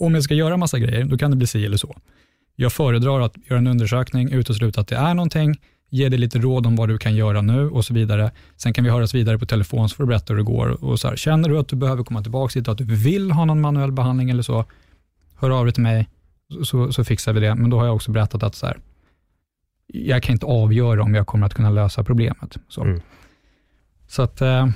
Om 0.00 0.14
jag 0.14 0.24
ska 0.24 0.34
göra 0.34 0.56
massa 0.56 0.78
grejer, 0.78 1.04
då 1.04 1.18
kan 1.18 1.30
det 1.30 1.36
bli 1.36 1.46
si 1.46 1.64
eller 1.64 1.76
så. 1.76 1.96
Jag 2.56 2.72
föredrar 2.72 3.20
att 3.20 3.34
göra 3.48 3.58
en 3.58 3.66
undersökning, 3.66 4.32
utesluta 4.32 4.80
att 4.80 4.88
det 4.88 4.96
är 4.96 5.14
någonting, 5.14 5.60
ge 5.90 6.08
dig 6.08 6.18
lite 6.18 6.38
råd 6.38 6.66
om 6.66 6.76
vad 6.76 6.88
du 6.88 6.98
kan 6.98 7.16
göra 7.16 7.42
nu 7.42 7.70
och 7.70 7.84
så 7.84 7.94
vidare. 7.94 8.30
Sen 8.56 8.72
kan 8.72 8.84
vi 8.84 8.90
höras 8.90 9.14
vidare 9.14 9.38
på 9.38 9.46
telefon 9.46 9.88
så 9.88 9.96
får 9.96 10.04
du 10.04 10.08
berätta 10.08 10.32
hur 10.32 10.38
det 10.38 10.44
går. 10.44 10.84
Och 10.84 11.00
så 11.00 11.08
här, 11.08 11.16
känner 11.16 11.48
du 11.48 11.58
att 11.58 11.68
du 11.68 11.76
behöver 11.76 12.04
komma 12.04 12.22
tillbaka 12.22 12.58
hit, 12.58 12.68
och 12.68 12.72
att 12.72 12.78
du 12.78 12.84
vill 12.84 13.30
ha 13.30 13.44
någon 13.44 13.60
manuell 13.60 13.92
behandling 13.92 14.30
eller 14.30 14.42
så, 14.42 14.64
hör 15.36 15.50
av 15.50 15.64
dig 15.64 15.74
till 15.74 15.82
mig 15.82 16.08
så, 16.64 16.92
så 16.92 17.04
fixar 17.04 17.32
vi 17.32 17.40
det. 17.40 17.54
Men 17.54 17.70
då 17.70 17.78
har 17.78 17.86
jag 17.86 17.94
också 17.94 18.10
berättat 18.10 18.42
att 18.42 18.54
så 18.54 18.66
här, 18.66 18.78
jag 19.92 20.22
kan 20.22 20.32
inte 20.32 20.46
avgöra 20.46 21.02
om 21.02 21.14
jag 21.14 21.26
kommer 21.26 21.46
att 21.46 21.54
kunna 21.54 21.70
lösa 21.70 22.04
problemet. 22.04 22.56
Så, 22.68 22.82
Mm. 22.82 23.00
så 24.08 24.22
att 24.22 24.40
eh, 24.40 24.66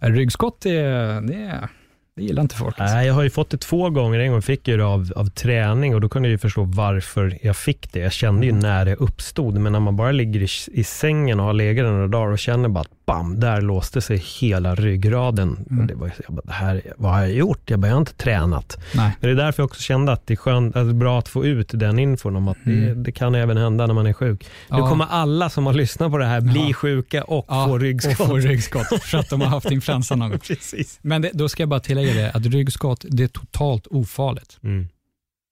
ryggskott, 0.00 0.60
det, 0.60 0.80
det, 1.20 1.68
det 2.16 2.22
gillar 2.22 2.42
inte 2.42 2.54
folk. 2.56 2.80
alltså. 2.80 2.96
Nej, 2.96 3.06
jag 3.06 3.14
har 3.14 3.22
ju 3.22 3.30
fått 3.30 3.50
det 3.50 3.56
två 3.60 3.90
gånger. 3.90 4.18
En 4.20 4.32
gång 4.32 4.42
fick 4.42 4.68
jag 4.68 4.78
det 4.78 4.84
av, 4.86 5.12
av 5.16 5.26
träning 5.26 5.94
och 5.94 6.00
då 6.00 6.08
kunde 6.08 6.28
jag 6.28 6.32
ju 6.32 6.38
förstå 6.38 6.64
varför 6.64 7.38
jag 7.42 7.56
fick 7.56 7.92
det. 7.92 8.00
Jag 8.00 8.12
kände 8.12 8.46
ju 8.46 8.52
när 8.52 8.84
det 8.84 8.94
uppstod, 8.94 9.58
men 9.58 9.72
när 9.72 9.80
man 9.80 9.96
bara 9.96 10.12
ligger 10.12 10.40
i, 10.40 10.48
i 10.80 10.84
sängen 10.84 11.40
och 11.40 11.46
har 11.46 11.52
legat 11.52 11.86
några 11.86 12.06
dagar 12.08 12.32
och 12.32 12.38
känner 12.38 12.68
bara 12.68 12.80
att 12.80 13.01
bam, 13.14 13.40
där 13.40 13.60
låste 13.60 14.00
sig 14.00 14.16
hela 14.16 14.74
ryggraden. 14.74 15.66
Mm. 15.70 15.86
Det 15.86 15.94
var, 15.94 16.12
jag 16.26 16.34
bara, 16.34 16.42
det 16.44 16.52
här, 16.52 16.94
vad 16.96 17.12
har 17.12 17.20
jag 17.20 17.32
gjort? 17.32 17.70
Jag 17.70 17.78
bara, 17.80 17.86
jag 17.88 17.94
har 17.94 18.00
inte 18.00 18.14
tränat. 18.14 18.78
Nej. 18.94 19.12
Men 19.20 19.28
det 19.30 19.42
är 19.42 19.44
därför 19.44 19.62
jag 19.62 19.64
också 19.70 19.80
kände 19.80 20.12
att 20.12 20.26
det 20.26 20.34
är 20.34 20.36
skönt, 20.36 20.76
att 20.76 20.86
det 20.86 20.90
är 20.90 20.94
bra 20.94 21.18
att 21.18 21.28
få 21.28 21.44
ut 21.46 21.70
den 21.74 21.98
infon 21.98 22.36
om 22.36 22.48
att 22.48 22.56
det, 22.64 22.72
Mm. 22.72 23.02
det 23.02 23.12
kan 23.12 23.34
även 23.34 23.56
hända 23.56 23.86
när 23.86 23.94
man 23.94 24.06
är 24.06 24.12
sjuk. 24.12 24.44
Nu 24.70 24.76
Ja. 24.78 24.88
kommer 24.88 25.06
alla 25.10 25.50
som 25.50 25.66
har 25.66 25.72
lyssnat 25.72 26.10
på 26.10 26.18
det 26.18 26.24
här 26.26 26.40
bli 26.40 26.66
Ja. 26.68 26.72
sjuka 26.74 27.24
och 27.24 27.44
Ja, 27.48 27.66
få 27.66 27.78
ryggskott. 27.78 28.20
Och 28.20 28.26
få 28.26 28.36
ryggskott 28.36 28.86
för 29.02 29.18
att 29.18 29.30
de 29.30 29.40
har 29.40 29.48
haft 29.48 29.70
influensa 29.70 30.16
någon 30.16 30.30
gång. 30.30 30.38
Precis. 30.46 30.98
Men 31.02 31.22
det, 31.22 31.30
då 31.34 31.48
ska 31.48 31.62
jag 31.62 31.68
bara 31.70 31.80
tillägga 31.80 32.14
det, 32.14 32.30
att 32.30 32.46
ryggskott, 32.46 33.04
det 33.08 33.22
är 33.24 33.28
totalt 33.28 33.86
ofarligt. 33.90 34.58
Mm. 34.62 34.88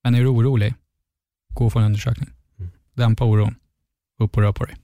Men 0.05 0.15
är 0.15 0.21
du 0.21 0.27
orolig, 0.27 0.75
gå 1.55 1.67
och 1.67 1.73
få 1.73 1.79
en 1.79 1.85
undersökning. 1.85 2.29
Mm. 2.59 2.71
Dämpa 2.97 3.25
oron, 3.25 3.55
upp 4.21 4.37
och 4.37 4.43
rör 4.43 4.53
på 4.53 4.65
dig. 4.65 4.77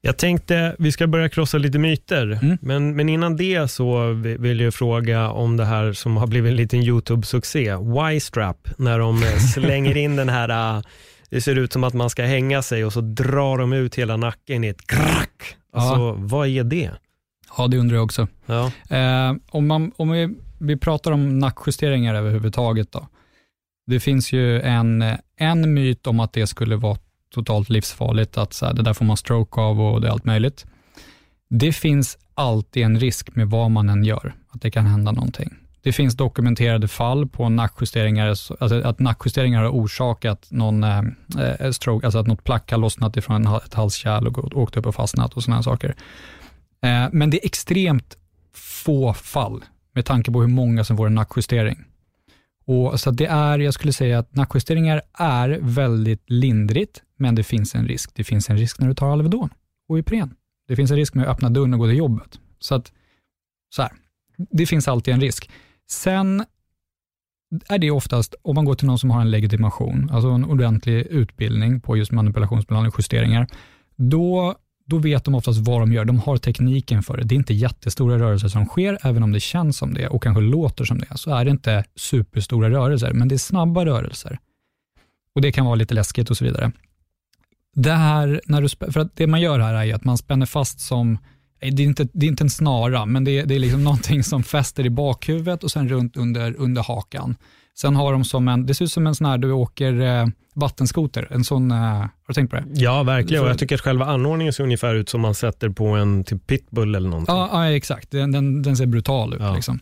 Jag 0.00 0.16
tänkte 0.16 0.76
vi 0.78 0.92
ska 0.92 1.06
börja 1.06 1.28
krossa 1.28 1.58
lite 1.58 1.78
myter, 1.78 2.38
Mm. 2.42 2.58
men, 2.60 2.96
men 2.96 3.08
innan 3.08 3.36
det 3.36 3.68
så 3.70 4.12
vi- 4.12 4.36
vill 4.36 4.60
jag 4.60 4.74
fråga 4.74 5.30
om 5.30 5.56
det 5.56 5.64
här 5.64 5.92
som 5.92 6.16
har 6.16 6.26
blivit 6.26 6.50
en 6.50 6.56
liten 6.56 6.80
YouTube-succé, 6.82 7.76
Y-strap, 8.14 8.68
när 8.78 8.98
de 8.98 9.22
eh, 9.22 9.36
slänger 9.54 9.96
in 9.96 10.16
den 10.16 10.28
här, 10.28 10.76
eh, 10.76 10.82
det 11.30 11.40
ser 11.40 11.56
ut 11.58 11.72
som 11.72 11.84
att 11.84 11.94
man 11.94 12.10
ska 12.10 12.22
hänga 12.22 12.62
sig 12.62 12.84
och 12.84 12.92
så 12.92 13.00
drar 13.00 13.58
de 13.58 13.72
ut 13.72 13.94
hela 13.94 14.16
nacken 14.16 14.64
i 14.64 14.68
ett 14.68 14.86
krack. 14.86 15.56
Alltså, 15.72 16.12
vad 16.12 16.48
är 16.48 16.64
det? 16.64 16.90
Ja, 17.56 17.66
det 17.66 17.78
undrar 17.78 17.96
jag 17.96 18.04
också. 18.04 18.28
Ja. 18.46 18.72
Eh, 18.90 19.34
om 19.50 19.66
man, 19.66 19.92
om 19.96 20.10
vi, 20.10 20.28
vi 20.60 20.76
pratar 20.76 21.12
om 21.12 21.38
nackjusteringar 21.38 22.14
överhuvudtaget 22.14 22.92
då. 22.92 23.08
Det 23.86 24.00
finns 24.00 24.32
ju 24.32 24.60
en, 24.60 25.04
en 25.36 25.74
myt 25.74 26.06
om 26.06 26.20
att 26.20 26.32
det 26.32 26.46
skulle 26.46 26.76
vara 26.76 26.98
totalt 27.34 27.68
livsfarligt, 27.68 28.38
att 28.38 28.52
så 28.52 28.66
här, 28.66 28.74
det 28.74 28.82
där 28.82 28.94
får 28.94 29.04
man 29.04 29.16
stroke 29.16 29.60
av 29.60 29.80
och 29.80 30.00
det 30.00 30.06
är 30.08 30.12
allt 30.12 30.24
möjligt. 30.24 30.66
Det 31.50 31.72
finns 31.72 32.18
alltid 32.34 32.82
en 32.82 33.00
risk 33.00 33.36
med 33.36 33.50
vad 33.50 33.70
man 33.70 33.88
än 33.88 34.04
gör, 34.04 34.34
att 34.50 34.62
det 34.62 34.70
kan 34.70 34.86
hända 34.86 35.12
någonting. 35.12 35.54
Det 35.82 35.92
finns 35.92 36.16
dokumenterade 36.16 36.88
fall 36.88 37.28
på 37.28 37.48
nackjusteringar, 37.48 38.26
alltså 38.26 38.80
att 38.84 38.98
nackjusteringar 38.98 39.62
har 39.62 39.70
orsakat 39.70 40.46
någon 40.50 40.84
eh, 40.84 41.02
eh, 41.38 41.70
stroke, 41.70 42.06
alltså 42.06 42.18
att 42.18 42.26
något 42.26 42.44
plack 42.44 42.70
har 42.70 42.78
lossnat 42.78 43.16
ifrån 43.16 43.46
ett 43.46 43.74
halskärl 43.74 44.26
och 44.26 44.56
åkt 44.56 44.76
upp 44.76 44.86
och 44.86 44.94
fastnat 44.94 45.34
och 45.34 45.42
sådana 45.42 45.62
saker. 45.62 45.94
Eh, 46.82 47.06
men 47.12 47.30
det 47.30 47.44
är 47.44 47.46
extremt 47.46 48.16
få 48.54 49.12
fall 49.12 49.64
med 49.94 50.04
tanke 50.04 50.32
på 50.32 50.40
hur 50.40 50.48
många 50.48 50.84
som 50.84 50.96
får 50.96 51.06
en 51.06 51.14
nackjustering. 51.14 51.84
Och, 52.68 53.00
så 53.00 53.10
det 53.10 53.26
är, 53.26 53.58
jag 53.58 53.74
skulle 53.74 53.92
säga 53.92 54.18
att 54.18 54.34
nackjusteringar 54.34 55.02
är 55.12 55.58
väldigt 55.62 56.30
lindrigt, 56.30 57.02
men 57.16 57.34
det 57.34 57.44
finns 57.44 57.74
en 57.74 57.88
risk. 57.88 58.10
Det 58.14 58.24
finns 58.24 58.50
en 58.50 58.56
risk 58.56 58.80
när 58.80 58.88
du 58.88 58.94
tar 58.94 59.12
Alvedon 59.12 59.50
och 59.88 59.98
Ipren. 59.98 60.34
Det 60.68 60.76
finns 60.76 60.90
en 60.90 60.96
risk 60.96 61.14
med 61.14 61.24
att 61.24 61.30
öppna 61.30 61.50
dörren 61.50 61.74
och 61.74 61.80
gå 61.80 61.86
till 61.86 61.96
jobbet. 61.96 62.40
Så 62.58 62.74
att, 62.74 62.92
så 63.74 63.82
här, 63.82 63.92
det 64.50 64.66
finns 64.66 64.88
alltid 64.88 65.14
en 65.14 65.20
risk. 65.20 65.50
Sen 65.90 66.44
är 67.68 67.78
det 67.78 67.90
oftast, 67.90 68.34
om 68.42 68.54
man 68.54 68.64
går 68.64 68.74
till 68.74 68.86
någon 68.86 68.98
som 68.98 69.10
har 69.10 69.20
en 69.20 69.30
legitimation, 69.30 70.10
alltså 70.12 70.28
en 70.28 70.44
ordentlig 70.44 71.06
utbildning 71.06 71.80
på 71.80 71.96
just 71.96 72.12
manipulationsbehandling 72.12 72.92
och 72.92 72.98
justeringar, 72.98 73.46
då, 73.96 74.54
då 74.88 74.98
vet 74.98 75.24
de 75.24 75.34
oftast 75.34 75.58
vad 75.58 75.80
de 75.80 75.92
gör. 75.92 76.04
De 76.04 76.18
har 76.18 76.36
tekniken 76.36 77.02
för 77.02 77.16
det. 77.16 77.24
Det 77.24 77.34
är 77.34 77.36
inte 77.36 77.54
jättestora 77.54 78.18
rörelser 78.18 78.48
som 78.48 78.66
sker, 78.66 78.98
även 79.02 79.22
om 79.22 79.32
det 79.32 79.40
känns 79.40 79.76
som 79.76 79.94
det 79.94 80.08
och 80.08 80.22
kanske 80.22 80.42
låter 80.42 80.84
som 80.84 80.98
det, 80.98 81.06
så 81.14 81.30
är 81.30 81.44
det 81.44 81.50
inte 81.50 81.84
superstora 81.96 82.70
rörelser, 82.70 83.12
men 83.12 83.28
det 83.28 83.34
är 83.34 83.38
snabba 83.38 83.86
rörelser. 83.86 84.38
Och 85.34 85.42
det 85.42 85.52
kan 85.52 85.64
vara 85.64 85.74
lite 85.74 85.94
läskigt 85.94 86.30
och 86.30 86.36
så 86.36 86.44
vidare. 86.44 86.72
Det 87.74 87.92
här, 87.92 88.40
när 88.46 88.62
du, 88.62 88.68
för 88.68 89.00
att 89.00 89.16
det 89.16 89.26
man 89.26 89.40
gör 89.40 89.58
här 89.58 89.74
är 89.74 89.94
att 89.94 90.04
man 90.04 90.18
spänner 90.18 90.46
fast 90.46 90.80
som, 90.80 91.18
det 91.60 91.66
är 91.66 91.80
inte, 91.80 92.08
det 92.12 92.26
är 92.26 92.30
inte 92.30 92.44
en 92.44 92.50
snara, 92.50 93.06
men 93.06 93.24
det 93.24 93.38
är, 93.38 93.46
det 93.46 93.54
är 93.54 93.58
liksom 93.58 93.84
någonting 93.84 94.24
som 94.24 94.42
fäster 94.42 94.86
i 94.86 94.90
bakhuvudet 94.90 95.64
och 95.64 95.70
sen 95.70 95.88
runt 95.88 96.16
under, 96.16 96.54
under 96.58 96.82
hakan. 96.82 97.36
Sen 97.80 97.96
har 97.96 98.12
de 98.12 98.24
som 98.24 98.48
en, 98.48 98.66
det 98.66 98.74
ser 98.74 98.84
ut 98.84 98.92
som 98.92 99.06
en 99.06 99.14
sån 99.14 99.26
här, 99.26 99.38
du 99.38 99.52
åker 99.52 100.00
eh, 100.00 100.26
vattenskoter, 100.54 101.28
en 101.30 101.44
sån, 101.44 101.70
eh, 101.70 101.76
har 101.78 102.08
du 102.28 102.34
tänkt 102.34 102.50
på 102.50 102.56
det? 102.56 102.64
Ja, 102.74 103.02
verkligen. 103.02 103.42
Och 103.44 103.50
jag 103.50 103.58
tycker 103.58 103.74
att 103.74 103.80
själva 103.80 104.04
anordningen 104.04 104.52
ser 104.52 104.64
ungefär 104.64 104.94
ut 104.94 105.08
som 105.08 105.20
man 105.20 105.34
sätter 105.34 105.68
på 105.68 105.86
en 105.86 106.24
typ 106.24 106.46
pitbull 106.46 106.94
eller 106.94 107.08
någonting. 107.08 107.34
Ja, 107.34 107.48
ja 107.52 107.70
exakt. 107.72 108.10
Den, 108.10 108.32
den, 108.32 108.62
den 108.62 108.76
ser 108.76 108.86
brutal 108.86 109.34
ut. 109.34 109.40
Ja. 109.40 109.54
Liksom. 109.54 109.78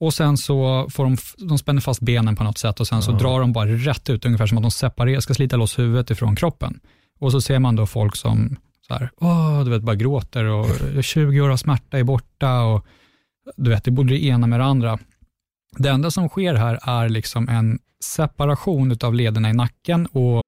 Och 0.00 0.14
sen 0.14 0.36
så 0.36 0.86
får 0.90 1.04
de, 1.04 1.16
de 1.48 1.58
spänner 1.58 1.80
fast 1.80 2.00
benen 2.00 2.36
på 2.36 2.44
något 2.44 2.58
sätt 2.58 2.80
och 2.80 2.86
sen 2.86 3.02
så 3.02 3.10
Ja. 3.10 3.16
drar 3.18 3.40
de 3.40 3.52
bara 3.52 3.66
rätt 3.68 4.10
ut, 4.10 4.24
ungefär 4.26 4.46
som 4.46 4.58
att 4.58 4.64
de 4.64 4.70
separerar, 4.70 5.20
ska 5.20 5.34
slita 5.34 5.56
loss 5.56 5.78
huvudet 5.78 6.10
ifrån 6.10 6.36
kroppen. 6.36 6.80
Och 7.20 7.32
så 7.32 7.40
ser 7.40 7.58
man 7.58 7.76
då 7.76 7.86
folk 7.86 8.16
som 8.16 8.56
så 8.86 8.94
här, 8.94 9.10
åh, 9.20 9.64
du 9.64 9.70
vet, 9.70 9.82
bara 9.82 9.96
gråter 9.96 10.44
och 10.44 10.66
20 11.04 11.40
år 11.40 11.50
av 11.50 11.56
smärta 11.56 11.98
är 11.98 12.04
borta 12.04 12.60
och 12.62 12.86
du 13.56 13.70
vet, 13.70 13.84
det 13.84 13.90
borde 13.90 14.14
det 14.14 14.24
ena 14.24 14.46
med 14.46 14.60
det 14.60 14.64
andra. 14.64 14.98
Det 15.78 15.88
enda 15.90 16.10
som 16.10 16.28
sker 16.28 16.54
här 16.54 16.78
är 16.82 17.08
liksom 17.08 17.48
en 17.48 17.78
separation 18.04 18.96
av 19.04 19.14
lederna 19.14 19.50
i 19.50 19.52
nacken 19.52 20.06
och 20.06 20.42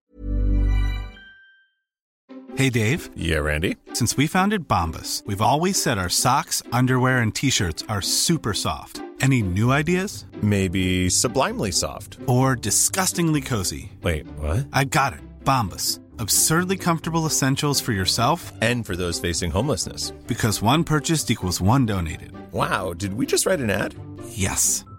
Hey 2.57 2.71
Dave, 2.71 2.99
Yeah, 3.17 3.45
Randy. 3.45 3.75
since 3.93 4.17
we 4.23 4.29
founded 4.29 4.67
Bombus, 4.67 5.23
we've 5.27 5.41
always 5.45 5.83
said 5.83 5.99
our 5.99 6.09
socks, 6.09 6.63
underwear, 6.73 7.23
and 7.23 7.35
t 7.35 7.51
shirts 7.51 7.85
are 7.89 8.01
super 8.03 8.53
soft. 8.53 9.01
Any 9.21 9.43
new 9.43 9.71
ideas? 9.79 10.27
Maybe 10.43 11.09
sublimely 11.11 11.73
soft. 11.73 12.19
Or 12.27 12.57
disgustingly 12.57 13.41
cozy? 13.41 13.93
Wait, 14.03 14.27
what? 14.41 14.67
I 14.73 14.85
got 14.85 15.13
it. 15.13 15.21
Bombus. 15.45 16.01
Absurdly 16.21 16.77
comfortable 16.77 17.27
essentials 17.27 17.81
for 17.81 17.93
yourself 17.93 18.53
And 18.61 18.85
for 18.87 18.97
those 18.97 19.21
facing 19.21 19.53
homelessness. 19.53 20.13
because 20.27 20.61
one 20.63 20.83
purchased 20.85 21.31
equals 21.31 21.61
one 21.61 21.87
donated. 21.87 22.33
Wow, 22.53 22.93
did 22.93 23.15
we 23.15 23.25
just 23.27 23.47
write 23.47 23.61
an 23.61 23.71
ad? 23.71 23.95
Yes. 24.31 24.85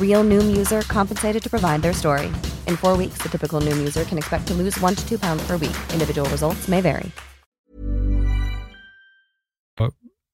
Real 0.00 0.24
Noom 0.24 0.56
user 0.58 0.82
compensated 0.82 1.42
to 1.42 1.48
provide 1.48 1.82
their 1.82 1.94
story. 1.94 2.26
In 2.66 2.76
four 2.76 2.96
weeks, 2.96 3.22
the 3.22 3.28
typical 3.28 3.60
Noom 3.60 3.78
user 3.78 4.04
can 4.04 4.18
expect 4.18 4.48
to 4.48 4.54
lose 4.54 4.80
one 4.80 4.96
to 4.96 5.08
two 5.08 5.18
pounds 5.18 5.46
per 5.46 5.56
week. 5.56 5.76
Individual 5.92 6.28
results 6.30 6.68
may 6.68 6.80
vary. 6.80 7.12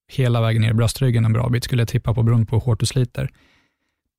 hela 0.09 0.41
vägen 0.41 0.63
ner 0.63 0.71
i 0.71 0.75
bröstryggen 0.75 1.25
en 1.25 1.33
bra 1.33 1.49
bit, 1.49 1.65
skulle 1.65 1.83
jag 1.83 1.89
tippa 1.89 2.15
på 2.15 2.23
beroende 2.23 2.47
på 2.47 2.57
hur 2.57 2.61
hårt 2.61 2.81
du 2.81 2.87
sliter. 2.87 3.31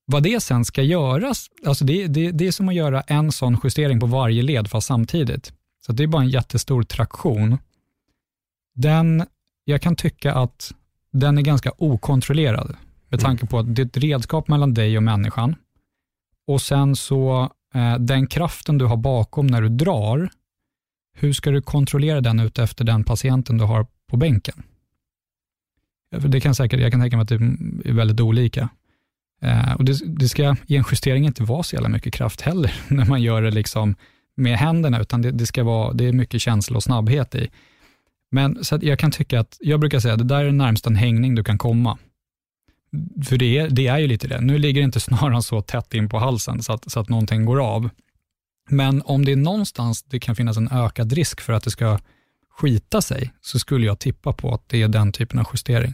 Vad 0.05 0.23
det 0.23 0.43
sen 0.43 0.65
ska 0.65 0.81
göras, 0.81 1.47
alltså 1.65 1.85
det, 1.85 2.07
det, 2.07 2.31
det 2.31 2.47
är 2.47 2.51
som 2.51 2.69
att 2.69 2.75
göra 2.75 3.01
en 3.01 3.31
sån 3.31 3.57
justering 3.63 3.99
på 3.99 4.05
varje 4.05 4.41
led, 4.41 4.67
fast 4.67 4.87
samtidigt. 4.87 5.53
Så 5.85 5.91
det 5.91 6.03
är 6.03 6.07
bara 6.07 6.21
en 6.21 6.29
jättestor 6.29 6.83
traktion. 6.83 7.57
Den, 8.75 9.25
jag 9.63 9.81
kan 9.81 9.95
tycka 9.95 10.33
att 10.33 10.71
den 11.11 11.37
är 11.37 11.41
ganska 11.41 11.71
okontrollerad, 11.77 12.75
med 13.15 13.25
tanke 13.25 13.45
på 13.45 13.59
att 13.59 13.75
det 13.75 13.81
är 13.81 13.85
ett 13.85 13.97
redskap 13.97 14.47
mellan 14.47 14.73
dig 14.73 14.97
och 14.97 15.03
människan. 15.03 15.55
Och 16.47 16.61
sen 16.61 16.95
så, 16.95 17.51
eh, 17.73 17.95
den 17.99 18.27
kraften 18.27 18.77
du 18.77 18.85
har 18.85 18.97
bakom 18.97 19.47
när 19.47 19.61
du 19.61 19.69
drar, 19.69 20.29
hur 21.13 21.33
ska 21.33 21.51
du 21.51 21.61
kontrollera 21.61 22.21
den 22.21 22.39
ut 22.39 22.59
efter 22.59 22.85
den 22.85 23.03
patienten 23.03 23.57
du 23.57 23.63
har 23.63 23.87
på 24.09 24.17
bänken? 24.17 24.63
För 26.21 26.27
det 26.27 26.41
kan 26.41 26.55
säkert, 26.55 26.79
jag 26.79 26.91
kan 26.91 27.01
tänka 27.01 27.17
mig 27.17 27.23
att 27.23 27.29
det 27.29 27.35
är 27.89 27.93
väldigt 27.93 28.19
olika. 28.19 28.69
Eh, 29.41 29.73
och 29.73 29.85
det, 29.85 29.99
det 30.05 30.29
ska 30.29 30.55
i 30.67 30.75
en 30.75 30.83
justering 30.91 31.25
inte 31.25 31.43
vara 31.43 31.63
så 31.63 31.75
jävla 31.75 31.89
mycket 31.89 32.13
kraft 32.13 32.41
heller, 32.41 32.73
när 32.87 33.05
man 33.05 33.21
gör 33.21 33.41
det 33.41 33.51
liksom 33.51 33.95
med 34.35 34.57
händerna, 34.57 35.01
utan 35.01 35.21
det, 35.21 35.31
det 35.31 35.45
ska 35.45 35.63
vara, 35.63 35.93
det 35.93 36.05
är 36.05 36.13
mycket 36.13 36.41
känsla 36.41 36.75
och 36.75 36.83
snabbhet 36.83 37.35
i. 37.35 37.49
Men 38.31 38.63
så 38.63 38.75
att 38.75 38.83
jag 38.83 38.99
kan 38.99 39.11
tycka 39.11 39.39
att, 39.39 39.57
jag 39.59 39.79
brukar 39.79 39.99
säga, 39.99 40.15
det 40.15 40.23
där 40.23 40.45
är 40.45 40.51
närmast 40.51 40.87
en 40.87 40.95
hängning 40.95 41.35
du 41.35 41.43
kan 41.43 41.57
komma. 41.57 41.97
För 43.25 43.37
det 43.37 43.57
är, 43.57 43.69
det 43.69 43.87
är 43.87 43.97
ju 43.97 44.07
lite 44.07 44.27
det. 44.27 44.41
Nu 44.41 44.57
ligger 44.57 44.81
inte 44.81 44.99
snaran 45.09 45.43
så 45.43 45.61
tätt 45.61 45.93
in 45.93 46.09
på 46.09 46.19
halsen 46.19 46.63
så 46.63 46.73
att, 46.73 46.91
så 46.91 46.99
att 46.99 47.09
någonting 47.09 47.45
går 47.45 47.61
av. 47.61 47.89
Men 48.69 49.01
om 49.05 49.25
det 49.25 49.31
är 49.31 49.35
någonstans 49.35 50.03
det 50.03 50.19
kan 50.19 50.35
finnas 50.35 50.57
en 50.57 50.71
ökad 50.71 51.13
risk 51.13 51.41
för 51.41 51.53
att 51.53 51.63
det 51.63 51.71
ska 51.71 51.99
skita 52.57 53.01
sig, 53.01 53.33
så 53.41 53.59
skulle 53.59 53.85
jag 53.85 53.99
tippa 53.99 54.33
på 54.33 54.53
att 54.53 54.69
det 54.69 54.81
är 54.81 54.87
den 54.87 55.11
typen 55.11 55.39
av 55.39 55.47
justering. 55.53 55.93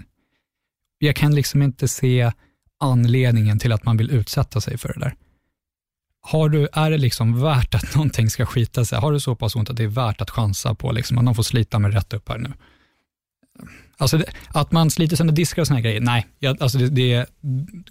Jag 0.97 1.15
kan 1.15 1.35
liksom 1.35 1.61
inte 1.61 1.87
se 1.87 2.31
anledningen 2.79 3.59
till 3.59 3.71
att 3.71 3.83
man 3.83 3.97
vill 3.97 4.11
utsätta 4.11 4.61
sig 4.61 4.77
för 4.77 4.93
det 4.93 4.99
där. 4.99 5.15
Har 6.21 6.49
du, 6.49 6.67
är 6.73 6.91
det 6.91 6.97
liksom 6.97 7.41
värt 7.41 7.75
att 7.75 7.95
någonting 7.95 8.29
ska 8.29 8.45
skita 8.45 8.85
sig? 8.85 8.99
Har 8.99 9.11
du 9.11 9.19
så 9.19 9.35
pass 9.35 9.55
ont 9.55 9.69
att 9.69 9.77
det 9.77 9.83
är 9.83 9.87
värt 9.87 10.21
att 10.21 10.29
chansa 10.29 10.75
på 10.75 10.91
liksom, 10.91 11.17
att 11.17 11.23
någon 11.23 11.35
får 11.35 11.43
slita 11.43 11.79
mig 11.79 11.91
rätt 11.91 12.13
upp 12.13 12.29
här 12.29 12.37
nu? 12.37 12.53
Alltså 14.01 14.17
det, 14.17 14.25
att 14.49 14.71
man 14.71 14.91
sliter 14.91 15.15
sönder 15.15 15.33
diskar 15.33 15.61
och 15.61 15.67
såna 15.67 15.77
här 15.77 15.83
grejer, 15.83 16.01
nej. 16.01 16.27
Jag, 16.39 16.63
alltså 16.63 16.77
det, 16.77 16.87
det 16.89 17.25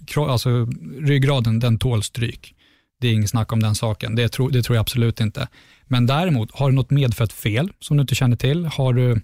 kro- 0.07 0.27
alltså 0.29 0.67
ryggraden, 0.99 1.59
den 1.59 1.77
tål 1.79 2.03
stryk. 2.03 2.55
Det 3.01 3.07
är 3.07 3.13
inget 3.13 3.29
snack 3.29 3.51
om 3.51 3.59
den 3.59 3.75
saken, 3.75 4.15
det, 4.15 4.29
tro, 4.29 4.49
det 4.49 4.63
tror 4.63 4.75
jag 4.75 4.81
absolut 4.81 5.19
inte. 5.21 5.47
Men 5.87 6.05
däremot, 6.07 6.51
har 6.59 6.69
du 6.69 6.75
något 6.75 6.89
medfött 6.89 7.33
fel 7.33 7.71
som 7.79 7.97
du 7.97 8.01
inte 8.01 8.15
känner 8.15 8.35
till? 8.35 8.65
Har 8.65 8.93
du 8.93 9.21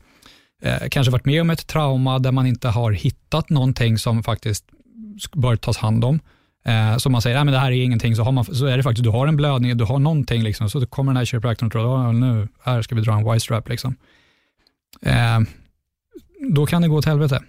eh, 0.63 0.87
kanske 0.91 1.11
varit 1.11 1.25
med 1.25 1.41
om 1.41 1.49
ett 1.49 1.67
trauma 1.67 2.19
där 2.19 2.31
man 2.31 2.45
inte 2.47 2.67
har 2.69 2.91
hittat 2.91 3.49
någonting 3.49 3.97
som 3.97 4.23
faktiskt 4.23 4.65
bör 5.35 5.55
tas 5.55 5.77
hand 5.77 6.03
om? 6.05 6.19
Eh, 6.65 6.97
så 6.97 7.09
man 7.09 7.21
säger, 7.21 7.35
nej 7.35 7.45
men 7.45 7.53
det 7.53 7.59
här 7.59 7.71
är 7.71 7.83
ingenting, 7.83 8.15
så, 8.15 8.23
har 8.23 8.31
man, 8.31 8.45
så 8.45 8.65
är 8.65 8.77
det 8.77 8.83
faktiskt, 8.83 9.03
du 9.03 9.09
har 9.09 9.27
en 9.27 9.35
blödning, 9.35 9.77
du 9.77 9.83
har 9.83 9.99
någonting, 9.99 10.43
liksom, 10.43 10.69
så 10.69 10.85
kommer 10.85 11.11
den 11.11 11.17
här 11.17 11.25
kiropraktorn 11.25 11.67
och 11.67 11.71
tror, 11.71 11.97
"Ah, 12.07 12.11
nu, 12.11 12.47
här 12.63 12.81
ska 12.81 12.95
vi 12.95 13.01
dra 13.01 13.13
en 13.19 13.35
Y-strap. 13.35 13.69
Liksom. 13.69 13.95
Eh, 15.01 15.39
då 16.53 16.65
kan 16.65 16.81
det 16.81 16.87
gå 16.87 16.95
åt 16.97 17.05
helvete. 17.05 17.43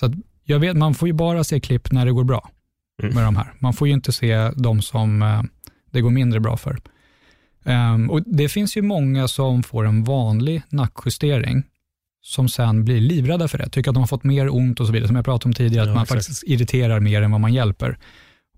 Så 0.00 0.12
jag 0.44 0.58
vet, 0.58 0.76
man 0.76 0.94
får 0.94 1.08
ju 1.08 1.14
bara 1.14 1.44
se 1.44 1.60
klipp 1.60 1.92
när 1.92 2.06
det 2.06 2.12
går 2.12 2.24
bra 2.24 2.50
Mm. 3.02 3.14
med 3.14 3.24
de 3.24 3.36
här. 3.36 3.52
Man 3.58 3.72
får 3.74 3.88
ju 3.88 3.94
inte 3.94 4.12
se 4.12 4.50
de 4.56 4.82
som 4.82 5.22
eh, 5.22 5.42
det 5.90 6.00
går 6.00 6.10
mindre 6.10 6.40
bra 6.40 6.56
för. 6.56 6.78
Ehm, 7.64 8.10
och 8.10 8.22
Det 8.26 8.48
finns 8.48 8.76
ju 8.76 8.82
många 8.82 9.28
som 9.28 9.62
får 9.62 9.86
en 9.86 10.04
vanlig 10.04 10.62
nackjustering, 10.68 11.62
som 12.22 12.48
sen 12.48 12.84
blir 12.84 13.00
livrädda 13.00 13.48
för 13.48 13.58
det, 13.58 13.68
tycker 13.68 13.90
att 13.90 13.94
de 13.94 14.00
har 14.00 14.06
fått 14.06 14.24
mer 14.24 14.54
ont 14.54 14.80
och 14.80 14.86
så 14.86 14.92
vidare, 14.92 15.06
som 15.06 15.16
jag 15.16 15.24
pratade 15.24 15.48
om 15.48 15.52
tidigare, 15.54 15.84
Ja, 15.86 15.90
att 15.90 15.94
man 15.94 16.02
exakt. 16.02 16.20
faktiskt 16.24 16.42
irriterar 16.46 17.00
mer 17.00 17.22
än 17.22 17.30
vad 17.30 17.40
man 17.40 17.52
hjälper. 17.54 17.98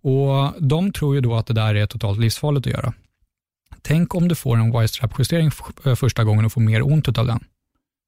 Och 0.02 0.62
De 0.62 0.92
tror 0.92 1.14
ju 1.14 1.20
då 1.20 1.34
att 1.34 1.46
det 1.46 1.54
där 1.54 1.74
är 1.74 1.86
totalt 1.86 2.20
livsfarligt 2.20 2.66
att 2.66 2.72
göra. 2.72 2.92
Tänk 3.82 4.14
om 4.14 4.28
du 4.28 4.34
får 4.34 4.56
en 4.56 4.74
Y-strap-justering 4.82 5.50
eh, 5.84 5.94
första 5.94 6.24
gången 6.24 6.44
och 6.44 6.52
får 6.52 6.60
mer 6.60 6.82
ont 6.92 7.18
av 7.18 7.26
den. 7.26 7.44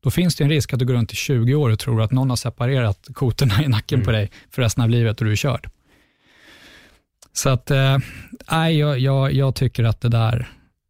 Då 0.04 0.10
finns 0.10 0.36
det 0.36 0.44
en 0.44 0.50
risk 0.50 0.72
att 0.72 0.78
du 0.78 0.84
går 0.84 0.94
runt 0.94 1.12
i 1.12 1.16
20 1.16 1.54
år 1.54 1.70
och 1.70 1.78
tror 1.78 2.02
att 2.02 2.12
någon 2.12 2.30
har 2.30 2.36
separerat 2.36 3.08
kotorna 3.14 3.64
i 3.64 3.68
nacken 3.68 4.02
på 4.02 4.12
dig 4.12 4.30
för 4.50 4.62
resten 4.62 4.84
av 4.84 4.90
livet 4.90 5.20
och 5.20 5.24
du 5.24 5.32
är 5.32 5.36
körd. 5.36 5.68
Så 7.32 7.48
att, 7.48 7.70
eh, 7.70 7.98
nej, 8.50 8.78
jag, 8.78 8.98
jag, 8.98 9.32
jag 9.32 9.54
tycker 9.54 9.84
att 9.84 10.00
det 10.00 10.08
där... 10.08 10.48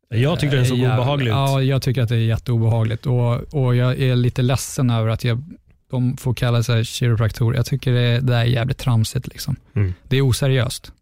Jag 0.09 0.41
tycker 0.41 0.57
den 0.57 0.67
såg 0.67 0.79
är 0.79 0.83
jävla- 0.83 0.97
obehaglig 0.97 1.27
ut. 1.27 1.33
Ja, 1.33 1.63
jag 1.63 1.83
tycker 1.83 2.03
att 2.03 2.09
det 2.09 2.15
är 2.17 2.19
jätteobehagligt 2.19 3.07
och, 3.07 3.55
och 3.55 3.77
jag 3.77 4.01
är 4.01 4.17
lite 4.17 4.43
ledsen 4.43 4.91
över 4.91 5.09
att 5.09 5.25
jag, 5.25 5.45
de 5.91 6.17
får 6.17 6.35
kalla 6.35 6.63
sig 6.63 6.85
kiropraktorer. 6.85 7.57
Jag 7.57 7.67
tycker 7.67 7.93
det, 7.93 8.21
det 8.21 8.35
är 8.35 8.45
jävligt 8.45 8.79
tramsigt. 8.79 9.29
Liksom. 9.29 9.57
Mm. 9.75 9.95
Det 10.09 10.17
är 10.17 10.29
oseriöst, 10.29 10.93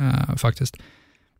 eh, 0.00 0.36
faktiskt. 0.36 0.76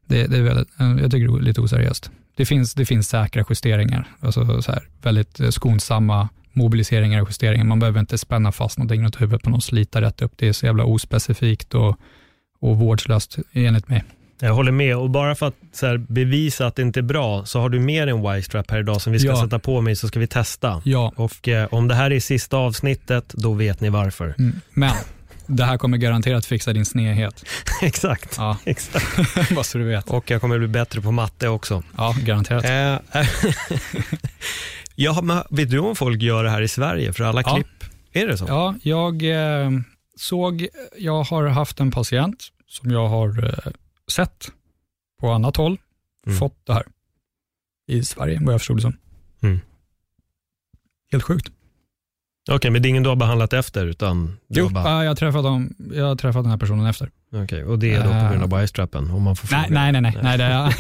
Det, 0.07 0.27
det 0.27 0.37
är 0.37 0.43
väldigt, 0.43 0.81
eh, 0.81 0.97
jag 1.01 1.11
tycker 1.11 1.29
det 1.33 1.39
är 1.39 1.43
lite 1.43 1.61
oseriöst. 1.61 2.11
Det 2.41 2.47
finns, 2.47 2.75
det 2.75 2.87
finns 2.87 3.09
säkra 3.09 3.45
justeringar, 3.51 4.05
alltså 4.21 4.63
så 4.63 4.73
här, 4.73 4.83
väldigt 5.03 5.41
eh, 5.41 5.49
skonsamma 5.51 6.29
mobiliseringar 6.53 7.23
och 7.23 7.29
justeringar. 7.29 7.65
Man 7.65 7.79
behöver 7.79 8.01
inte 8.01 8.19
spänna 8.19 8.53
fast 8.53 8.79
någonting 8.79 9.03
runt 9.05 9.21
huvudet 9.21 9.43
på 9.43 9.51
någon, 9.51 9.61
slita 9.63 10.01
rätt 10.01 10.23
upp. 10.23 10.33
Det 10.37 10.49
är 10.49 10.53
så 10.53 10.67
jävla 10.67 10.85
ospecifikt 10.85 11.75
och, 11.75 11.97
och 12.61 12.79
vårdslöst 12.79 13.39
enligt 13.53 13.89
mig. 13.89 14.05
Jag 14.41 14.55
håller 14.55 14.73
med 14.73 14.97
och 14.97 15.11
bara 15.11 15.35
för 15.35 15.47
att 15.47 15.55
här, 15.83 15.99
bevisa 15.99 16.67
att 16.67 16.77
det 16.77 16.83
inte 16.83 17.01
är 17.01 17.03
bra 17.03 17.45
så 17.45 17.61
har 17.61 17.69
du 17.69 17.81
med 17.81 18.09
en 18.09 18.25
Y-strap 18.39 18.71
här 18.71 18.79
idag 18.81 19.01
som 19.01 19.13
vi 19.13 19.19
ska 19.19 19.29
Ja. 19.29 19.43
sätta 19.45 19.59
på 19.59 19.81
mig 19.81 19.97
så 19.97 20.09
ska 20.09 20.21
vi 20.21 20.27
testa. 20.27 20.83
Ja, 20.85 21.13
Och 21.17 21.49
eh, 21.49 21.69
om 21.71 21.89
det 21.89 21.95
här 21.95 22.11
är 22.13 22.21
sista 22.21 22.57
avsnittet, 22.57 23.29
då 23.37 23.53
vet 23.53 23.81
ni 23.81 23.89
varför. 23.89 24.35
mm, 24.39 24.61
men 24.73 24.93
det 25.57 25.65
här 25.65 25.79
kommer 25.79 25.99
garanterat 25.99 26.47
fixa 26.47 26.73
din 26.73 26.85
snedhet. 26.87 27.45
Exakt. 27.83 28.35
Ja, 28.37 28.59
Exakt. 28.65 29.51
bara 29.55 29.65
så 29.65 29.79
du 29.79 29.85
vet. 29.85 30.11
Och 30.11 30.31
jag 30.31 30.41
kommer 30.41 30.59
bli 30.59 30.69
bättre 30.69 31.01
på 31.01 31.13
matte 31.13 31.49
också. 31.49 31.83
Ja, 31.97 32.15
garanterat. 32.25 32.65
Eh, 32.65 33.27
ja, 34.95 35.23
men 35.23 35.43
vet 35.51 35.71
du 35.71 35.79
om 35.79 35.97
folk 35.97 36.23
gör 36.23 36.45
det 36.45 36.51
här 36.51 36.63
i 36.63 36.69
Sverige 36.69 37.13
för 37.13 37.25
alla 37.25 37.43
Ja. 37.47 37.55
klipp? 37.55 37.85
Är 38.13 38.27
det 38.27 38.39
så? 38.39 38.45
Ja, 38.49 38.75
jag 38.83 39.23
eh, 39.23 39.71
såg, 40.17 40.67
jag 40.99 41.23
har 41.23 41.47
haft 41.47 41.81
en 41.81 41.91
patient 41.91 42.45
som 42.67 42.91
jag 42.91 43.09
har 43.09 43.45
eh, 43.45 43.73
sett 44.13 44.51
på 45.21 45.31
annat 45.31 45.57
håll 45.57 45.79
Mm. 46.27 46.39
fått 46.39 46.67
det 46.67 46.73
här 46.75 46.83
i 47.87 48.03
Sverige, 48.05 48.39
vad 48.43 48.55
jag 48.55 48.61
förstod 48.61 48.77
det 48.77 48.81
som. 48.81 48.97
Mm. 49.43 49.61
Helt 51.13 51.25
sjukt. 51.25 51.49
Okej, 52.51 52.71
men 52.71 52.83
det 52.83 52.89
är 52.89 52.91
ingen 52.91 53.03
du 53.03 53.09
har 53.09 53.17
behandlat 53.17 53.53
efter, 53.53 53.87
utan 53.87 54.37
Jo, 54.49 54.69
bara, 54.69 54.85
ja, 54.85 55.03
jag, 55.03 55.11
har 55.11 55.15
träffat 55.17 55.43
dem, 55.43 55.75
jag 55.95 56.05
har 56.05 56.17
träffat 56.17 56.43
den 56.45 56.51
här 56.51 56.59
personen 56.59 56.87
efter. 56.87 57.11
okej, 57.35 57.65
och 57.65 57.79
det 57.79 57.95
är 57.95 57.99
då 57.99 58.05
på 58.05 58.11
grund 58.11 58.35
av 58.35 58.43
Eh, 58.43 58.47
bajstrappen, 58.47 59.11
om 59.11 59.23
man 59.23 59.37
får 59.37 59.57
Nej, 59.57 59.67
nej, 59.71 59.93
nej, 59.93 60.01
nej, 60.01 60.17
nej 60.23 60.39
det 60.39 60.45
är, 60.45 60.75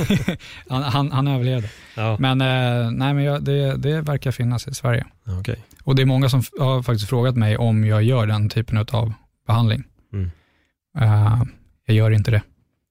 han, 0.68 0.82
han, 0.82 1.12
han 1.12 1.28
överlevde. 1.28 1.68
Ja, 1.96 2.16
Men, 2.18 2.40
eh, 2.40 2.90
nej, 2.90 3.14
men 3.14 3.24
jag, 3.24 3.44
det, 3.44 3.76
det 3.76 4.00
verkar 4.00 4.30
finnas 4.30 4.68
i 4.68 4.74
Sverige. 4.74 5.06
okej. 5.40 5.56
Och 5.84 5.94
det 5.96 6.02
är 6.02 6.06
många 6.06 6.28
som 6.28 6.42
har 6.58 6.82
faktiskt 6.82 7.08
frågat 7.08 7.36
mig 7.36 7.56
om 7.56 7.84
jag 7.84 8.02
gör 8.02 8.26
den 8.26 8.48
typen 8.48 8.86
av 8.92 9.12
behandling. 9.46 9.84
Mm. 10.12 10.30
Eh, 10.98 11.42
jag 11.86 11.96
gör 11.96 12.10
inte 12.10 12.30
det. 12.30 12.42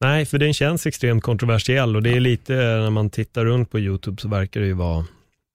Nej, 0.01 0.25
för 0.25 0.37
den 0.37 0.53
känns 0.53 0.85
extremt 0.85 1.23
kontroversiell 1.23 1.95
och 1.95 2.03
det 2.03 2.15
är 2.15 2.19
lite, 2.19 2.53
när 2.53 2.89
man 2.89 3.09
tittar 3.09 3.45
runt 3.45 3.71
på 3.71 3.79
YouTube 3.79 4.21
så 4.21 4.27
verkar 4.27 4.59
det 4.59 4.67
ju 4.67 4.73
vara 4.73 5.05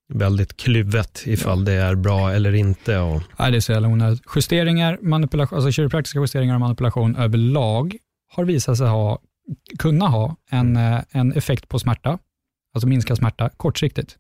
väldigt 0.09 0.57
kluvet 0.57 1.23
ifall 1.27 1.65
det 1.65 1.73
är 1.73 1.95
bra 1.95 2.33
eller 2.33 2.53
inte. 2.55 2.99
Och, 2.99 3.23
Nej, 3.39 3.51
det 3.51 3.57
är 3.59 3.61
så 3.61 3.73
jävla 3.73 3.89
onödigt. 3.89 4.23
Justeringar, 4.37 4.99
manipulation, 5.03 5.57
alltså 5.57 5.73
kiropraktiska 5.73 6.21
justeringar 6.21 6.55
och 6.55 6.61
manipulation 6.61 7.17
överlag 7.17 7.97
har 8.33 8.45
visat 8.45 8.79
sig 8.79 8.87
ha, 8.89 9.19
kunna 9.79 10.09
ha 10.09 10.37
en, 10.51 10.77
eh, 10.77 11.01
en 11.11 11.33
effekt 11.33 11.69
på 11.69 11.79
smärta, 11.79 12.19
alltså 12.75 12.89
minska 12.89 13.17
smärta 13.17 13.49
kortsiktigt. 13.49 14.17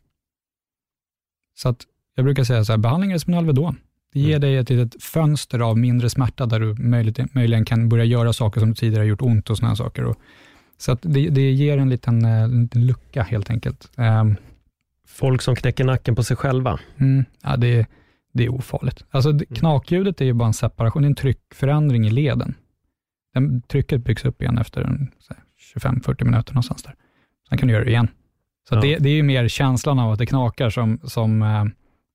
Så 1.56 1.68
att 1.68 1.82
jag 2.16 2.24
brukar 2.24 2.44
säga 2.44 2.64
så 2.64 2.72
här, 2.72 2.78
behandling 2.78 3.12
är 3.12 3.18
som 3.18 3.32
en 3.32 3.38
Alvedon. 3.38 3.76
Det 4.12 4.20
ger 4.20 4.28
Mm. 4.36 4.40
dig 4.40 4.56
ett 4.56 4.70
litet 4.70 5.02
fönster 5.02 5.58
av 5.58 5.78
mindre 5.78 6.10
smärta 6.10 6.46
där 6.46 6.60
du 6.60 6.74
möjligen, 6.74 7.28
möjligen 7.32 7.64
kan 7.64 7.88
börja 7.88 8.04
göra 8.04 8.32
saker 8.32 8.60
som 8.60 8.74
tidigare 8.74 9.00
har 9.00 9.06
gjort 9.08 9.22
ont 9.22 9.50
och 9.50 9.58
sådana 9.58 9.76
saker. 9.76 10.04
Och, 10.04 10.16
så 10.78 10.92
att 10.92 10.98
det, 11.02 11.28
det 11.28 11.50
ger 11.50 11.78
en 11.78 11.88
liten, 11.90 12.24
eh, 12.24 12.42
en 12.42 12.62
liten 12.62 12.86
lucka 12.86 13.22
helt 13.22 13.50
enkelt. 13.50 13.90
Ehm, 13.96 14.36
folk 15.14 15.42
som 15.42 15.56
knäcker 15.56 15.84
nacken 15.84 16.14
på 16.14 16.22
sig 16.22 16.36
själva. 16.36 16.80
Mm, 16.98 17.24
ja, 17.42 17.56
det, 17.56 17.66
är- 17.78 17.86
det 18.32 18.44
är 18.44 18.48
ofarligt. 18.54 19.04
Alltså, 19.10 19.32
det, 19.32 19.44
knakljudet 19.46 20.20
är 20.20 20.24
ju 20.24 20.32
bara 20.32 20.46
en 20.46 20.54
separation, 20.54 21.02
det 21.02 21.06
är 21.06 21.10
en 21.10 21.14
tryckförändring 21.14 22.06
i 22.06 22.10
leden. 22.10 22.54
Den, 23.34 23.62
trycket 23.62 24.04
byggs 24.04 24.24
upp 24.24 24.42
igen 24.42 24.58
efter 24.58 24.82
en, 24.82 25.10
så 25.18 25.34
här, 25.34 25.90
25-40 25.90 26.24
minuter 26.24 26.52
någonstans 26.52 26.82
där. 26.82 26.94
Sen 27.48 27.58
kan 27.58 27.68
du 27.68 27.74
göra 27.74 27.84
det 27.84 27.90
igen. 27.90 28.08
Så 28.68 28.74
Ja. 28.74 28.80
det, 28.80 28.96
det 28.98 29.08
är 29.08 29.14
ju 29.14 29.22
mer 29.22 29.48
känslan 29.48 29.98
av 29.98 30.12
att 30.12 30.18
det 30.18 30.26
knakar 30.26 30.70
som, 30.70 31.00
som 31.04 31.42
eh, 31.42 31.64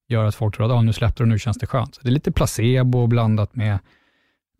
gör 0.10 0.26
att 0.26 0.36
folk 0.36 0.56
tror 0.56 0.66
att 0.66 0.72
ah, 0.72 0.82
nu 0.82 0.94
släppte 0.94 1.24
det 1.24 1.26
och 1.26 1.28
nu 1.28 1.40
känns 1.40 1.58
det 1.58 1.68
skönt. 1.68 1.96
Så 1.96 2.02
det 2.04 2.10
är 2.10 2.12
lite 2.12 2.32
placebo 2.32 3.08
blandat 3.08 3.56
med 3.56 3.80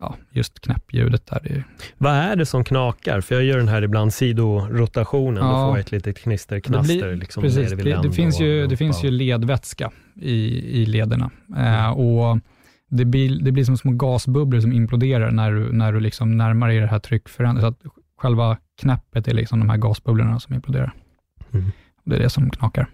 ja, 0.00 0.16
just 0.30 0.60
knäppljudet 0.60 1.26
där. 1.26 1.40
Det 1.44 1.50
är, 1.50 1.64
Vad 1.98 2.12
är 2.12 2.36
det 2.36 2.46
som 2.46 2.64
knakar? 2.64 3.20
För 3.20 3.34
jag 3.34 3.44
gör 3.44 3.56
den 3.58 3.68
här 3.68 3.82
ibland 3.82 4.12
sidorotationen, 4.14 5.34
då 5.42 5.48
Ja. 5.50 5.66
får 5.66 5.76
jag 5.76 5.80
ett 5.80 5.92
litet 5.92 6.18
knisterknaster. 6.18 7.16
liksom, 7.16 7.42
precis, 7.42 7.70
nere 7.70 7.74
vid 7.76 7.84
det, 7.84 8.02
det, 8.02 8.12
finns 8.12 8.40
ju, 8.40 8.66
det 8.66 8.76
finns 8.76 9.04
ju 9.04 9.10
ledvätska 9.10 9.90
i, 10.16 10.34
i 10.82 10.86
lederna. 10.86 11.30
Eh, 11.58 11.90
och 11.90 12.38
det 12.90 13.04
blir, 13.04 13.42
det 13.42 13.52
blir 13.52 13.64
som 13.64 13.76
små 13.76 13.92
gasbubblor 13.92 14.60
som 14.60 14.72
imploderar 14.72 15.30
när 15.30 15.52
du, 15.52 15.72
när 15.72 15.92
du 15.92 16.00
liksom 16.00 16.36
närmar 16.36 16.68
dig 16.68 16.80
det 16.80 16.86
här 16.86 16.98
tryckförändringen. 16.98 17.72
Så 17.74 17.88
att 17.88 17.92
själva 18.16 18.56
knäppet 18.80 19.28
är 19.28 19.34
liksom 19.34 19.58
de 19.58 19.70
här 19.70 19.76
gasbubblorna 19.76 20.40
som 20.40 20.54
imploderar. 20.54 20.92
Mm. 21.52 21.70
Det 22.04 22.16
är 22.16 22.20
det 22.20 22.30
som 22.30 22.50
knakar. 22.50 22.86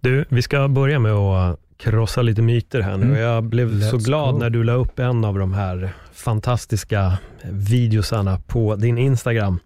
Du, 0.00 0.24
vi 0.28 0.42
ska 0.42 0.68
börja 0.68 0.98
med 0.98 1.12
att 1.12 1.60
krossa 1.78 2.22
lite 2.22 2.42
myter 2.42 2.80
här 2.80 2.96
nu. 2.96 3.06
Mm. 3.06 3.18
Jag 3.18 3.44
blev 3.44 3.80
så 3.90 3.96
Let's 3.96 4.04
glad 4.04 4.34
go. 4.34 4.38
när 4.38 4.50
du 4.50 4.64
la 4.64 4.72
upp 4.72 4.98
en 4.98 5.24
av 5.24 5.38
de 5.38 5.52
här 5.52 5.90
fantastiska 6.12 7.18
videosarna 7.50 8.38
på 8.46 8.76
din 8.76 8.98
Instagram. 8.98 9.58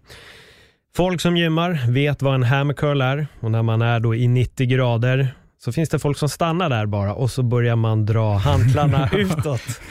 Folk 0.95 1.21
som 1.21 1.37
gymmar 1.37 1.91
vet 1.91 2.21
vad 2.21 2.35
en 2.35 2.43
hammercurl 2.43 3.01
är 3.01 3.27
och 3.39 3.51
när 3.51 3.63
man 3.63 3.81
är 3.81 3.99
då 3.99 4.15
i 4.15 4.27
90 4.27 4.67
grader 4.67 5.33
så 5.63 5.71
finns 5.71 5.89
det 5.89 5.99
folk 5.99 6.17
som 6.17 6.29
stannar 6.29 6.69
där 6.69 6.85
bara 6.85 7.13
och 7.13 7.31
så 7.31 7.43
börjar 7.43 7.75
man 7.75 8.05
dra 8.05 8.37
hantlarna 8.37 9.09
utåt. 9.13 9.81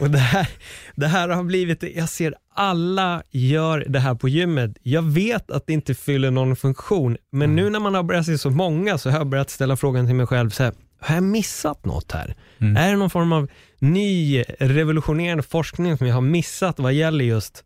Och 0.00 0.10
det, 0.10 0.18
här, 0.18 0.48
det 0.94 1.06
här 1.06 1.28
har 1.28 1.42
blivit, 1.42 1.82
jag 1.96 2.08
ser 2.08 2.34
alla 2.54 3.22
gör 3.30 3.84
det 3.88 3.98
här 3.98 4.14
på 4.14 4.28
gymmet. 4.28 4.76
Jag 4.82 5.02
vet 5.02 5.50
att 5.50 5.66
det 5.66 5.72
inte 5.72 5.94
fyller 5.94 6.30
någon 6.30 6.56
funktion, 6.56 7.16
men 7.32 7.56
nu 7.56 7.70
när 7.70 7.80
man 7.80 7.94
har 7.94 8.02
börjat 8.02 8.26
se 8.26 8.38
så 8.38 8.50
många 8.50 8.98
så 8.98 9.10
har 9.10 9.18
jag 9.18 9.26
börjat 9.26 9.50
ställa 9.50 9.76
frågan 9.76 10.06
till 10.06 10.14
mig 10.14 10.26
själv, 10.26 10.50
så 10.50 10.62
här, 10.62 10.72
har 11.00 11.14
jag 11.14 11.24
missat 11.24 11.84
något 11.84 12.12
här? 12.12 12.34
Mm. 12.58 12.76
Är 12.76 12.90
det 12.90 12.96
någon 12.96 13.10
form 13.10 13.32
av 13.32 13.48
ny 13.78 14.42
revolutionerande 14.58 15.42
forskning 15.42 15.98
som 15.98 16.06
jag 16.06 16.14
har 16.14 16.20
missat 16.20 16.78
vad 16.78 16.92
gäller 16.92 17.24
just 17.24 17.64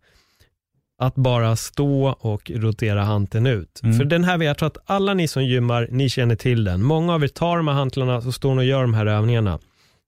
att 1.02 1.14
bara 1.14 1.56
stå 1.56 2.08
och 2.20 2.50
rotera 2.54 3.04
hanteln 3.04 3.46
ut. 3.46 3.80
Mm. 3.82 3.98
För 3.98 4.04
den 4.04 4.24
här, 4.24 4.42
jag 4.42 4.58
tror 4.58 4.66
att 4.66 4.76
alla 4.86 5.14
ni 5.14 5.28
som 5.28 5.44
gymmar, 5.44 5.88
ni 5.90 6.08
känner 6.08 6.36
till 6.36 6.64
den. 6.64 6.82
Många 6.82 7.14
av 7.14 7.24
er 7.24 7.28
tar 7.28 7.56
de 7.56 7.68
här 7.68 7.74
hantlarna 7.74 8.20
så 8.20 8.32
står 8.32 8.54
ni 8.54 8.60
och 8.60 8.64
gör 8.64 8.82
de 8.82 8.94
här 8.94 9.06
övningarna. 9.06 9.58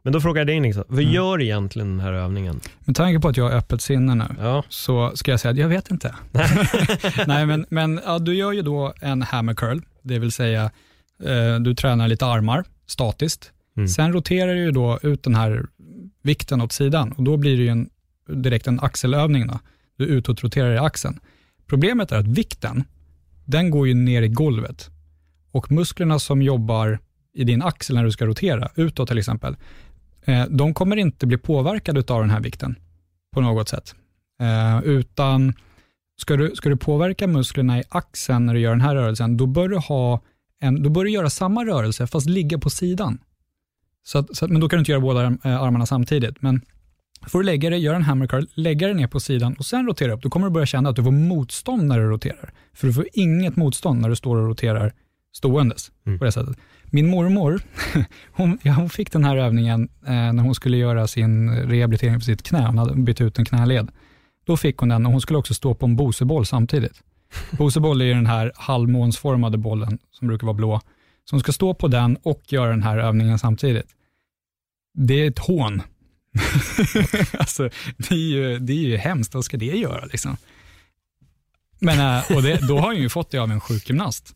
Men 0.04 0.12
då 0.12 0.20
frågar 0.20 0.40
jag 0.40 0.46
dig 0.46 0.60
Niklas, 0.60 0.84
vad 0.88 0.98
Mm. 1.00 1.12
gör 1.12 1.42
egentligen 1.42 1.88
den 1.88 2.00
här 2.00 2.12
övningen? 2.12 2.60
Med 2.80 2.96
tanke 2.96 3.20
på 3.20 3.28
att 3.28 3.36
jag 3.36 3.44
har 3.44 3.56
öppet 3.56 3.82
sinne 3.82 4.14
nu, 4.14 4.24
Ja, 4.40 4.64
så 4.68 5.12
ska 5.14 5.30
jag 5.30 5.40
säga 5.40 5.52
att 5.52 5.58
jag 5.58 5.68
vet 5.68 5.90
inte. 5.90 6.14
Nej, 7.26 7.46
men, 7.46 7.66
men 7.68 8.00
ja, 8.06 8.18
du 8.18 8.34
gör 8.34 8.52
ju 8.52 8.62
då 8.62 8.92
en 9.00 9.22
hammer 9.22 9.54
curl, 9.54 9.80
det 10.02 10.18
vill 10.18 10.32
säga 10.32 10.70
eh, 11.24 11.54
du 11.60 11.74
tränar 11.74 12.08
lite 12.08 12.26
armar 12.26 12.64
statiskt. 12.93 13.53
Mm. 13.76 13.88
Sen 13.88 14.12
roterar 14.12 14.55
du 14.55 14.70
då 14.70 14.99
ut 15.03 15.22
den 15.22 15.34
här 15.34 15.66
vikten 16.22 16.61
åt 16.61 16.72
sidan 16.72 17.12
och 17.12 17.22
då 17.22 17.36
blir 17.36 17.57
det 17.57 17.62
ju 17.62 17.68
en, 17.68 17.90
direkt 18.28 18.66
en 18.66 18.80
axelövning. 18.80 19.47
Då. 19.47 19.59
Du 19.97 20.05
utåtroterar 20.05 20.74
i 20.74 20.78
axeln. 20.78 21.20
Problemet 21.66 22.12
är 22.12 22.16
att 22.16 22.26
vikten, 22.26 22.84
den 23.45 23.70
går 23.70 23.88
ju 23.88 23.95
ner 23.95 24.22
i 24.22 24.28
golvet 24.28 24.90
och 25.53 25.72
musklerna 25.72 26.18
som 26.18 26.43
jobbar 26.43 26.99
i 27.34 27.45
din 27.45 27.62
axel 27.62 27.97
när 27.97 28.05
du 28.05 28.11
ska 28.11 28.26
rotera, 28.26 28.70
utåt 28.74 29.09
till 29.09 29.18
exempel, 29.18 29.57
eh, 30.24 30.45
de 30.49 30.74
kommer 30.74 30.97
inte 30.97 31.26
bli 31.26 31.38
påverkade 31.38 32.14
av 32.14 32.20
den 32.20 32.30
här 32.30 32.40
vikten 32.40 32.76
på 33.32 33.40
något 33.40 33.68
sätt. 33.68 33.95
Eh, 34.40 34.84
utan 34.84 35.55
ska 36.20 36.36
du, 36.36 36.53
ska 36.55 36.68
du 36.68 36.76
påverka 36.76 37.26
musklerna 37.26 37.78
i 37.78 37.82
axeln 37.88 38.47
när 38.47 38.55
du 38.55 38.61
gör 38.61 38.70
den 38.70 38.80
här 38.80 38.95
rörelsen, 38.95 39.36
då 39.36 39.47
bör 39.47 39.68
du, 39.68 39.76
ha 39.76 40.20
en, 40.62 40.82
då 40.82 40.90
bör 40.90 41.04
du 41.04 41.10
göra 41.10 41.30
samma 41.30 41.64
rörelse 41.64 42.06
fast 42.06 42.28
ligga 42.28 42.58
på 42.58 42.70
sidan. 42.70 43.18
Så 44.04 44.18
att, 44.18 44.36
så 44.36 44.44
att, 44.44 44.50
men 44.50 44.60
då 44.60 44.68
kan 44.68 44.76
du 44.76 44.78
inte 44.78 44.90
göra 44.92 45.00
båda 45.00 45.24
eh, 45.26 45.62
armarna 45.62 45.86
samtidigt. 45.86 46.42
Men 46.42 46.60
får 47.26 47.38
du 47.38 47.44
lägga 47.44 47.70
dig, 47.70 47.78
göra 47.80 47.96
en 47.96 48.02
hammer 48.02 48.26
curl, 48.26 48.46
lägga 48.54 48.86
dig 48.86 48.96
ner 48.96 49.06
på 49.06 49.20
sidan 49.20 49.54
och 49.58 49.66
sen 49.66 49.86
rotera 49.86 50.12
upp, 50.12 50.22
då 50.22 50.30
kommer 50.30 50.46
du 50.46 50.52
börja 50.52 50.66
känna 50.66 50.88
att 50.90 50.96
du 50.96 51.04
får 51.04 51.10
motstånd 51.10 51.84
när 51.84 51.98
du 51.98 52.06
roterar. 52.08 52.52
För 52.74 52.86
du 52.86 52.92
får 52.92 53.06
inget 53.12 53.56
motstånd 53.56 54.00
när 54.00 54.08
du 54.08 54.16
står 54.16 54.36
och 54.36 54.48
roterar 54.48 54.92
ståendes 55.32 55.90
Mm. 56.06 56.18
på 56.18 56.24
det 56.24 56.32
sättet. 56.32 56.56
Min 56.84 57.10
mormor, 57.10 57.62
hon, 58.32 58.58
ja, 58.62 58.72
hon 58.72 58.90
fick 58.90 59.12
den 59.12 59.24
här 59.24 59.36
övningen 59.36 59.88
eh, 60.06 60.12
när 60.12 60.42
hon 60.42 60.54
skulle 60.54 60.76
göra 60.76 61.06
sin 61.06 61.50
rehabilitering 61.50 62.14
för 62.20 62.24
sitt 62.24 62.42
knä. 62.42 62.66
Hon 62.66 62.78
hade 62.78 62.94
bytt 62.94 63.20
ut 63.20 63.38
en 63.38 63.44
knäled. 63.44 63.88
Då 64.46 64.56
fick 64.56 64.76
hon 64.76 64.88
den 64.88 65.06
och 65.06 65.12
hon 65.12 65.20
skulle 65.20 65.38
också 65.38 65.54
stå 65.54 65.74
på 65.74 65.86
en 65.86 65.96
boseboll 65.96 66.46
samtidigt. 66.46 67.02
Boseboll 67.51 68.01
är 68.01 68.05
ju 68.05 68.14
den 68.14 68.26
här 68.26 68.53
halvmånsformade 68.57 69.59
bollen 69.59 69.99
som 70.11 70.28
brukar 70.28 70.47
vara 70.47 70.55
blå. 70.55 70.80
Hon 71.30 71.41
ska 71.41 71.53
stå 71.53 71.74
på 71.74 71.89
den 71.89 72.16
och 72.22 72.43
göra 72.49 72.70
den 72.70 72.83
här 72.83 72.99
övningen 72.99 73.39
samtidigt. 73.39 73.87
Det 74.95 75.14
är 75.14 75.28
ett 75.28 75.39
hån. 75.39 75.83
alltså, 77.39 77.70
det, 77.97 78.14
är 78.14 78.18
ju, 78.18 78.59
det 78.59 78.72
är 78.72 78.76
ju 78.76 78.97
hemskt, 78.97 79.35
vad 79.35 79.45
ska 79.45 79.57
det 79.57 79.66
göra? 79.66 80.05
Liksom? 80.05 80.37
Men, 81.78 82.18
eh, 82.18 82.37
och 82.37 82.43
det, 82.43 82.68
då 82.68 82.78
har 82.78 82.87
hon 82.87 82.97
ju 82.97 83.09
fått 83.09 83.30
det 83.30 83.39
av 83.39 83.51
en 83.51 83.61
sjukgymnast. 83.61 84.35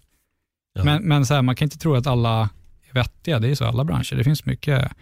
Ja. 0.75 0.85
Men, 0.85 1.03
men 1.03 1.27
så 1.27 1.35
här, 1.35 1.43
man 1.43 1.57
kan 1.57 1.67
inte 1.67 1.79
tro 1.79 1.95
att 1.95 2.07
alla 2.07 2.51
är 2.91 2.95
vettiga, 2.95 3.39
det 3.39 3.49
är 3.49 3.55
så 3.55 3.65
i 3.65 3.67
alla 3.67 3.85
branscher. 3.85 4.17
Det 4.17 4.25
finns 4.25 4.45
mycket, 4.45 4.93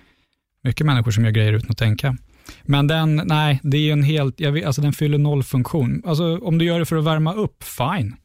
mycket 0.62 0.86
människor 0.86 1.10
som 1.10 1.24
gör 1.24 1.30
grejer 1.30 1.52
utan 1.52 1.70
att 1.70 1.78
tänka. 1.78 2.16
Men 2.62 2.86
den, 2.86 3.22
nej, 3.24 3.60
det 3.62 3.76
är 3.88 3.92
en 3.92 4.02
helt, 4.02 4.40
jag 4.40 4.52
vet, 4.52 4.66
alltså 4.66 4.82
den 4.82 4.92
fyller 4.92 5.18
noll 5.18 5.42
funktion. 5.42 6.02
Alltså 6.06 6.38
om 6.38 6.58
du 6.58 6.64
gör 6.64 6.78
det 6.78 6.84
för 6.86 6.96
att 6.96 7.04
värma 7.04 7.34
upp, 7.34 7.64
fine. 7.64 8.16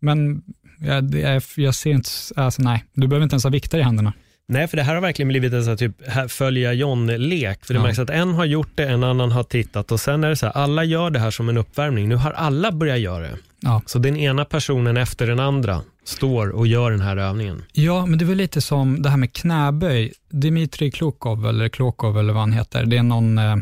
Men 0.00 0.42
jag, 0.80 1.14
är, 1.14 1.60
jag 1.60 1.74
ser 1.74 1.90
inte, 1.90 2.10
alltså 2.36 2.62
nej, 2.62 2.84
du 2.94 3.06
behöver 3.08 3.22
inte 3.24 3.34
ens 3.34 3.44
ha 3.44 3.50
vikter 3.50 3.78
i 3.78 3.82
händerna. 3.82 4.12
Nej, 4.48 4.68
för 4.68 4.76
det 4.76 4.82
här 4.82 4.94
har 4.94 5.02
verkligen 5.02 5.28
blivit 5.28 5.52
en 5.52 5.64
sån 5.64 5.76
typ 5.76 5.96
följa 6.28 6.72
John-lek. 6.72 7.64
För 7.64 7.74
det 7.74 7.80
Ja. 7.80 7.84
märks 7.84 7.98
att 7.98 8.10
en 8.10 8.34
har 8.34 8.44
gjort 8.44 8.70
det, 8.74 8.84
en 8.88 9.04
annan 9.04 9.32
har 9.32 9.42
tittat 9.42 9.92
och 9.92 10.00
sen 10.00 10.24
är 10.24 10.28
det 10.28 10.36
så 10.36 10.46
här, 10.46 10.52
alla 10.52 10.84
gör 10.84 11.10
det 11.10 11.18
här 11.18 11.30
som 11.30 11.48
en 11.48 11.56
uppvärmning. 11.56 12.08
Nu 12.08 12.14
har 12.16 12.30
alla 12.30 12.72
börjat 12.72 12.98
göra 12.98 13.22
det. 13.22 13.36
Ja. 13.60 13.82
Så 13.86 13.98
den 13.98 14.16
ena 14.16 14.44
personen 14.44 14.96
efter 14.96 15.26
den 15.26 15.40
andra 15.40 15.82
står 16.04 16.48
och 16.48 16.66
gör 16.66 16.90
den 16.90 17.00
här 17.00 17.16
övningen. 17.16 17.62
Ja, 17.72 18.06
men 18.06 18.18
det 18.18 18.24
väl 18.24 18.36
lite 18.36 18.60
som 18.60 19.02
det 19.02 19.10
här 19.10 19.16
med 19.16 19.32
knäböj. 19.32 20.12
Dmitrij 20.30 20.90
Klokov, 20.90 21.46
eller 21.46 21.68
Klokov 21.68 22.18
eller 22.18 22.32
vad 22.32 22.42
han 22.42 22.52
heter, 22.52 22.86
det 22.86 22.96
är 22.96 23.02
någon 23.02 23.38
eh, 23.38 23.56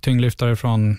tyngdlyftare 0.00 0.56
från, 0.56 0.98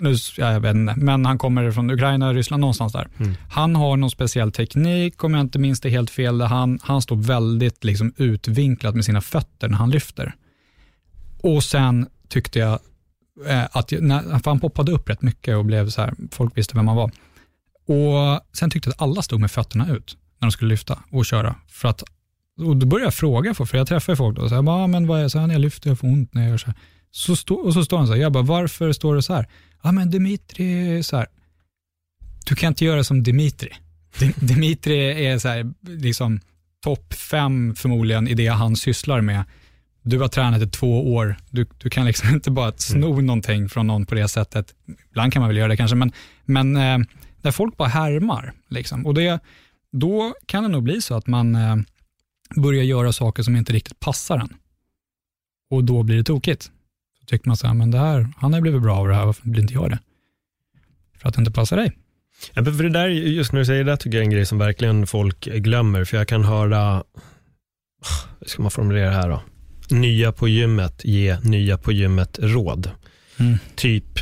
nu, 0.00 0.14
ja, 0.36 0.52
jag 0.52 0.60
vet 0.60 0.74
inte, 0.74 0.94
men 0.96 1.26
han 1.26 1.38
kommer 1.38 1.70
från 1.70 1.90
Ukraina, 1.90 2.32
Ryssland, 2.32 2.60
någonstans 2.60 2.92
där. 2.92 3.08
Mm. 3.18 3.34
Han 3.50 3.76
har 3.76 3.96
någon 3.96 4.10
speciell 4.10 4.52
teknik, 4.52 5.24
om 5.24 5.34
jag 5.34 5.40
inte 5.40 5.58
minns 5.58 5.80
det 5.80 5.90
helt 5.90 6.10
fel, 6.10 6.38
där 6.38 6.46
han, 6.46 6.78
han 6.82 7.02
står 7.02 7.16
väldigt 7.16 7.84
liksom 7.84 8.12
utvinklat 8.16 8.94
med 8.94 9.04
sina 9.04 9.20
fötter 9.20 9.68
när 9.68 9.76
han 9.76 9.90
lyfter. 9.90 10.34
Och 11.40 11.64
sen 11.64 12.06
tyckte 12.28 12.58
jag 12.58 12.78
eh, 13.48 13.64
att, 13.72 13.92
när, 14.00 14.38
för 14.38 14.50
han 14.50 14.60
poppade 14.60 14.92
upp 14.92 15.10
rätt 15.10 15.22
mycket 15.22 15.56
och 15.56 15.64
blev 15.64 15.88
så 15.90 16.00
här, 16.02 16.14
folk 16.30 16.58
visste 16.58 16.76
vem 16.76 16.88
han 16.88 16.96
var. 16.96 17.10
Och 17.86 18.40
Sen 18.52 18.70
tyckte 18.70 18.88
jag 18.88 18.94
att 18.94 19.02
alla 19.02 19.22
stod 19.22 19.40
med 19.40 19.50
fötterna 19.50 19.90
ut 19.90 20.16
när 20.38 20.46
de 20.46 20.52
skulle 20.52 20.68
lyfta 20.68 20.98
och 21.10 21.26
köra. 21.26 21.54
För 21.68 21.88
att, 21.88 22.02
och 22.58 22.76
då 22.76 22.86
började 22.86 23.06
jag 23.06 23.14
fråga, 23.14 23.54
folk, 23.54 23.70
för 23.70 23.78
jag 23.78 23.88
träffar 23.88 24.14
folk 24.14 24.38
och 24.38 24.48
säger, 24.48 24.68
ah, 24.68 24.86
men 24.86 25.06
vad 25.06 25.18
är 25.18 25.22
det? 25.22 25.30
Så 25.30 25.38
här, 25.38 25.46
när 25.46 25.54
jag 25.54 25.60
lyfter, 25.60 25.90
jag 25.90 25.98
får 25.98 26.08
ont 26.08 26.34
när 26.34 26.42
jag 26.42 26.50
gör 26.50 26.58
så 26.58 26.66
här. 26.66 26.74
Så 27.10 27.36
stå, 27.36 27.54
och 27.54 27.74
så 27.74 27.84
står 27.84 27.98
han 27.98 28.06
så 28.06 28.12
här, 28.12 28.20
jag 28.20 28.32
bara, 28.32 28.42
varför 28.42 28.92
står 28.92 29.14
det 29.14 29.22
så 29.22 29.34
här? 29.34 29.48
Ja, 29.82 29.88
ah, 29.88 29.92
men 29.92 30.10
Dimitri 30.10 31.02
så 31.02 31.16
här. 31.16 31.26
Du 32.46 32.54
kan 32.54 32.68
inte 32.68 32.84
göra 32.84 33.04
som 33.04 33.22
Dimitri. 33.22 33.70
Dimitri 34.36 35.26
är 35.26 35.38
så 35.38 35.48
här, 35.48 35.72
liksom 35.80 36.40
topp 36.84 37.14
fem 37.14 37.74
förmodligen 37.74 38.28
i 38.28 38.34
det 38.34 38.46
han 38.46 38.76
sysslar 38.76 39.20
med. 39.20 39.44
Du 40.02 40.18
har 40.18 40.28
tränat 40.28 40.62
i 40.62 40.66
två 40.66 41.14
år, 41.14 41.36
du, 41.50 41.66
du 41.78 41.90
kan 41.90 42.06
liksom 42.06 42.28
inte 42.34 42.50
bara 42.50 42.72
sno 42.76 43.12
mm. 43.12 43.26
någonting 43.26 43.68
från 43.68 43.86
någon 43.86 44.06
på 44.06 44.14
det 44.14 44.28
sättet. 44.28 44.74
Ibland 45.10 45.32
kan 45.32 45.40
man 45.40 45.48
väl 45.48 45.56
göra 45.56 45.68
det 45.68 45.76
kanske, 45.76 45.96
men, 45.96 46.12
men 46.44 46.76
eh, 46.76 46.98
där 47.44 47.50
folk 47.50 47.76
bara 47.76 47.88
härmar. 47.88 48.52
Liksom. 48.68 49.06
Och 49.06 49.14
det, 49.14 49.40
då 49.92 50.34
kan 50.46 50.62
det 50.62 50.68
nog 50.68 50.82
bli 50.82 51.02
så 51.02 51.14
att 51.14 51.26
man 51.26 51.54
eh, 51.54 51.76
börjar 52.56 52.82
göra 52.84 53.12
saker 53.12 53.42
som 53.42 53.56
inte 53.56 53.72
riktigt 53.72 54.00
passar 54.00 54.38
en. 54.38 54.54
Och 55.70 55.84
då 55.84 56.02
blir 56.02 56.16
det 56.16 56.24
tokigt. 56.24 56.62
Så 57.18 57.26
tycker 57.26 57.48
man 57.48 57.56
så 57.56 57.66
här, 57.66 57.74
men 57.74 57.90
det 57.90 57.98
här, 57.98 58.28
han 58.36 58.54
har 58.54 58.60
blivit 58.60 58.82
bra 58.82 58.96
av 58.96 59.08
det 59.08 59.14
här, 59.14 59.24
varför 59.24 59.48
blir 59.48 59.62
inte 59.62 59.74
jag 59.74 59.90
det? 59.90 59.98
För 61.18 61.28
att 61.28 61.34
det 61.34 61.40
inte 61.40 61.52
passar 61.52 61.76
dig. 61.76 61.92
Ja, 62.54 62.64
för 62.64 62.82
det 62.82 62.90
där, 62.90 63.08
just 63.08 63.52
när 63.52 63.60
du 63.60 63.66
säger 63.66 63.84
det, 63.84 63.96
tycker 63.96 64.16
jag 64.18 64.22
är 64.22 64.24
en 64.24 64.30
grej 64.30 64.46
som 64.46 64.58
verkligen 64.58 65.06
folk 65.06 65.44
glömmer. 65.44 66.04
För 66.04 66.16
jag 66.16 66.28
kan 66.28 66.44
höra, 66.44 67.04
hur 68.40 68.48
ska 68.48 68.62
man 68.62 68.70
formulera 68.70 69.06
det 69.06 69.16
här 69.16 69.28
då? 69.28 69.42
Nya 69.90 70.32
på 70.32 70.48
gymmet, 70.48 71.04
ge 71.04 71.38
nya 71.40 71.78
på 71.78 71.92
gymmet 71.92 72.38
råd. 72.42 72.90
Mm. 73.38 73.58
Typ, 73.74 74.18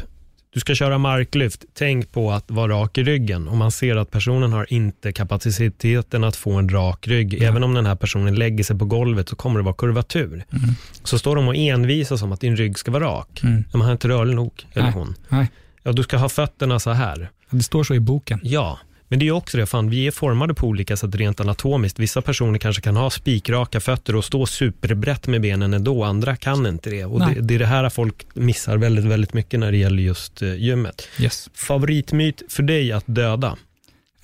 du 0.54 0.60
ska 0.60 0.74
köra 0.74 0.98
marklyft, 0.98 1.64
tänk 1.74 2.12
på 2.12 2.32
att 2.32 2.50
vara 2.50 2.72
rak 2.72 2.98
i 2.98 3.02
ryggen. 3.02 3.48
Om 3.48 3.58
man 3.58 3.70
ser 3.70 3.96
att 3.96 4.10
personen 4.10 4.52
har 4.52 4.72
inte 4.72 5.12
kapaciteten 5.12 6.24
att 6.24 6.36
få 6.36 6.52
en 6.52 6.68
rak 6.68 7.08
rygg, 7.08 7.34
ja. 7.34 7.48
även 7.48 7.64
om 7.64 7.74
den 7.74 7.86
här 7.86 7.94
personen 7.94 8.34
lägger 8.34 8.64
sig 8.64 8.78
på 8.78 8.84
golvet 8.84 9.28
så 9.28 9.36
kommer 9.36 9.60
det 9.60 9.64
vara 9.64 9.74
kurvatur. 9.74 10.32
Mm. 10.32 10.74
Så 11.04 11.18
står 11.18 11.36
de 11.36 11.48
och 11.48 11.56
envisas 11.56 12.22
om 12.22 12.32
att 12.32 12.40
din 12.40 12.56
rygg 12.56 12.78
ska 12.78 12.90
vara 12.90 13.04
rak. 13.04 13.40
Mm. 13.42 13.64
Man 13.72 13.82
har 13.82 13.92
inte 13.92 14.08
rörlig 14.08 14.36
nog, 14.36 14.66
eller 14.72 14.84
Nej. 14.84 14.92
hon. 14.92 15.14
Nej. 15.28 15.50
Ja, 15.82 15.92
du 15.92 16.02
ska 16.02 16.16
ha 16.16 16.28
fötterna 16.28 16.80
så 16.80 16.90
här. 16.90 17.30
Det 17.50 17.62
står 17.62 17.84
så 17.84 17.94
i 17.94 18.00
boken. 18.00 18.40
Ja, 18.42 18.78
men 19.12 19.18
det 19.18 19.28
är 19.28 19.32
också 19.32 19.58
det, 19.58 19.66
fan, 19.66 19.90
vi 19.90 20.06
är 20.06 20.10
formade 20.10 20.54
på 20.54 20.66
olika 20.66 20.96
sätt 20.96 21.14
rent 21.14 21.40
anatomiskt. 21.40 21.98
Vissa 21.98 22.22
personer 22.22 22.58
kanske 22.58 22.82
kan 22.82 22.96
ha 22.96 23.10
spikraka 23.10 23.80
fötter 23.80 24.16
och 24.16 24.24
stå 24.24 24.46
superbrett 24.46 25.26
med 25.26 25.40
benen 25.40 25.74
ändå, 25.74 26.04
andra 26.04 26.36
kan 26.36 26.66
inte 26.66 26.90
det. 26.90 27.04
Och 27.04 27.20
det, 27.20 27.40
det, 27.40 27.54
är 27.54 27.58
det 27.58 27.66
här 27.66 27.88
folk 27.88 28.26
missar 28.34 28.76
väldigt, 28.76 29.04
väldigt 29.04 29.34
mycket 29.34 29.60
när 29.60 29.72
det 29.72 29.76
gäller 29.76 30.02
just 30.02 30.42
uh, 30.42 30.54
gymmet. 30.54 31.08
Yes. 31.18 31.50
Favoritmyt 31.54 32.42
för 32.48 32.62
dig 32.62 32.92
att 32.92 33.04
döda? 33.06 33.56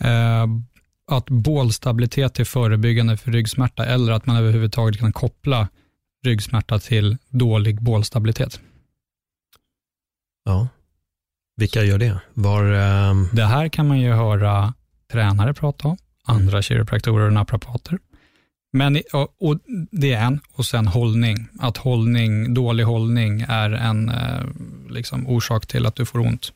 Uh, 0.04 0.46
att 1.10 1.30
bålstabilitet 1.30 2.40
är 2.40 2.44
förebyggande 2.44 3.16
för 3.16 3.30
ryggsmärta 3.30 3.86
eller 3.86 4.12
att 4.12 4.26
man 4.26 4.36
överhuvudtaget 4.36 5.00
kan 5.00 5.12
koppla 5.12 5.68
ryggsmärta 6.24 6.78
till 6.78 7.16
dålig 7.28 7.82
bålstabilitet. 7.82 8.60
Ja. 10.44 10.68
Vilka 11.56 11.82
gör 11.82 11.98
det? 11.98 12.20
Var, 12.34 12.64
um... 13.10 13.28
Det 13.32 13.44
här 13.44 13.68
kan 13.68 13.88
man 13.88 14.00
ju 14.00 14.12
höra 14.12 14.74
tränare 15.12 15.54
prata 15.54 15.88
om, 15.88 15.96
andra 16.24 16.52
mm. 16.52 16.62
kiropraktorer 16.62 17.26
och 17.26 17.32
naprapater. 17.32 17.98
Men, 18.72 19.02
och, 19.38 19.58
det 19.90 20.12
är 20.12 20.24
en, 20.24 20.40
och 20.52 20.66
sen 20.66 20.86
hållning. 20.86 21.48
Att 21.58 21.76
hållning, 21.76 22.54
dålig 22.54 22.84
hållning 22.84 23.44
är 23.48 23.70
en 23.70 24.08
eh, 24.08 24.44
liksom, 24.90 25.28
orsak 25.28 25.66
till 25.66 25.86
att 25.86 25.96
du 25.96 26.06
får 26.06 26.18
ont. 26.18 26.52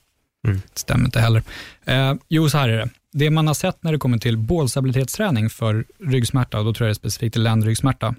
Mm. 0.46 0.60
Det 0.72 0.78
stämmer 0.78 1.04
inte 1.04 1.20
heller. 1.20 1.42
Eh, 1.84 2.14
jo, 2.28 2.48
så 2.48 2.58
här 2.58 2.68
är 2.68 2.78
det. 2.78 2.88
Det 3.12 3.30
man 3.30 3.46
har 3.46 3.54
sett 3.54 3.82
när 3.82 3.92
det 3.92 3.98
kommer 3.98 4.18
till 4.18 4.38
bålstabilitetsträning 4.38 5.50
för 5.50 5.84
ryggsmärta, 5.98 6.58
och 6.58 6.64
då 6.64 6.74
tror 6.74 6.86
jag 6.86 6.90
det 6.90 6.92
är 6.92 7.00
specifikt 7.00 7.32
till 7.32 7.42
ländryggsmärta, 7.42 8.14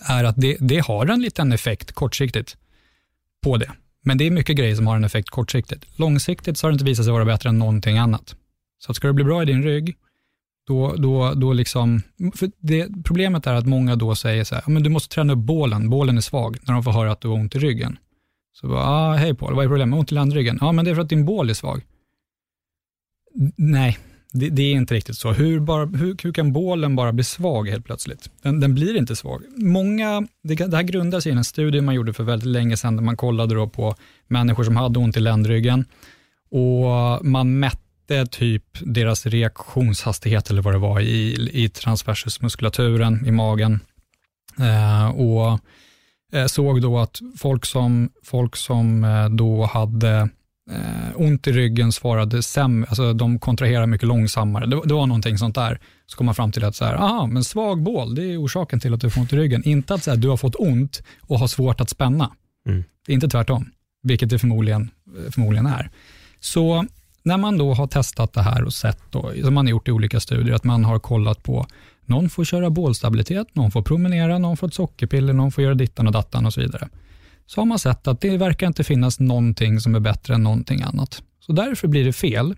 är 0.00 0.24
att 0.24 0.36
det, 0.36 0.56
det 0.60 0.78
har 0.78 1.06
en 1.06 1.22
liten 1.22 1.52
effekt 1.52 1.92
kortsiktigt 1.92 2.56
på 3.42 3.56
det. 3.56 3.70
Men 4.02 4.18
det 4.18 4.26
är 4.26 4.30
mycket 4.30 4.56
grejer 4.56 4.76
som 4.76 4.86
har 4.86 4.96
en 4.96 5.04
effekt 5.04 5.30
kortsiktigt. 5.30 5.98
Långsiktigt 5.98 6.58
så 6.58 6.66
har 6.66 6.72
det 6.72 6.74
inte 6.74 6.84
visat 6.84 7.04
sig 7.04 7.12
vara 7.12 7.24
bättre 7.24 7.48
än 7.48 7.58
någonting 7.58 7.98
annat. 7.98 8.36
Så 8.84 8.90
att 8.90 8.96
ska 8.96 9.06
du 9.06 9.12
bli 9.12 9.24
bra 9.24 9.42
i 9.42 9.46
din 9.46 9.62
rygg, 9.62 9.96
då, 10.66 10.94
då, 10.96 11.34
då 11.34 11.52
liksom, 11.52 12.02
för 12.34 12.50
det, 12.58 12.88
problemet 13.04 13.46
är 13.46 13.54
att 13.54 13.66
många 13.66 13.96
då 13.96 14.14
säger 14.14 14.44
så 14.44 14.54
här, 14.54 14.64
men 14.66 14.82
du 14.82 14.90
måste 14.90 15.14
träna 15.14 15.32
upp 15.32 15.38
bålen, 15.38 15.90
bålen 15.90 16.16
är 16.16 16.20
svag, 16.20 16.56
när 16.62 16.74
de 16.74 16.82
får 16.82 16.92
höra 16.92 17.12
att 17.12 17.20
du 17.20 17.28
har 17.28 17.34
ont 17.34 17.54
i 17.54 17.58
ryggen. 17.58 17.98
Så 18.52 18.68
bara, 18.68 18.84
ah, 18.84 19.14
hej 19.14 19.34
Paul, 19.34 19.54
vad 19.54 19.64
är 19.64 19.68
problemet? 19.68 19.98
Ont 19.98 20.12
i 20.12 20.14
ländryggen? 20.14 20.58
Ja, 20.60 20.72
men 20.72 20.84
det 20.84 20.90
är 20.90 20.94
för 20.94 21.02
att 21.02 21.08
din 21.08 21.24
bål 21.24 21.50
är 21.50 21.54
svag. 21.54 21.82
Nej, 23.56 23.98
det, 24.32 24.48
det, 24.48 24.62
är 24.62 24.72
inte 24.72 24.94
riktigt 24.94 25.16
så. 25.16 25.32
Hur, 25.32 25.60
bara, 25.60 25.86
hur, 25.86 26.16
hur, 26.22 26.32
kan 26.32 26.52
bålen 26.52 26.96
bara 26.96 27.12
bli 27.12 27.24
svag 27.24 27.68
helt 27.68 27.84
plötsligt? 27.84 28.30
Den, 28.42 28.60
den 28.60 28.74
blir 28.74 28.96
inte 28.96 29.16
svag. 29.16 29.42
Många, 29.56 30.26
det, 30.42 30.54
det, 30.54 30.76
här 30.76 30.82
grundar 30.82 31.20
sig 31.20 31.32
i 31.32 31.36
en 31.36 31.44
studie 31.44 31.80
man 31.80 31.94
gjorde 31.94 32.12
för 32.12 32.24
väldigt 32.24 32.48
länge 32.48 32.76
sedan, 32.76 32.96
där 32.96 33.04
man 33.04 33.16
kollade 33.16 33.54
då 33.54 33.68
på 33.68 33.94
människor 34.26 34.64
som 34.64 34.76
hade 34.76 34.98
ont 34.98 35.16
i 35.16 35.20
ländryggen 35.20 35.84
och 36.50 37.26
man 37.26 37.58
mätte 37.58 37.83
typ 38.30 38.64
deras 38.80 39.26
reaktionshastighet, 39.26 40.50
eller 40.50 40.62
vad 40.62 40.74
det 40.74 40.78
var, 40.78 41.00
i, 41.00 41.48
i 41.52 41.68
transversusmuskulaturen 41.68 43.26
i 43.26 43.30
magen. 43.30 43.80
Eh, 44.60 45.06
och 45.06 45.60
eh, 46.32 46.46
såg 46.46 46.82
då 46.82 46.98
att 46.98 47.20
folk 47.38 47.66
som, 47.66 48.10
folk 48.22 48.56
som 48.56 49.04
eh, 49.04 49.28
då 49.28 49.64
hade 49.64 50.28
eh, 50.70 51.10
ont 51.14 51.46
i 51.46 51.52
ryggen 51.52 51.92
svarade 51.92 52.42
sämre, 52.42 52.88
alltså 52.88 53.12
de 53.12 53.38
kontraherar 53.38 53.86
mycket 53.86 54.08
långsammare. 54.08 54.66
Det, 54.66 54.80
det, 54.84 54.94
var 54.94 55.06
någonting 55.06 55.38
sånt 55.38 55.54
där. 55.54 55.80
Så 56.06 56.16
kom 56.16 56.26
man 56.26 56.34
fram 56.34 56.52
till 56.52 56.64
att 56.64 56.76
så 56.76 56.84
här, 56.84 56.94
aha, 56.94 57.26
men 57.26 57.44
svag 57.44 57.82
bål, 57.82 58.14
det 58.14 58.22
är 58.22 58.44
orsaken 58.44 58.80
till 58.80 58.94
att 58.94 59.00
du 59.00 59.10
får 59.10 59.20
ont 59.20 59.32
i 59.32 59.36
ryggen. 59.36 59.62
Inte 59.64 59.94
att 59.94 60.04
så 60.04 60.10
här, 60.10 60.18
du 60.18 60.28
har 60.28 60.36
fått 60.36 60.54
ont 60.58 61.02
och 61.20 61.38
har 61.38 61.46
svårt 61.46 61.80
att 61.80 61.90
spänna. 61.90 62.32
Mm. 62.68 62.84
Det 63.06 63.12
är 63.12 63.14
inte 63.14 63.28
tvärtom, 63.28 63.70
vilket 64.02 64.30
det 64.30 64.38
förmodligen, 64.38 64.90
förmodligen 65.30 65.66
är. 65.66 65.90
Så 66.40 66.86
när 67.24 67.36
man 67.36 67.58
då 67.58 67.74
har 67.74 67.86
testat 67.86 68.32
det 68.32 68.42
här 68.42 68.64
och 68.64 68.72
sett, 68.72 69.02
då, 69.10 69.32
som 69.42 69.54
man 69.54 69.66
har 69.66 69.70
gjort 69.70 69.88
i 69.88 69.92
olika 69.92 70.20
studier, 70.20 70.54
att 70.54 70.64
man 70.64 70.84
har 70.84 70.98
kollat 70.98 71.42
på 71.42 71.66
någon 72.06 72.28
får 72.28 72.44
köra 72.44 72.70
bålstabilitet, 72.70 73.54
någon 73.54 73.70
får 73.70 73.82
promenera, 73.82 74.38
någon 74.38 74.56
får 74.56 74.66
ett 74.66 74.74
sockerpiller, 74.74 75.32
någon 75.32 75.52
får 75.52 75.64
göra 75.64 75.74
dittan 75.74 76.06
och 76.06 76.12
dattan 76.12 76.46
och 76.46 76.52
så 76.52 76.60
vidare 76.60 76.88
så 77.46 77.60
har 77.60 77.66
man 77.66 77.78
sett 77.78 78.06
att 78.08 78.20
det 78.20 78.36
verkar 78.36 78.66
inte 78.66 78.84
finnas 78.84 79.20
någonting 79.20 79.80
som 79.80 79.94
är 79.94 80.00
bättre 80.00 80.34
än 80.34 80.42
någonting 80.42 80.82
annat. 80.82 81.22
Så 81.40 81.52
därför 81.52 81.88
blir 81.88 82.04
det 82.04 82.12
fel 82.12 82.54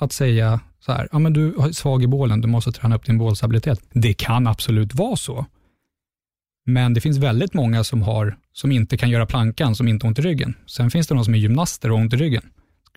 att 0.00 0.12
säga 0.12 0.60
så 0.80 0.92
här, 0.92 1.08
ja 1.12 1.18
men 1.18 1.32
du 1.32 1.48
är 1.48 1.72
svag 1.72 2.02
i 2.02 2.06
bålen, 2.06 2.40
du 2.40 2.48
måste 2.48 2.72
träna 2.72 2.96
upp 2.96 3.06
din 3.06 3.18
bålstabilitet. 3.18 3.80
Det 3.92 4.14
kan 4.14 4.46
absolut 4.46 4.94
vara 4.94 5.16
så. 5.16 5.46
Men 6.66 6.94
det 6.94 7.00
finns 7.00 7.18
väldigt 7.18 7.54
många 7.54 7.84
som, 7.84 8.02
har, 8.02 8.36
som 8.52 8.72
inte 8.72 8.96
kan 8.96 9.10
göra 9.10 9.26
plankan, 9.26 9.74
som 9.74 9.88
inte 9.88 10.06
har 10.06 10.08
ont 10.08 10.18
i 10.18 10.22
ryggen. 10.22 10.54
Sen 10.66 10.90
finns 10.90 11.06
det 11.06 11.14
de 11.14 11.24
som 11.24 11.34
är 11.34 11.38
gymnaster 11.38 11.90
och 11.90 11.96
har 11.96 12.04
ont 12.04 12.14
i 12.14 12.16
ryggen. 12.16 12.42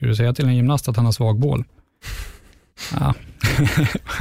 Skulle 0.03 0.11
du 0.11 0.15
säga 0.15 0.33
till 0.33 0.45
en 0.45 0.55
gymnast 0.55 0.89
att 0.89 0.95
han 0.95 1.05
har 1.05 1.11
svag 1.11 1.39
bål? 1.39 1.63
Ja. 2.91 3.13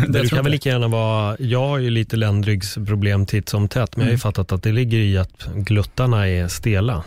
det 0.09 0.29
kan 0.29 0.43
väl 0.43 0.53
lika 0.53 0.69
gärna 0.69 0.89
vara, 0.89 1.37
jag 1.39 1.69
har 1.69 1.79
ju 1.79 1.91
lite 1.91 2.17
ländryggsproblem 2.17 3.27
titt 3.27 3.49
som 3.49 3.69
tätt, 3.69 3.97
men 3.97 4.03
mm. 4.03 4.03
jag 4.03 4.05
har 4.05 4.09
ju 4.09 4.13
mm. 4.13 4.19
fattat 4.19 4.53
att 4.53 4.63
det 4.63 4.73
ligger 4.73 4.99
i 4.99 5.19
att 5.19 5.49
gluttarna 5.55 6.29
är 6.29 6.49
stela. 6.49 7.05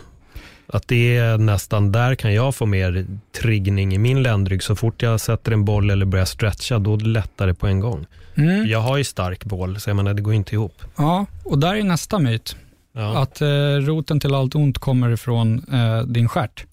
Att 0.66 0.88
det 0.88 1.16
är 1.16 1.38
nästan 1.38 1.92
där 1.92 2.14
kan 2.14 2.34
jag 2.34 2.54
få 2.54 2.66
mer 2.66 3.06
triggning 3.42 3.94
i 3.94 3.98
min 3.98 4.22
ländrygg. 4.22 4.62
Så 4.62 4.76
fort 4.76 5.02
jag 5.02 5.20
sätter 5.20 5.52
en 5.52 5.64
boll 5.64 5.90
eller 5.90 6.06
börjar 6.06 6.24
stretcha, 6.24 6.78
då 6.78 6.96
lättar 6.96 7.46
det 7.46 7.54
på 7.54 7.66
en 7.66 7.80
gång. 7.80 8.06
Mm. 8.34 8.66
Jag 8.66 8.80
har 8.80 8.96
ju 8.96 9.04
stark 9.04 9.44
boll, 9.44 9.80
så 9.80 9.90
jag 9.90 9.96
menar, 9.96 10.14
det 10.14 10.22
går 10.22 10.34
inte 10.34 10.54
ihop. 10.54 10.82
Ja, 10.96 11.26
och 11.44 11.58
där 11.58 11.74
är 11.74 11.82
nästa 11.82 12.18
myt. 12.18 12.56
Ja. 12.92 13.22
Att 13.22 13.40
eh, 13.40 13.48
roten 13.80 14.20
till 14.20 14.34
allt 14.34 14.54
ont 14.54 14.78
kommer 14.78 15.10
ifrån 15.10 15.64
eh, 15.72 16.02
din 16.02 16.28
stjärt. 16.28 16.66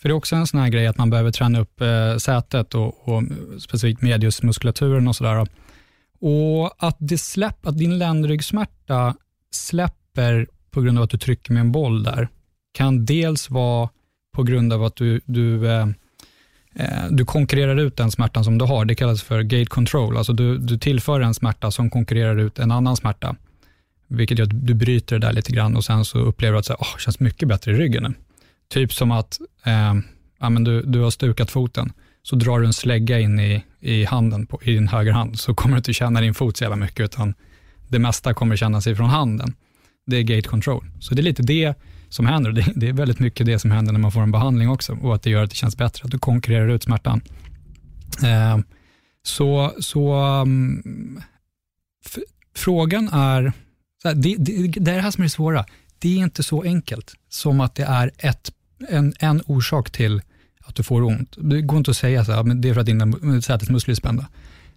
För 0.00 0.08
det 0.08 0.12
är 0.12 0.16
också 0.16 0.36
en 0.36 0.46
sån 0.46 0.60
här 0.60 0.68
grej 0.68 0.86
att 0.86 0.98
man 0.98 1.10
behöver 1.10 1.30
träna 1.30 1.60
upp 1.60 1.80
eh, 1.80 2.16
sätet 2.16 2.74
och, 2.74 3.08
och 3.08 3.22
specifikt 3.60 4.02
mediusmuskulaturen 4.02 5.08
och 5.08 5.16
sådär. 5.16 5.46
Och 6.20 6.84
att, 6.84 6.96
det 6.98 7.18
släpp, 7.18 7.66
att 7.66 7.78
din 7.78 7.98
ländryggsmärta 7.98 9.14
släpper 9.50 10.46
på 10.70 10.80
grund 10.80 10.98
av 10.98 11.04
att 11.04 11.10
du 11.10 11.18
trycker 11.18 11.52
med 11.52 11.60
en 11.60 11.72
boll 11.72 12.02
där, 12.02 12.28
kan 12.72 13.04
dels 13.04 13.50
vara 13.50 13.88
på 14.32 14.42
grund 14.42 14.72
av 14.72 14.84
att 14.84 14.96
du, 14.96 15.20
du, 15.24 15.70
eh, 15.70 15.86
eh, 16.74 17.06
du 17.10 17.24
konkurrerar 17.24 17.76
ut 17.76 17.96
den 17.96 18.10
smärtan 18.10 18.44
som 18.44 18.58
du 18.58 18.64
har. 18.64 18.84
Det 18.84 18.94
kallas 18.94 19.22
för 19.22 19.42
gate 19.42 19.70
control. 19.70 20.16
Alltså 20.16 20.32
du, 20.32 20.58
du 20.58 20.78
tillför 20.78 21.20
en 21.20 21.34
smärta 21.34 21.70
som 21.70 21.90
konkurrerar 21.90 22.36
ut 22.36 22.58
en 22.58 22.70
annan 22.70 22.96
smärta. 22.96 23.36
Vilket 24.08 24.38
gör 24.38 24.46
att 24.46 24.66
du 24.66 24.74
bryter 24.74 25.18
det 25.18 25.26
där 25.26 25.32
lite 25.32 25.52
grann 25.52 25.76
och 25.76 25.84
sen 25.84 26.04
så 26.04 26.18
upplever 26.18 26.52
du 26.52 26.58
att 26.58 26.66
det 26.66 26.74
oh, 26.74 26.98
känns 26.98 27.20
mycket 27.20 27.48
bättre 27.48 27.72
i 27.72 27.74
ryggen 27.74 28.02
nu. 28.02 28.14
Typ 28.70 28.92
som 28.92 29.10
att 29.10 29.40
eh, 29.64 29.94
ja, 30.40 30.50
men 30.50 30.64
du, 30.64 30.82
du 30.82 31.00
har 31.00 31.10
stukat 31.10 31.50
foten, 31.50 31.92
så 32.22 32.36
drar 32.36 32.60
du 32.60 32.66
en 32.66 32.72
slägga 32.72 33.20
in 33.20 33.40
i, 33.40 33.64
i 33.80 34.04
handen, 34.04 34.46
på, 34.46 34.62
i 34.62 34.74
din 34.74 34.88
höger 34.88 35.12
hand, 35.12 35.38
så 35.40 35.54
kommer 35.54 35.74
du 35.74 35.78
inte 35.78 35.92
känna 35.92 36.20
din 36.20 36.34
fot 36.34 36.56
så 36.56 36.64
jävla 36.64 36.76
mycket, 36.76 37.04
utan 37.04 37.34
det 37.88 37.98
mesta 37.98 38.34
kommer 38.34 38.56
kännas 38.56 38.86
ifrån 38.86 39.10
handen. 39.10 39.54
Det 40.06 40.16
är 40.16 40.22
gate 40.22 40.48
control. 40.48 40.84
Så 41.00 41.14
det 41.14 41.20
är 41.20 41.24
lite 41.24 41.42
det 41.42 41.74
som 42.08 42.26
händer. 42.26 42.52
Det, 42.52 42.72
det 42.76 42.88
är 42.88 42.92
väldigt 42.92 43.18
mycket 43.18 43.46
det 43.46 43.58
som 43.58 43.70
händer 43.70 43.92
när 43.92 44.00
man 44.00 44.12
får 44.12 44.22
en 44.22 44.32
behandling 44.32 44.68
också, 44.68 44.92
och 45.02 45.14
att 45.14 45.22
det 45.22 45.30
gör 45.30 45.42
att 45.44 45.50
det 45.50 45.56
känns 45.56 45.76
bättre, 45.76 46.04
att 46.04 46.10
du 46.10 46.18
konkurrerar 46.18 46.68
ut 46.68 46.82
smärtan. 46.82 47.20
Eh, 48.22 48.58
Så, 49.22 49.72
så 49.80 50.14
um, 50.42 51.20
frågan 52.56 53.08
är, 53.08 53.52
det, 54.02 54.34
det, 54.38 54.66
det 54.66 54.90
är 54.90 54.96
det 54.96 55.02
här 55.02 55.10
som 55.10 55.22
är 55.22 55.26
det 55.26 55.30
svåra. 55.30 55.64
Det 55.98 56.08
är 56.08 56.22
inte 56.22 56.42
så 56.42 56.62
enkelt 56.62 57.14
som 57.28 57.60
att 57.60 57.74
det 57.74 57.84
är 57.84 58.10
ett, 58.18 58.52
en, 58.88 59.14
en 59.18 59.42
orsak 59.46 59.90
till 59.90 60.22
att 60.64 60.74
du 60.74 60.82
får 60.82 61.02
ont. 61.02 61.36
Det 61.38 61.62
går 61.62 61.78
inte 61.78 61.90
att 61.90 61.96
säga 61.96 62.24
så 62.24 62.32
här, 62.32 62.42
men 62.42 62.60
det 62.60 62.68
är 62.68 62.74
för 62.74 62.80
att 62.80 62.86
dina 62.86 63.40
sätesmuskler 63.42 63.92
är 63.92 63.96
spända. 63.96 64.28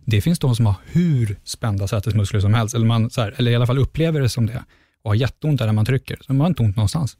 Det 0.06 0.22
finns 0.22 0.40
de 0.40 0.56
som 0.56 0.66
har 0.66 0.76
hur 0.86 1.40
spända 1.44 1.88
sätesmuskler 1.88 2.40
som 2.40 2.54
helst, 2.54 2.76
eller, 2.76 2.86
man, 2.86 3.10
så 3.10 3.22
här, 3.22 3.36
eller 3.38 3.52
i 3.52 3.56
alla 3.56 3.68
fall 3.68 3.78
upplever 3.78 4.22
det 4.22 4.30
som 4.30 4.46
det, 4.46 4.64
och 5.02 5.10
har 5.10 5.16
jätteont 5.16 5.60
där 5.60 5.72
man 5.72 5.86
trycker, 5.86 6.18
så 6.22 6.34
man 6.34 6.42
har 6.42 6.48
inte 6.48 6.64
ont 6.64 6.76
någonstans. 6.76 7.18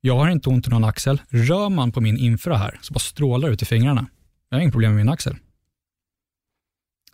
Jag 0.00 0.16
har 0.16 0.30
inte 0.30 0.48
ont 0.48 0.66
i 0.66 0.70
någon 0.70 0.84
axel. 0.84 1.22
Rör 1.28 1.68
man 1.68 1.92
på 1.92 2.00
min 2.00 2.18
infra 2.18 2.56
här, 2.56 2.78
så 2.82 2.92
bara 2.92 2.98
strålar 2.98 3.50
ut 3.50 3.62
i 3.62 3.64
fingrarna. 3.64 4.06
Jag 4.48 4.56
har 4.56 4.62
inget 4.62 4.72
problem 4.72 4.90
med 4.90 5.04
min 5.04 5.12
axel. 5.12 5.36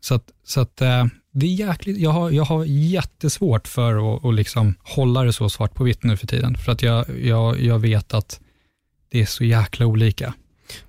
Så 0.01 0.15
att, 0.15 0.31
så 0.45 0.61
att 0.61 0.81
eh, 0.81 1.07
det 1.33 1.47
är 1.47 1.51
jäkligt, 1.51 1.99
jag 1.99 2.11
har, 2.11 2.31
jag 2.31 2.45
har 2.45 2.65
jättesvårt 2.65 3.69
för 3.69 4.15
att, 4.17 4.25
och 4.25 4.33
liksom 4.33 4.75
hålla 4.83 5.23
det 5.23 5.33
så 5.33 5.49
svart 5.49 5.75
på 5.75 5.85
vitt 5.85 6.05
nu 6.05 6.17
för 6.17 6.27
tiden, 6.27 6.57
för 6.57 6.73
att 6.73 6.83
jag, 6.83 7.21
jag, 7.21 7.61
jag 7.61 7.79
vet 7.79 8.15
att 8.15 8.41
det 9.11 9.21
är 9.21 9.27
så 9.27 9.45
jäkla 9.45 9.87
olika. 9.87 10.35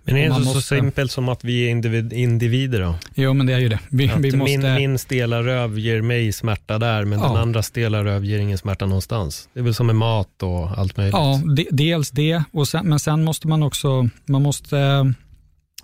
Men 0.04 0.16
är 0.16 0.20
det 0.20 0.26
inte 0.26 0.40
måste... 0.40 0.54
så 0.54 0.62
simpelt 0.62 1.12
som 1.12 1.30
att 1.30 1.44
vi 1.44 1.66
är 1.66 1.70
individ, 1.70 2.14
individer 2.14 2.82
då? 2.82 2.96
Jo, 3.16 3.34
men 3.34 3.46
det 3.46 3.54
är 3.54 3.60
ju 3.60 3.70
det. 3.70 3.80
Vi, 3.90 4.12
vi 4.20 4.32
måste... 4.32 4.58
min, 4.58 4.74
min 4.74 5.00
stela 5.00 5.44
röv 5.44 5.80
ger 5.80 6.02
mig 6.02 6.32
smärta 6.32 6.80
där, 6.80 7.06
men 7.06 7.20
ja. 7.20 7.28
den 7.28 7.38
andra 7.38 7.64
stela 7.64 8.04
röv 8.04 8.26
ger 8.26 8.40
ingen 8.40 8.58
smärta 8.58 8.86
någonstans. 8.86 9.50
Det 9.54 9.60
är 9.60 9.64
väl 9.64 9.74
som 9.74 9.88
med 9.88 9.96
mat 9.96 10.44
och 10.44 10.78
allt 10.80 10.98
möjligt? 10.98 11.14
Ja, 11.14 11.42
de, 11.56 11.68
dels 11.72 12.12
det, 12.12 12.44
och 12.52 12.68
sen, 12.68 12.90
men 12.90 13.00
sen 13.00 13.24
måste 13.24 13.48
man 13.48 13.64
också, 13.64 14.10
man 14.26 14.42
måste 14.42 14.78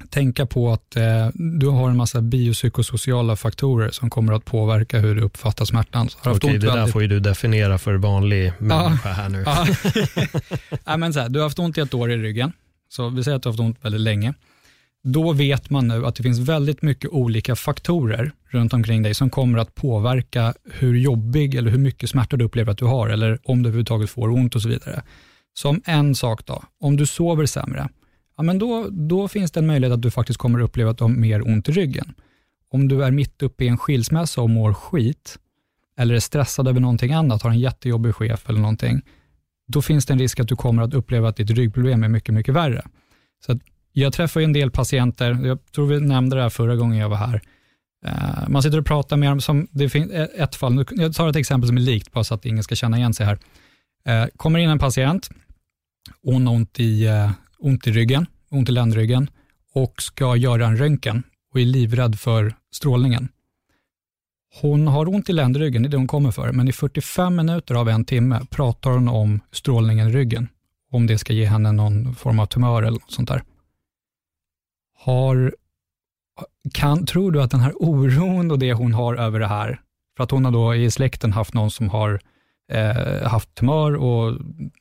tänka 0.09 0.45
på 0.45 0.71
att 0.71 0.95
äh, 0.95 1.27
du 1.33 1.67
har 1.67 1.89
en 1.89 1.97
massa 1.97 2.21
biopsykosociala 2.21 3.35
faktorer 3.35 3.89
som 3.89 4.09
kommer 4.09 4.33
att 4.33 4.45
påverka 4.45 4.99
hur 4.99 5.15
du 5.15 5.21
uppfattar 5.21 5.65
smärtan. 5.65 6.09
Okej, 6.19 6.31
okay, 6.31 6.57
det 6.57 6.67
där 6.67 6.75
väldigt... 6.75 6.93
får 6.93 7.01
ju 7.01 7.07
du 7.07 7.19
definiera 7.19 7.77
för 7.77 7.95
vanlig 7.95 8.53
människa 8.59 9.09
ja. 9.09 9.15
här 9.15 9.29
nu. 9.29 9.43
Ja. 9.45 9.67
ja, 10.85 10.97
men 10.97 11.13
så 11.13 11.19
här, 11.19 11.29
du 11.29 11.39
har 11.39 11.45
haft 11.45 11.59
ont 11.59 11.77
i 11.77 11.81
ett 11.81 11.93
år 11.93 12.11
i 12.11 12.17
ryggen 12.17 12.51
så 12.89 13.09
vi 13.09 13.23
säger 13.23 13.37
att 13.37 13.43
du 13.43 13.49
har 13.49 13.53
haft 13.53 13.59
ont 13.59 13.85
väldigt 13.85 14.01
länge. 14.01 14.33
Då 15.03 15.33
vet 15.33 15.69
man 15.69 15.87
nu 15.87 16.05
att 16.05 16.15
det 16.15 16.23
finns 16.23 16.39
väldigt 16.39 16.81
mycket 16.81 17.09
olika 17.09 17.55
faktorer 17.55 18.31
runt 18.49 18.73
omkring 18.73 19.03
dig 19.03 19.13
som 19.13 19.29
kommer 19.29 19.59
att 19.59 19.75
påverka 19.75 20.53
hur 20.71 20.95
jobbig 20.95 21.55
eller 21.55 21.71
hur 21.71 21.77
mycket 21.77 22.09
smärta 22.09 22.37
du 22.37 22.45
upplever 22.45 22.71
att 22.71 22.77
du 22.77 22.85
har 22.85 23.09
eller 23.09 23.39
om 23.43 23.63
du 23.63 23.69
överhuvudtaget 23.69 24.09
får 24.09 24.29
ont 24.29 24.55
och 24.55 24.61
så 24.61 24.69
vidare. 24.69 25.03
Som 25.53 25.81
en 25.85 26.15
sak 26.15 26.45
då, 26.45 26.63
om 26.79 26.97
du 26.97 27.05
sover 27.05 27.45
sämre, 27.45 27.89
ja, 28.37 28.43
men 28.43 28.59
då, 28.59 28.87
då 28.89 29.27
finns 29.27 29.51
det 29.51 29.59
en 29.59 29.67
möjlighet 29.67 29.93
att 29.93 30.01
du 30.01 30.11
faktiskt 30.11 30.39
kommer 30.39 30.59
uppleva 30.59 30.91
att 30.91 30.97
du 30.97 31.03
har 31.03 31.09
mer 31.09 31.47
ont 31.47 31.69
i 31.69 31.71
ryggen. 31.71 32.13
Om 32.69 32.87
du 32.87 33.03
är 33.03 33.11
mitt 33.11 33.43
uppe 33.43 33.65
i 33.65 33.67
en 33.67 33.77
skilsmässa 33.77 34.41
och 34.41 34.49
mår 34.49 34.73
skit, 34.73 35.39
eller 35.97 36.15
är 36.15 36.19
stressad 36.19 36.67
över 36.67 36.79
någonting 36.79 37.13
annat, 37.13 37.41
har 37.41 37.49
en 37.49 37.59
jättejobbig 37.59 38.15
chef 38.15 38.49
eller 38.49 38.59
någonting, 38.59 39.01
då 39.67 39.81
finns 39.81 40.05
det 40.05 40.13
en 40.13 40.19
risk 40.19 40.39
att 40.39 40.47
du 40.47 40.55
kommer 40.55 40.83
att 40.83 40.93
uppleva 40.93 41.29
att 41.29 41.35
ditt 41.35 41.49
ryggproblem 41.49 42.03
är 42.03 42.07
mycket, 42.07 42.35
mycket 42.35 42.53
värre. 42.53 42.85
Så 43.45 43.59
jag 43.93 44.13
träffar 44.13 44.41
en 44.41 44.53
del 44.53 44.71
patienter, 44.71 45.45
jag 45.45 45.71
tror 45.71 45.87
vi 45.87 45.99
nämnde 45.99 46.35
det 46.35 46.41
här 46.41 46.49
förra 46.49 46.75
gången 46.75 46.97
jag 46.97 47.09
var 47.09 47.17
här. 47.17 47.41
Eh, 48.05 48.49
man 48.49 48.63
sitter 48.63 48.79
och 48.79 48.85
pratar 48.85 49.17
med 49.17 49.31
dem, 49.31 49.41
som, 49.41 49.67
det 49.71 49.89
finns 49.89 50.11
e-, 50.11 50.29
ett 50.35 50.55
fall, 50.55 50.85
jag 50.91 51.13
tar 51.13 51.29
ett 51.29 51.35
exempel 51.35 51.67
som 51.67 51.77
är 51.77 51.81
likt, 51.81 52.11
bara 52.11 52.23
så 52.23 52.33
att 52.33 52.45
ingen 52.45 52.63
ska 52.63 52.75
känna 52.75 52.97
igen 52.97 53.13
sig 53.13 53.25
här. 53.25 53.39
Eh, 54.05 54.27
kommer 54.35 54.59
in 54.59 54.69
en 54.69 54.79
patient, 54.79 55.29
hon 56.23 56.47
har 56.47 56.53
ont 56.53 56.79
i, 56.79 57.05
eh, 57.05 57.31
ont 57.59 57.87
i 57.87 57.91
ryggen, 57.91 58.25
ont 58.49 58.69
i 58.69 58.71
ländryggen 58.71 59.29
och 59.73 60.01
ska 60.01 60.35
göra 60.35 60.65
en 60.65 60.77
röntgen 60.77 61.23
och 61.53 61.59
är 61.59 61.65
livrädd 61.65 62.19
för 62.19 62.55
strålningen. 62.71 63.29
Hon 64.61 64.87
har 64.87 65.09
ont 65.09 65.29
i 65.29 65.33
ländryggen, 65.33 65.83
det 65.83 65.87
är 65.87 65.89
det 65.89 65.97
hon 65.97 66.07
kommer 66.07 66.31
för, 66.31 66.51
men 66.51 66.67
i 66.67 66.71
45 66.71 67.35
minuter 67.35 67.75
av 67.75 67.89
en 67.89 68.05
timme 68.05 68.41
pratar 68.49 68.91
hon 68.91 69.09
om 69.09 69.39
strålningen 69.51 70.07
i 70.07 70.11
ryggen, 70.11 70.49
om 70.91 71.07
det 71.07 71.17
ska 71.17 71.33
ge 71.33 71.45
henne 71.45 71.71
någon 71.71 72.15
form 72.15 72.39
av 72.39 72.45
tumör 72.45 72.83
eller 72.83 72.99
något 72.99 73.11
sånt 73.11 73.29
där. 73.29 73.43
Har, 74.99 75.55
kan, 76.73 77.05
tror 77.05 77.31
du 77.31 77.41
att 77.41 77.51
den 77.51 77.59
här 77.59 77.73
oron 77.75 78.51
och 78.51 78.59
det 78.59 78.73
hon 78.73 78.93
har 78.93 79.15
över 79.15 79.39
det 79.39 79.47
här, 79.47 79.81
för 80.17 80.23
att 80.23 80.31
hon 80.31 80.45
har 80.45 80.51
då 80.51 80.75
i 80.75 80.91
släkten 80.91 81.33
haft 81.33 81.53
någon 81.53 81.71
som 81.71 81.89
har 81.89 82.19
eh, 82.71 83.27
haft 83.27 83.55
tumör 83.55 83.95
och 83.95 84.39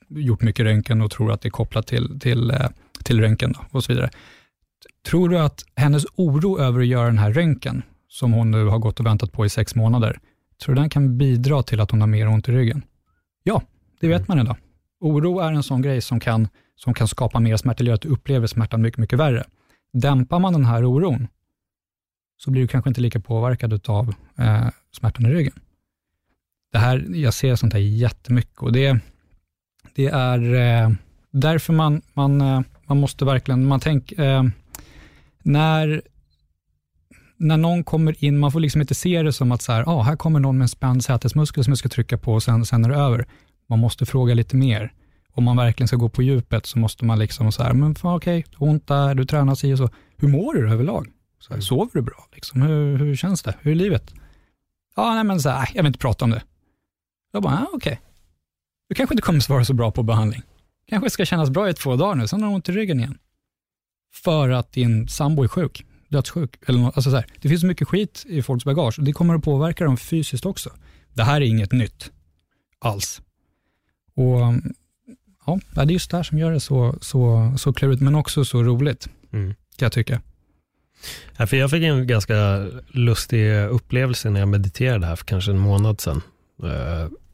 gjort 0.08 0.42
mycket 0.42 0.64
röntgen 0.64 1.02
och 1.02 1.10
tror 1.10 1.32
att 1.32 1.40
det 1.40 1.48
är 1.48 1.50
kopplat 1.50 1.86
till, 1.86 2.20
till, 2.20 2.50
eh, 2.50 2.68
till 3.04 3.20
röntgen 3.20 3.54
och 3.70 3.84
så 3.84 3.92
vidare. 3.92 4.10
Tror 5.08 5.28
du 5.28 5.38
att 5.38 5.64
hennes 5.76 6.04
oro 6.16 6.58
över 6.58 6.80
att 6.80 6.86
göra 6.86 7.06
den 7.06 7.18
här 7.18 7.32
röntgen 7.32 7.82
som 8.08 8.32
hon 8.32 8.50
nu 8.50 8.64
har 8.66 8.78
gått 8.78 9.00
och 9.00 9.06
väntat 9.06 9.32
på 9.32 9.46
i 9.46 9.48
sex 9.48 9.74
månader, 9.74 10.18
tror 10.64 10.74
du 10.74 10.80
den 10.80 10.90
kan 10.90 11.18
bidra 11.18 11.62
till 11.62 11.80
att 11.80 11.90
hon 11.90 12.00
har 12.00 12.08
mer 12.08 12.28
ont 12.28 12.48
i 12.48 12.52
ryggen? 12.52 12.82
Ja, 13.42 13.62
det 14.00 14.08
vet 14.08 14.28
man 14.28 14.38
idag. 14.38 14.56
Oro 15.00 15.38
är 15.38 15.52
en 15.52 15.62
sån 15.62 15.82
grej 15.82 16.00
som 16.00 16.20
kan, 16.20 16.48
som 16.76 16.94
kan 16.94 17.08
skapa 17.08 17.40
mer 17.40 17.56
smärta, 17.56 17.80
eller 17.80 17.88
göra 17.88 17.94
att 17.94 18.00
du 18.00 18.08
upplever 18.08 18.46
smärtan 18.46 18.82
mycket, 18.82 18.98
mycket 18.98 19.18
värre. 19.18 19.44
Dämpar 19.92 20.38
man 20.38 20.52
den 20.52 20.64
här 20.64 20.84
oron, 20.84 21.28
så 22.36 22.50
blir 22.50 22.62
du 22.62 22.68
kanske 22.68 22.90
inte 22.90 23.00
lika 23.00 23.20
påverkad 23.20 23.88
av 23.90 24.14
eh, 24.38 24.68
smärtan 24.92 25.26
i 25.26 25.28
ryggen. 25.28 25.52
Det 26.72 26.78
här, 26.78 27.06
jag 27.08 27.34
ser 27.34 27.56
sånt 27.56 27.72
här 27.72 27.80
jättemycket 27.80 28.62
och 28.62 28.72
det, 28.72 28.98
det 29.94 30.06
är 30.06 30.54
eh, 30.54 30.90
därför 31.30 31.72
man, 31.72 32.02
man, 32.14 32.40
eh, 32.40 32.60
man 32.86 33.00
måste 33.00 33.24
verkligen, 33.24 33.66
man 33.66 33.80
tänker, 33.80 34.22
eh, 34.22 34.44
när 35.42 36.02
när 37.38 37.56
någon 37.56 37.84
kommer 37.84 38.24
in, 38.24 38.38
man 38.38 38.52
får 38.52 38.60
liksom 38.60 38.80
inte 38.80 38.94
se 38.94 39.22
det 39.22 39.32
som 39.32 39.52
att 39.52 39.62
så 39.62 39.72
här, 39.72 39.84
ah, 39.86 40.02
här 40.02 40.16
kommer 40.16 40.40
någon 40.40 40.58
med 40.58 40.64
en 40.64 40.68
spänd 40.68 41.04
sätesmuskel 41.04 41.64
som 41.64 41.70
jag 41.70 41.78
ska 41.78 41.88
trycka 41.88 42.18
på 42.18 42.32
och 42.32 42.42
sen, 42.42 42.66
sen 42.66 42.84
är 42.84 42.88
det 42.88 42.96
över. 42.96 43.26
Man 43.68 43.78
måste 43.78 44.06
fråga 44.06 44.34
lite 44.34 44.56
mer. 44.56 44.92
Om 45.32 45.44
man 45.44 45.56
verkligen 45.56 45.88
ska 45.88 45.96
gå 45.96 46.08
på 46.08 46.22
djupet 46.22 46.66
så 46.66 46.78
måste 46.78 47.04
man 47.04 47.18
liksom 47.18 47.52
så 47.52 47.62
här, 47.62 47.72
men 47.72 47.96
okej, 48.02 48.38
okay, 48.38 48.44
ont 48.58 48.86
där, 48.86 49.14
du 49.14 49.24
tränar 49.24 49.54
sig 49.54 49.72
och 49.72 49.78
så. 49.78 49.90
Hur 50.16 50.28
mår 50.28 50.54
du 50.54 50.70
överlag? 50.70 51.08
Så 51.38 51.54
här, 51.54 51.60
sover 51.60 51.90
du 51.92 52.02
bra? 52.02 52.28
Liksom? 52.34 52.62
Hur, 52.62 52.98
hur 52.98 53.16
känns 53.16 53.42
det? 53.42 53.54
Hur 53.60 53.70
är 53.70 53.74
livet? 53.74 54.14
Ja, 54.96 55.14
nej 55.14 55.24
men 55.24 55.40
så 55.40 55.48
här, 55.48 55.68
jag 55.74 55.82
vill 55.82 55.86
inte 55.86 55.98
prata 55.98 56.24
om 56.24 56.30
det. 56.30 56.42
Jag 57.36 57.42
bara, 57.42 57.54
ah, 57.54 57.66
okej. 57.72 57.92
Okay. 57.92 57.96
Du 58.88 58.94
kanske 58.94 59.14
inte 59.14 59.22
kommer 59.22 59.40
svara 59.40 59.64
så 59.64 59.74
bra 59.74 59.90
på 59.90 60.02
behandling. 60.02 60.42
Kanske 60.88 61.10
ska 61.10 61.24
kännas 61.24 61.50
bra 61.50 61.70
i 61.70 61.74
två 61.74 61.96
dagar 61.96 62.14
nu, 62.14 62.28
sen 62.28 62.42
har 62.42 62.48
du 62.48 62.54
ont 62.54 62.68
i 62.68 62.72
ryggen 62.72 63.00
igen. 63.00 63.18
För 64.24 64.48
att 64.50 64.72
din 64.72 65.08
sambo 65.08 65.42
är 65.42 65.48
sjuk 65.48 65.84
dödssjuk. 66.08 66.56
Eller 66.66 66.78
något, 66.78 66.96
alltså 66.96 67.10
så 67.10 67.16
här, 67.16 67.26
det 67.40 67.48
finns 67.48 67.60
så 67.60 67.66
mycket 67.66 67.88
skit 67.88 68.24
i 68.28 68.42
folks 68.42 68.64
bagage 68.64 68.98
och 68.98 69.04
det 69.04 69.12
kommer 69.12 69.34
att 69.34 69.44
påverka 69.44 69.84
dem 69.84 69.96
fysiskt 69.96 70.46
också. 70.46 70.70
Det 71.14 71.22
här 71.22 71.40
är 71.40 71.46
inget 71.46 71.72
nytt 71.72 72.10
alls. 72.78 73.22
Och 74.14 74.40
ja, 75.46 75.60
Det 75.74 75.80
är 75.80 75.86
just 75.86 76.10
det 76.10 76.16
här 76.16 76.24
som 76.24 76.38
gör 76.38 76.52
det 76.52 76.60
så, 76.60 76.98
så, 77.00 77.52
så 77.58 77.72
klurigt, 77.72 78.02
men 78.02 78.14
också 78.14 78.44
så 78.44 78.62
roligt, 78.62 79.08
mm. 79.32 79.54
kan 79.76 79.86
jag 79.86 79.92
tycka. 79.92 80.20
Ja, 81.36 81.46
för 81.46 81.56
jag 81.56 81.70
fick 81.70 81.82
en 81.82 82.06
ganska 82.06 82.66
lustig 82.88 83.56
upplevelse 83.56 84.30
när 84.30 84.40
jag 84.40 84.48
mediterade 84.48 85.06
här 85.06 85.16
för 85.16 85.24
kanske 85.24 85.50
en 85.50 85.58
månad 85.58 86.00
sedan. 86.00 86.22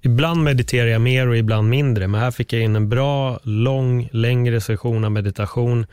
Ibland 0.05 0.43
mediterar 0.43 0.87
jag 0.87 1.01
mer 1.01 1.29
och 1.29 1.37
ibland 1.37 1.69
mindre, 1.69 2.09
men 2.09 2.21
här 2.21 2.31
fick 2.31 2.53
jag 2.53 2.63
in 2.63 2.77
en 2.77 2.89
bra, 2.89 3.41
lång, 3.43 4.09
längre 4.13 4.61
session 4.61 5.05
av 5.05 5.13
meditation 5.13 5.87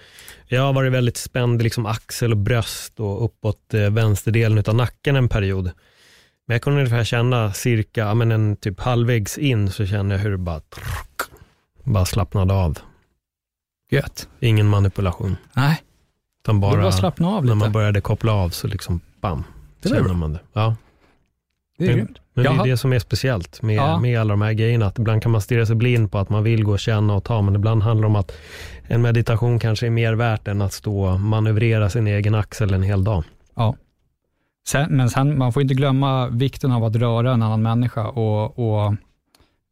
jag 0.51 0.61
har 0.61 0.73
varit 0.73 0.91
väldigt 0.91 1.17
spänd 1.17 1.61
i 1.61 1.63
liksom 1.63 1.85
axel 1.85 2.31
och 2.31 2.37
bröst 2.37 2.99
och 2.99 3.25
uppåt 3.25 3.73
eh, 3.73 3.89
vänsterdelen 3.89 4.63
av 4.67 4.75
nacken 4.75 5.15
en 5.15 5.29
period. 5.29 5.71
Men 6.45 6.55
jag 6.55 6.61
kunde 6.61 6.79
ungefär 6.79 7.03
känna 7.03 7.53
cirka, 7.53 8.13
men 8.13 8.31
en 8.31 8.55
typ 8.55 8.79
halvvägs 8.79 9.37
in 9.37 9.71
så 9.71 9.85
kände 9.85 10.15
jag 10.15 10.21
hur 10.21 10.31
det 10.31 10.37
bara, 10.37 10.59
trrk, 10.59 11.31
bara 11.83 12.05
slappnade 12.05 12.53
av. 12.53 12.77
Gött. 13.91 14.29
Ingen 14.39 14.67
manipulation. 14.67 15.37
Nej, 15.53 15.81
Utan 16.43 16.59
bara, 16.59 16.81
bara 16.81 16.91
slappna 16.91 17.27
av 17.27 17.43
lite. 17.43 17.55
När 17.55 17.59
man 17.65 17.71
började 17.71 18.01
koppla 18.01 18.31
av 18.31 18.49
så 18.49 18.67
liksom, 18.67 18.99
bam, 19.21 19.43
det 19.81 19.89
känner 19.89 20.13
man 20.13 20.33
det. 20.33 20.39
Ja. 20.53 20.75
Det 21.77 21.87
är 21.87 21.93
grymt. 21.93 22.17
Men 22.43 22.57
det 22.57 22.63
är 22.63 22.71
det 22.71 22.77
som 22.77 22.93
är 22.93 22.99
speciellt 22.99 23.61
med, 23.61 23.75
ja. 23.75 23.99
med 23.99 24.19
alla 24.19 24.33
de 24.33 24.41
här 24.41 24.53
grejerna. 24.53 24.85
Att 24.85 24.99
ibland 24.99 25.23
kan 25.23 25.31
man 25.31 25.41
stirra 25.41 25.65
sig 25.65 25.75
blind 25.75 26.11
på 26.11 26.17
att 26.17 26.29
man 26.29 26.43
vill 26.43 26.63
gå 26.63 26.71
och 26.71 26.79
känna 26.79 27.15
och 27.15 27.23
ta, 27.23 27.41
men 27.41 27.55
ibland 27.55 27.83
handlar 27.83 28.01
det 28.01 28.07
om 28.07 28.15
att 28.15 28.31
en 28.87 29.01
meditation 29.01 29.59
kanske 29.59 29.85
är 29.85 29.89
mer 29.89 30.13
värt 30.13 30.47
än 30.47 30.61
att 30.61 30.73
stå 30.73 31.01
och 31.01 31.19
manövrera 31.19 31.89
sin 31.89 32.07
egen 32.07 32.35
axel 32.35 32.73
en 32.73 32.83
hel 32.83 33.03
dag. 33.03 33.23
Ja. 33.55 33.75
Sen, 34.67 34.97
men 34.97 35.09
sen, 35.09 35.37
man 35.37 35.53
får 35.53 35.61
inte 35.61 35.73
glömma 35.73 36.27
vikten 36.27 36.71
av 36.71 36.83
att 36.83 36.95
röra 36.95 37.33
en 37.33 37.41
annan 37.41 37.61
människa 37.61 38.07
och, 38.07 38.59
och 38.59 38.95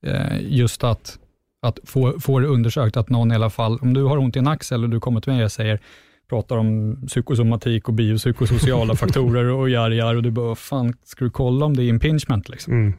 eh, 0.05 0.39
just 0.41 0.83
att, 0.83 1.19
att 1.61 1.79
få, 1.83 2.19
få 2.19 2.39
det 2.39 2.47
undersökt, 2.47 2.97
att 2.97 3.09
någon 3.09 3.31
i 3.31 3.35
alla 3.35 3.49
fall, 3.49 3.79
om 3.81 3.93
du 3.93 4.03
har 4.03 4.17
ont 4.17 4.35
i 4.35 4.39
en 4.39 4.47
axel 4.47 4.83
och 4.83 4.89
du 4.89 4.99
kommer 4.99 5.21
till 5.21 5.33
mig 5.33 5.43
och 5.43 5.51
säger, 5.51 5.79
pratar 6.29 6.57
om 6.57 6.97
psykosomatik 7.07 7.87
och 7.87 7.93
biopsykosociala 7.93 8.95
faktorer 9.01 9.45
och 9.45 9.69
jar, 9.69 9.91
jar 9.91 10.15
och 10.15 10.23
du 10.23 10.31
bara, 10.31 10.55
fan, 10.55 10.93
ska 11.03 11.25
du 11.25 11.31
kolla 11.31 11.65
om 11.65 11.77
det 11.77 11.83
är 11.83 11.89
impingement? 11.89 12.49
Liksom? 12.49 12.73
Mm. 12.73 12.93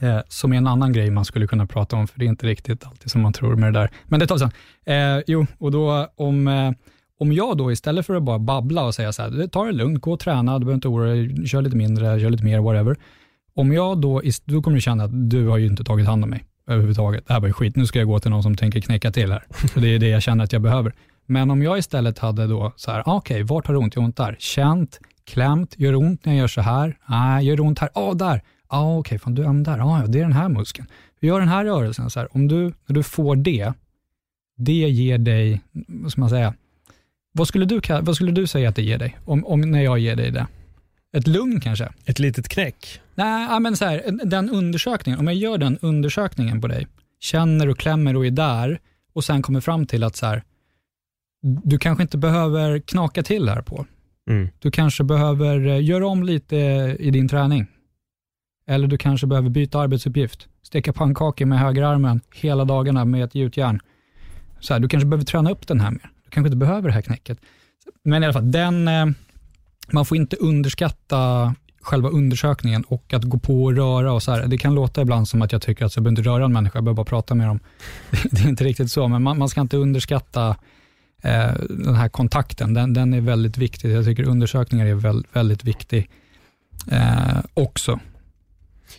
Eh, 0.00 0.22
som 0.28 0.52
är 0.52 0.56
en 0.56 0.66
annan 0.66 0.92
grej 0.92 1.10
man 1.10 1.24
skulle 1.24 1.46
kunna 1.46 1.66
prata 1.66 1.96
om, 1.96 2.08
för 2.08 2.18
det 2.18 2.24
är 2.24 2.28
inte 2.28 2.46
riktigt 2.46 2.86
alltid 2.86 3.10
som 3.10 3.20
man 3.20 3.32
tror 3.32 3.56
med 3.56 3.72
det 3.72 3.80
där. 3.80 3.90
Men 4.04 4.20
det 4.20 4.26
tar 4.26 4.34
vi 4.34 4.38
sen. 4.38 4.50
Eh, 4.84 5.22
jo, 5.26 5.46
och 5.58 5.70
då 5.70 6.08
om, 6.16 6.48
eh, 6.48 6.72
Om 7.18 7.32
jag 7.32 7.56
då 7.56 7.72
istället 7.72 8.06
för 8.06 8.14
att 8.14 8.22
bara 8.22 8.38
babbla 8.38 8.84
och 8.84 8.94
säga 8.94 9.12
så 9.12 9.22
här, 9.22 9.46
ta 9.46 9.64
det 9.64 9.72
lugnt, 9.72 10.00
gå 10.00 10.12
och 10.12 10.20
träna, 10.20 10.58
du 10.58 10.64
behöver 10.64 10.74
inte 10.74 10.88
oroa 10.88 11.06
dig, 11.06 11.46
kör 11.46 11.62
lite 11.62 11.76
mindre, 11.76 12.20
kör 12.20 12.30
lite 12.30 12.44
mer, 12.44 12.60
whatever. 12.60 12.96
Om 13.54 13.72
jag 13.72 14.00
då, 14.00 14.22
då 14.44 14.62
kommer 14.62 14.74
du 14.74 14.80
känna 14.80 15.04
att 15.04 15.30
du 15.30 15.46
har 15.46 15.58
ju 15.58 15.66
inte 15.66 15.84
tagit 15.84 16.06
hand 16.06 16.24
om 16.24 16.30
mig 16.30 16.44
överhuvudtaget. 16.66 17.26
Det 17.26 17.32
här 17.32 17.40
var 17.40 17.48
ju 17.48 17.52
skit, 17.52 17.76
nu 17.76 17.86
ska 17.86 17.98
jag 17.98 18.08
gå 18.08 18.18
till 18.20 18.30
någon 18.30 18.42
som 18.42 18.56
tänker 18.56 18.80
knäcka 18.80 19.10
till 19.10 19.32
här. 19.32 19.44
För 19.50 19.80
det 19.80 19.88
är 19.88 19.98
det 19.98 20.08
jag 20.08 20.22
känner 20.22 20.44
att 20.44 20.52
jag 20.52 20.62
behöver. 20.62 20.92
Men 21.30 21.50
om 21.50 21.62
jag 21.62 21.78
istället 21.78 22.18
hade 22.18 22.46
då 22.46 22.72
så 22.76 22.90
här, 22.90 23.02
ah, 23.06 23.16
okej, 23.16 23.34
okay, 23.34 23.42
vart 23.42 23.66
har 23.66 23.74
det 23.74 23.78
ont? 23.78 23.94
Jag 23.94 24.04
ont 24.04 24.16
där. 24.16 24.36
Känt, 24.38 25.00
klämt, 25.24 25.74
gör 25.78 25.92
det 25.92 25.98
ont 25.98 26.24
när 26.24 26.32
jag 26.32 26.40
gör 26.40 26.48
så 26.48 26.60
här? 26.60 26.98
Nej, 27.06 27.46
gör 27.46 27.56
det 27.56 27.62
ont 27.62 27.78
här? 27.78 27.90
Ja, 27.94 28.00
ah, 28.00 28.14
där. 28.14 28.42
Ja, 28.70 28.76
ah, 28.78 28.98
okej, 28.98 28.98
okay, 28.98 29.18
fan 29.18 29.34
du, 29.34 29.42
ja, 29.42 29.52
där. 29.52 29.78
Ah, 29.78 30.00
ja, 30.00 30.06
det 30.06 30.18
är 30.18 30.22
den 30.22 30.32
här 30.32 30.48
muskeln. 30.48 30.88
Vi 31.20 31.28
gör 31.28 31.40
den 31.40 31.48
här 31.48 31.64
rörelsen. 31.64 32.10
Så 32.10 32.20
här. 32.20 32.28
Om 32.36 32.48
du, 32.48 32.62
när 32.86 32.94
du 32.94 33.02
får 33.02 33.36
det, 33.36 33.72
det 34.56 34.72
ger 34.72 35.18
dig, 35.18 35.60
vad 35.72 36.12
ska 36.12 36.20
man 36.20 36.30
säga, 36.30 36.54
vad 37.32 37.48
skulle 37.48 37.64
du, 37.64 37.80
vad 38.02 38.16
skulle 38.16 38.32
du 38.32 38.46
säga 38.46 38.68
att 38.68 38.76
det 38.76 38.82
ger 38.82 38.98
dig, 38.98 39.18
om, 39.24 39.46
om 39.46 39.60
när 39.60 39.82
jag 39.82 39.98
ger 39.98 40.16
dig 40.16 40.30
det? 40.30 40.46
Ett 41.12 41.26
lugn 41.26 41.60
kanske? 41.60 41.92
Ett 42.04 42.18
litet 42.18 42.48
knäck? 42.48 43.00
Nej, 43.14 43.60
men 43.60 43.76
så 43.76 43.84
här, 43.84 44.02
den 44.24 44.50
undersökningen, 44.50 45.20
om 45.20 45.26
jag 45.26 45.36
gör 45.36 45.58
den 45.58 45.78
undersökningen 45.78 46.60
på 46.60 46.68
dig, 46.68 46.86
känner 47.20 47.68
och 47.68 47.78
klämmer 47.78 48.16
och 48.16 48.26
är 48.26 48.30
där 48.30 48.80
och 49.12 49.24
sen 49.24 49.42
kommer 49.42 49.60
fram 49.60 49.86
till 49.86 50.04
att 50.04 50.16
så 50.16 50.26
här, 50.26 50.42
du 51.42 51.78
kanske 51.78 52.02
inte 52.02 52.18
behöver 52.18 52.78
knaka 52.78 53.22
till 53.22 53.48
här 53.48 53.62
på. 53.62 53.86
Mm. 54.30 54.48
Du 54.58 54.70
kanske 54.70 55.04
behöver 55.04 55.66
eh, 55.66 55.84
göra 55.84 56.06
om 56.06 56.22
lite 56.22 56.56
i 56.98 57.10
din 57.10 57.28
träning. 57.28 57.66
Eller 58.66 58.88
du 58.88 58.98
kanske 58.98 59.26
behöver 59.26 59.48
byta 59.50 59.80
arbetsuppgift. 59.80 60.48
Steka 60.62 60.92
pannkakor 60.92 61.46
med 61.46 61.58
högerarmen 61.58 62.20
hela 62.34 62.64
dagarna 62.64 63.04
med 63.04 63.24
ett 63.24 63.34
gjutjärn. 63.34 63.80
Så 64.60 64.72
här, 64.72 64.80
du 64.80 64.88
kanske 64.88 65.06
behöver 65.06 65.24
träna 65.24 65.50
upp 65.50 65.66
den 65.66 65.80
här 65.80 65.90
mer. 65.90 66.10
Du 66.24 66.30
kanske 66.30 66.48
inte 66.48 66.56
behöver 66.56 66.88
det 66.88 66.94
här 66.94 67.02
knäcket. 67.02 67.38
Men 68.04 68.22
i 68.22 68.26
alla 68.26 68.32
fall, 68.32 68.52
den, 68.52 68.88
eh, 68.88 69.06
man 69.92 70.04
får 70.04 70.16
inte 70.16 70.36
underskatta 70.36 71.54
själva 71.80 72.08
undersökningen 72.08 72.82
och 72.82 73.14
att 73.14 73.24
gå 73.24 73.38
på 73.38 73.64
och 73.64 73.76
röra 73.76 74.12
och 74.12 74.22
så 74.22 74.32
här. 74.32 74.46
Det 74.46 74.58
kan 74.58 74.74
låta 74.74 75.02
ibland 75.02 75.28
som 75.28 75.42
att 75.42 75.52
jag 75.52 75.62
tycker 75.62 75.84
att 75.84 75.96
jag 75.96 76.02
behöver 76.02 76.18
inte 76.18 76.30
röra 76.30 76.44
en 76.44 76.52
människa, 76.52 76.76
jag 76.76 76.84
behöver 76.84 76.96
bara 76.96 77.04
prata 77.04 77.34
med 77.34 77.48
dem. 77.48 77.60
Det 78.30 78.40
är 78.40 78.48
inte 78.48 78.64
riktigt 78.64 78.90
så, 78.90 79.08
men 79.08 79.22
man, 79.22 79.38
man 79.38 79.48
ska 79.48 79.60
inte 79.60 79.76
underskatta 79.76 80.56
eh, 81.22 81.52
den 81.70 81.94
här 81.94 82.08
kontakten. 82.08 82.74
Den, 82.74 82.94
den, 82.94 83.14
är 83.14 83.20
väldigt 83.20 83.58
viktig. 83.58 83.90
Jag 83.90 84.04
tycker 84.04 84.24
undersökningar 84.24 84.86
är 84.86 84.94
väl, 84.94 85.26
väldigt 85.32 85.64
viktig 85.64 86.10
eh, 86.90 87.38
också. 87.54 88.00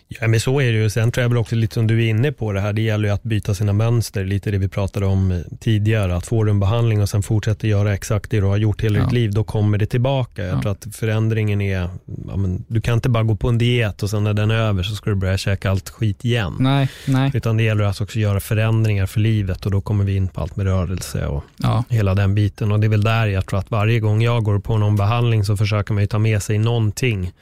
Ja, 0.08 0.28
men 0.28 0.40
så 0.40 0.60
är 0.60 0.72
det 0.72 0.78
ju. 0.78 0.90
Sen 0.90 1.12
tror 1.12 1.22
jag 1.22 1.28
väl 1.28 1.38
också 1.38 1.56
lite 1.56 1.74
som 1.74 1.86
du 1.86 2.04
är 2.04 2.08
inne 2.08 2.32
på 2.32 2.52
det 2.52 2.60
här, 2.60 2.72
det 2.72 2.82
gäller 2.82 3.08
ju 3.08 3.14
att 3.14 3.22
byta 3.22 3.54
sina 3.54 3.72
mönster, 3.72 4.24
lite 4.24 4.50
det 4.50 4.58
vi 4.58 4.68
pratade 4.68 5.06
om 5.06 5.44
tidigare, 5.60 6.16
att 6.16 6.26
får 6.26 6.44
du 6.44 6.50
en 6.50 6.60
behandling 6.60 7.02
och 7.02 7.08
sen 7.08 7.22
fortsätter 7.22 7.68
göra 7.68 7.94
exakt 7.94 8.30
det 8.30 8.40
du 8.40 8.46
har 8.46 8.56
gjort 8.56 8.82
hela 8.82 8.98
ja. 8.98 9.04
ditt 9.04 9.12
liv, 9.12 9.32
då 9.32 9.44
kommer 9.44 9.78
det 9.78 9.86
tillbaka. 9.86 10.42
Jag 10.44 10.56
ja. 10.56 10.62
tror 10.62 10.72
att 10.72 10.86
förändringen 10.92 11.60
är, 11.60 11.88
ja, 12.28 12.36
men, 12.36 12.64
du 12.68 12.80
kan 12.80 12.94
inte 12.94 13.08
bara 13.08 13.24
gå 13.24 13.36
på 13.36 13.48
en 13.48 13.58
diet 13.58 14.02
och 14.02 14.10
sen 14.10 14.24
när 14.24 14.34
den 14.34 14.50
är 14.50 14.54
över 14.54 14.82
så 14.82 14.94
ska 14.94 15.10
du 15.10 15.16
börja 15.16 15.38
käka 15.38 15.70
allt 15.70 15.90
skit 15.90 16.24
igen. 16.24 16.56
Nej, 16.58 16.88
nej. 17.06 17.30
Utan 17.34 17.56
det 17.56 17.62
gäller 17.62 17.84
alltså 17.84 18.04
också 18.04 18.18
att 18.18 18.22
göra 18.22 18.40
förändringar 18.40 19.06
för 19.06 19.20
livet 19.20 19.66
och 19.66 19.72
då 19.72 19.80
kommer 19.80 20.04
vi 20.04 20.16
in 20.16 20.28
på 20.28 20.40
allt 20.40 20.56
med 20.56 20.66
rörelse 20.66 21.26
och 21.26 21.44
ja. 21.56 21.84
hela 21.88 22.14
den 22.14 22.34
biten. 22.34 22.72
Och 22.72 22.80
det 22.80 22.86
är 22.86 22.88
väl 22.88 23.04
där 23.04 23.26
jag 23.26 23.46
tror 23.46 23.58
att 23.58 23.70
varje 23.70 24.00
gång 24.00 24.22
jag 24.22 24.44
går 24.44 24.58
på 24.58 24.78
någon 24.78 24.96
behandling 24.96 25.44
så 25.44 25.56
försöker 25.56 25.94
man 25.94 26.02
ju 26.02 26.06
ta 26.06 26.18
med 26.18 26.42
sig 26.42 26.58
någonting 26.58 27.32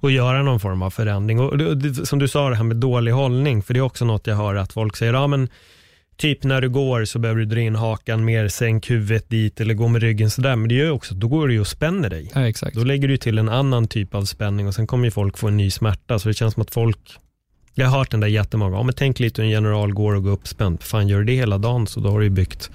och 0.00 0.10
göra 0.10 0.42
någon 0.42 0.60
form 0.60 0.82
av 0.82 0.90
förändring. 0.90 1.40
Och 1.40 1.58
det, 1.58 2.06
som 2.06 2.18
du 2.18 2.28
sa 2.28 2.48
det 2.48 2.56
här 2.56 2.64
med 2.64 2.76
dålig 2.76 3.12
hållning, 3.12 3.62
för 3.62 3.74
det 3.74 3.80
är 3.80 3.82
också 3.82 4.04
något 4.04 4.26
jag 4.26 4.36
hör 4.36 4.54
att 4.54 4.72
folk 4.72 4.96
säger, 4.96 5.12
ja 5.12 5.26
men 5.26 5.48
typ 6.16 6.44
när 6.44 6.60
du 6.60 6.68
går 6.68 7.04
så 7.04 7.18
behöver 7.18 7.40
du 7.40 7.46
dra 7.46 7.60
in 7.60 7.74
hakan 7.74 8.24
mer, 8.24 8.48
sänk 8.48 8.90
huvudet 8.90 9.28
dit 9.28 9.60
eller 9.60 9.74
gå 9.74 9.88
med 9.88 10.02
ryggen 10.02 10.30
sådär. 10.30 10.56
Men 10.56 10.68
det 10.68 10.74
gör 10.74 10.84
ju 10.84 10.90
också, 10.90 11.14
då 11.14 11.28
går 11.28 11.48
du 11.48 11.54
ju 11.54 11.60
och 11.60 11.66
spänner 11.66 12.10
dig. 12.10 12.30
Ja, 12.34 12.48
exakt. 12.48 12.76
Då 12.76 12.84
lägger 12.84 13.08
du 13.08 13.16
till 13.16 13.38
en 13.38 13.48
annan 13.48 13.88
typ 13.88 14.14
av 14.14 14.24
spänning 14.24 14.66
och 14.66 14.74
sen 14.74 14.86
kommer 14.86 15.04
ju 15.04 15.10
folk 15.10 15.38
få 15.38 15.48
en 15.48 15.56
ny 15.56 15.70
smärta. 15.70 16.18
Så 16.18 16.28
det 16.28 16.34
känns 16.34 16.54
som 16.54 16.62
att 16.62 16.70
folk, 16.70 16.98
jag 17.74 17.86
har 17.86 17.98
hört 17.98 18.10
den 18.10 18.20
där 18.20 18.28
jättemånga, 18.28 18.76
ja 18.76 18.82
men 18.82 18.94
tänk 18.94 19.18
lite 19.18 19.42
hur 19.42 19.46
en 19.46 19.52
general 19.52 19.92
går 19.92 20.14
och 20.14 20.22
går 20.22 20.30
uppspänd. 20.30 20.82
Fan 20.82 21.08
gör 21.08 21.18
du 21.18 21.24
det 21.24 21.34
hela 21.34 21.58
dagen 21.58 21.86
så 21.86 22.00
då 22.00 22.10
har 22.10 22.18
du 22.18 22.24
ju 22.24 22.30
byggt 22.30 22.70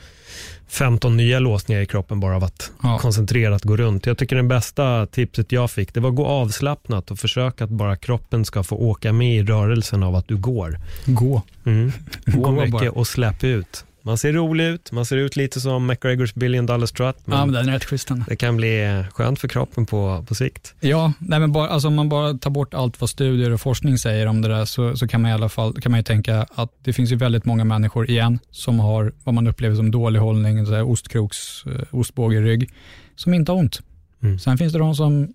15 0.67 1.17
nya 1.17 1.39
låsningar 1.39 1.81
i 1.81 1.85
kroppen 1.85 2.19
bara 2.19 2.35
av 2.35 2.43
att 2.43 2.71
ja. 2.83 2.97
koncentrerat 2.97 3.63
gå 3.63 3.77
runt. 3.77 4.05
Jag 4.05 4.17
tycker 4.17 4.35
det 4.35 4.43
bästa 4.43 5.05
tipset 5.05 5.51
jag 5.51 5.71
fick, 5.71 5.93
det 5.93 5.99
var 5.99 6.09
att 6.09 6.15
gå 6.15 6.25
avslappnat 6.25 7.11
och 7.11 7.19
försöka 7.19 7.63
att 7.63 7.69
bara 7.69 7.95
kroppen 7.95 8.45
ska 8.45 8.63
få 8.63 8.75
åka 8.75 9.13
med 9.13 9.35
i 9.35 9.43
rörelsen 9.43 10.03
av 10.03 10.15
att 10.15 10.27
du 10.27 10.37
går. 10.37 10.79
Gå. 11.05 11.41
Mm. 11.65 11.91
Gå, 12.25 12.41
gå 12.41 12.51
mycket 12.51 12.71
bara. 12.71 12.91
och 12.91 13.07
släpp 13.07 13.43
ut. 13.43 13.85
Man 14.05 14.17
ser 14.17 14.33
rolig 14.33 14.63
ut, 14.63 14.91
man 14.91 15.05
ser 15.05 15.17
ut 15.17 15.35
lite 15.35 15.61
som 15.61 15.87
McGregors 15.87 16.33
billion 16.33 16.65
dollar 16.65 16.85
strut. 16.85 17.15
Men 17.25 17.37
ja, 17.37 17.45
men 17.45 17.53
den 17.53 17.69
är 17.69 17.73
rätt 17.73 17.85
schysst. 17.85 18.09
Det 18.27 18.35
kan 18.35 18.57
bli 18.57 19.03
skönt 19.11 19.39
för 19.39 19.47
kroppen 19.47 19.85
på, 19.85 20.25
på 20.27 20.35
sikt. 20.35 20.73
Ja, 20.79 21.13
nej 21.19 21.39
men 21.39 21.51
bara, 21.51 21.69
alltså 21.69 21.87
om 21.87 21.95
man 21.95 22.09
bara 22.09 22.33
tar 22.33 22.49
bort 22.49 22.73
allt 22.73 23.01
vad 23.01 23.09
studier 23.09 23.51
och 23.51 23.61
forskning 23.61 23.97
säger 23.97 24.27
om 24.27 24.41
det 24.41 24.47
där 24.47 24.65
så, 24.65 24.97
så 24.97 25.07
kan 25.07 25.21
man 25.21 25.31
i 25.31 25.33
alla 25.33 25.49
fall 25.49 25.81
kan 25.81 25.91
man 25.91 25.99
ju 25.99 26.03
tänka 26.03 26.45
att 26.55 26.71
det 26.83 26.93
finns 26.93 27.11
ju 27.11 27.15
väldigt 27.15 27.45
många 27.45 27.63
människor, 27.63 28.09
igen, 28.09 28.39
som 28.51 28.79
har 28.79 29.13
vad 29.23 29.35
man 29.35 29.47
upplever 29.47 29.75
som 29.75 29.91
dålig 29.91 30.19
hållning, 30.19 30.65
så 30.65 30.73
här 30.73 30.83
ostkroks, 30.83 31.65
eh, 31.65 31.81
ostbågerygg, 31.91 32.73
som 33.15 33.33
inte 33.33 33.51
har 33.51 33.59
ont. 33.59 33.81
Mm. 34.23 34.39
Sen 34.39 34.57
finns 34.57 34.73
det 34.73 34.79
de 34.79 34.95
som 34.95 35.33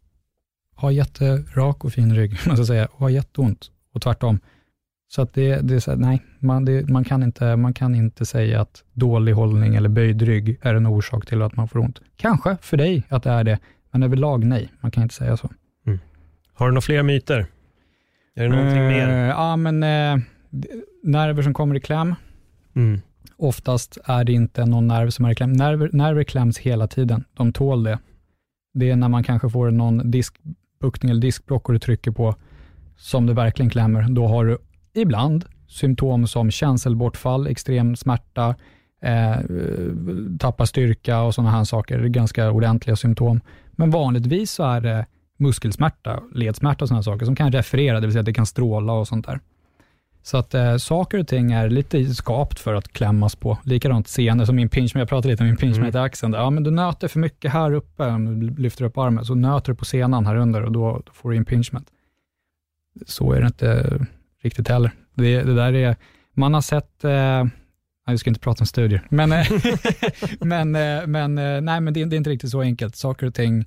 har 0.75 0.91
jätterak 0.91 1.85
och 1.85 1.93
fin 1.93 2.15
rygg, 2.15 2.39
man 2.47 2.57
ska 2.57 2.67
säga, 2.67 2.87
och 2.87 3.01
har 3.01 3.11
jätteont 3.11 3.71
och 3.95 4.03
tvärtom. 4.03 4.41
Så 5.13 5.23
att 5.23 5.35
det, 5.35 5.61
det 5.61 5.75
är 5.75 5.81
så 5.81 5.91
här, 5.91 5.99
nej, 5.99 6.23
man, 6.39 6.65
det, 6.65 6.89
man, 6.89 7.05
kan 7.05 7.23
inte, 7.23 7.57
man 7.57 7.75
kan 7.75 7.95
inte 7.95 8.27
säga 8.27 8.61
att 8.61 8.85
dålig 8.93 9.33
hållning 9.33 9.75
eller 9.75 9.89
böjd 9.89 10.23
rygg 10.23 10.59
är 10.63 10.75
en 10.75 10.87
orsak 10.87 11.27
till 11.27 11.43
att 11.43 11.57
man 11.57 11.69
får 11.69 11.79
ont. 11.79 12.01
Kanske 12.17 12.57
för 12.61 12.77
dig 12.77 13.03
att 13.09 13.23
det 13.23 13.31
är 13.31 13.45
det, 13.45 13.59
men 13.91 14.03
överlag 14.03 14.45
nej. 14.45 14.73
Man 14.81 14.91
kan 14.91 15.03
inte 15.03 15.15
säga 15.15 15.37
så. 15.37 15.51
Mm. 15.87 15.99
Har 16.55 16.67
du 16.67 16.73
några 16.73 16.81
fler 16.81 17.03
myter? 17.03 17.47
Är 18.35 18.43
det 18.43 18.49
någonting 18.49 18.83
uh, 18.83 18.89
mer? 18.89 19.09
Ja, 19.29 19.57
men 19.57 19.83
uh, 19.83 20.25
nerver 21.03 21.43
som 21.43 21.55
kommer 21.55 21.75
i 21.75 21.81
kläm. 21.81 22.15
Mm. 22.77 23.01
Oftast 23.37 23.99
är 24.05 24.25
det 24.25 24.33
inte 24.33 24.67
någon 24.67 24.87
nerv 24.87 25.11
som 25.11 25.25
är 25.25 25.31
i 25.31 25.35
kläm. 25.35 25.53
Nerver, 25.53 25.91
nerver 25.93 26.25
kläms 26.25 26.59
hela 26.59 26.87
tiden. 26.87 27.25
De 27.37 27.53
tål 27.53 27.83
det. 27.83 27.99
Det 28.75 28.91
är 28.91 28.97
när 28.97 29.09
man 29.09 29.25
kanske 29.25 29.51
får 29.51 29.71
någon 29.71 30.11
diskbuktning 30.11 31.11
eller 31.11 31.21
diskbråck 31.21 31.69
och 31.69 31.73
du 31.73 31.79
trycker 31.79 32.11
på 32.11 32.35
som 32.97 33.27
det 33.27 33.35
verkligen 33.35 33.71
klämmer. 33.71 34.07
Då 34.11 34.27
har 34.27 34.45
du 34.45 34.59
ibland 34.95 35.45
symptom 35.69 36.27
som 36.27 36.51
känselbortfall, 36.51 37.47
extrem 37.47 37.97
smärta, 37.97 38.55
eh, 39.03 39.37
tappa 40.39 40.67
styrka 40.67 41.23
och 41.23 41.35
sådana 41.35 41.51
här 41.51 41.65
saker. 41.65 42.05
Ganska 42.05 42.51
ordentliga 42.51 42.97
symptom. 42.97 43.41
Men 43.73 43.91
vanligtvis 43.91 44.51
så 44.51 44.63
är 44.63 44.81
det 44.81 45.07
muskelsmärta, 45.37 46.23
ledsmärta 46.35 46.85
och 46.85 46.89
sådana 46.89 47.03
saker 47.03 47.27
som 47.27 47.37
kan 47.37 47.53
referera, 47.53 48.01
det 48.01 48.07
vill 48.07 48.13
säga 48.13 48.21
att 48.21 48.27
det 48.27 48.33
kan 48.33 48.47
stråla 48.47 48.93
och 48.93 49.09
sånt 49.09 49.27
där. 49.27 49.41
Så 50.23 50.37
att 50.37 50.55
eh, 50.55 50.77
saker 50.77 51.19
och 51.19 51.29
ting 51.29 51.53
är 51.53 51.69
lite 51.69 52.15
skapt 52.15 52.61
för 52.61 52.75
att 52.75 52.89
klämmas 52.89 53.37
på. 53.37 53.59
Likadant 53.65 54.09
senor, 54.09 54.45
som 54.45 54.57
min 54.57 54.69
pinch, 54.69 54.93
jag 54.95 55.09
pratade 55.09 55.29
lite 55.29 55.43
om 55.43 55.47
min 55.47 55.57
pinchment 55.57 55.95
mm. 55.95 56.05
axeln. 56.05 56.33
Ja, 56.33 56.51
men 56.51 56.63
du 56.63 56.71
nöter 56.71 57.09
för 57.09 57.21
mycket 57.21 57.53
här 57.53 57.73
uppe, 57.73 58.07
om 58.07 58.41
du 58.41 58.63
lyfter 58.63 58.85
upp 58.85 58.99
armen, 58.99 59.25
så 59.25 59.35
nöter 59.35 59.73
du 59.73 59.77
på 59.77 59.85
senan 59.85 60.27
här 60.27 60.37
under 60.37 60.63
och 60.63 60.73
då, 60.73 61.03
då 61.07 61.13
får 61.13 61.31
du 61.31 61.37
impingement. 61.37 61.89
Så 63.07 63.33
är 63.33 63.41
det 63.41 63.47
inte 63.47 63.99
riktigt 64.43 64.69
heller. 64.69 64.93
Det, 65.15 65.43
det 65.43 65.55
där 65.55 65.75
är, 65.75 65.97
man 66.35 66.55
har 66.55 66.61
sett, 66.61 67.05
eh, 67.05 67.45
vi 68.11 68.19
ska 68.19 68.31
inte 68.31 68.41
prata 68.41 68.63
om 68.63 68.67
studier, 68.67 69.07
men, 69.09 69.33
eh, 69.33 69.47
men, 70.41 70.75
eh, 70.75 71.07
men, 71.07 71.39
eh, 71.39 71.61
nej, 71.61 71.81
men 71.81 71.95
det, 71.95 72.05
det, 72.05 72.17
är 72.17 72.19
inte 72.19 72.31
riktigt 72.31 72.51
så 72.51 72.61
enkelt. 72.61 72.97
Saker 72.97 73.27
och 73.27 73.35
ting 73.35 73.65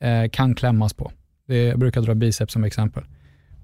eh, 0.00 0.30
kan 0.30 0.54
klämmas 0.54 0.94
på. 0.94 1.12
Det, 1.46 1.64
jag 1.64 1.78
brukar 1.78 2.00
dra 2.00 2.14
biceps 2.14 2.52
som 2.52 2.64
exempel. 2.64 3.04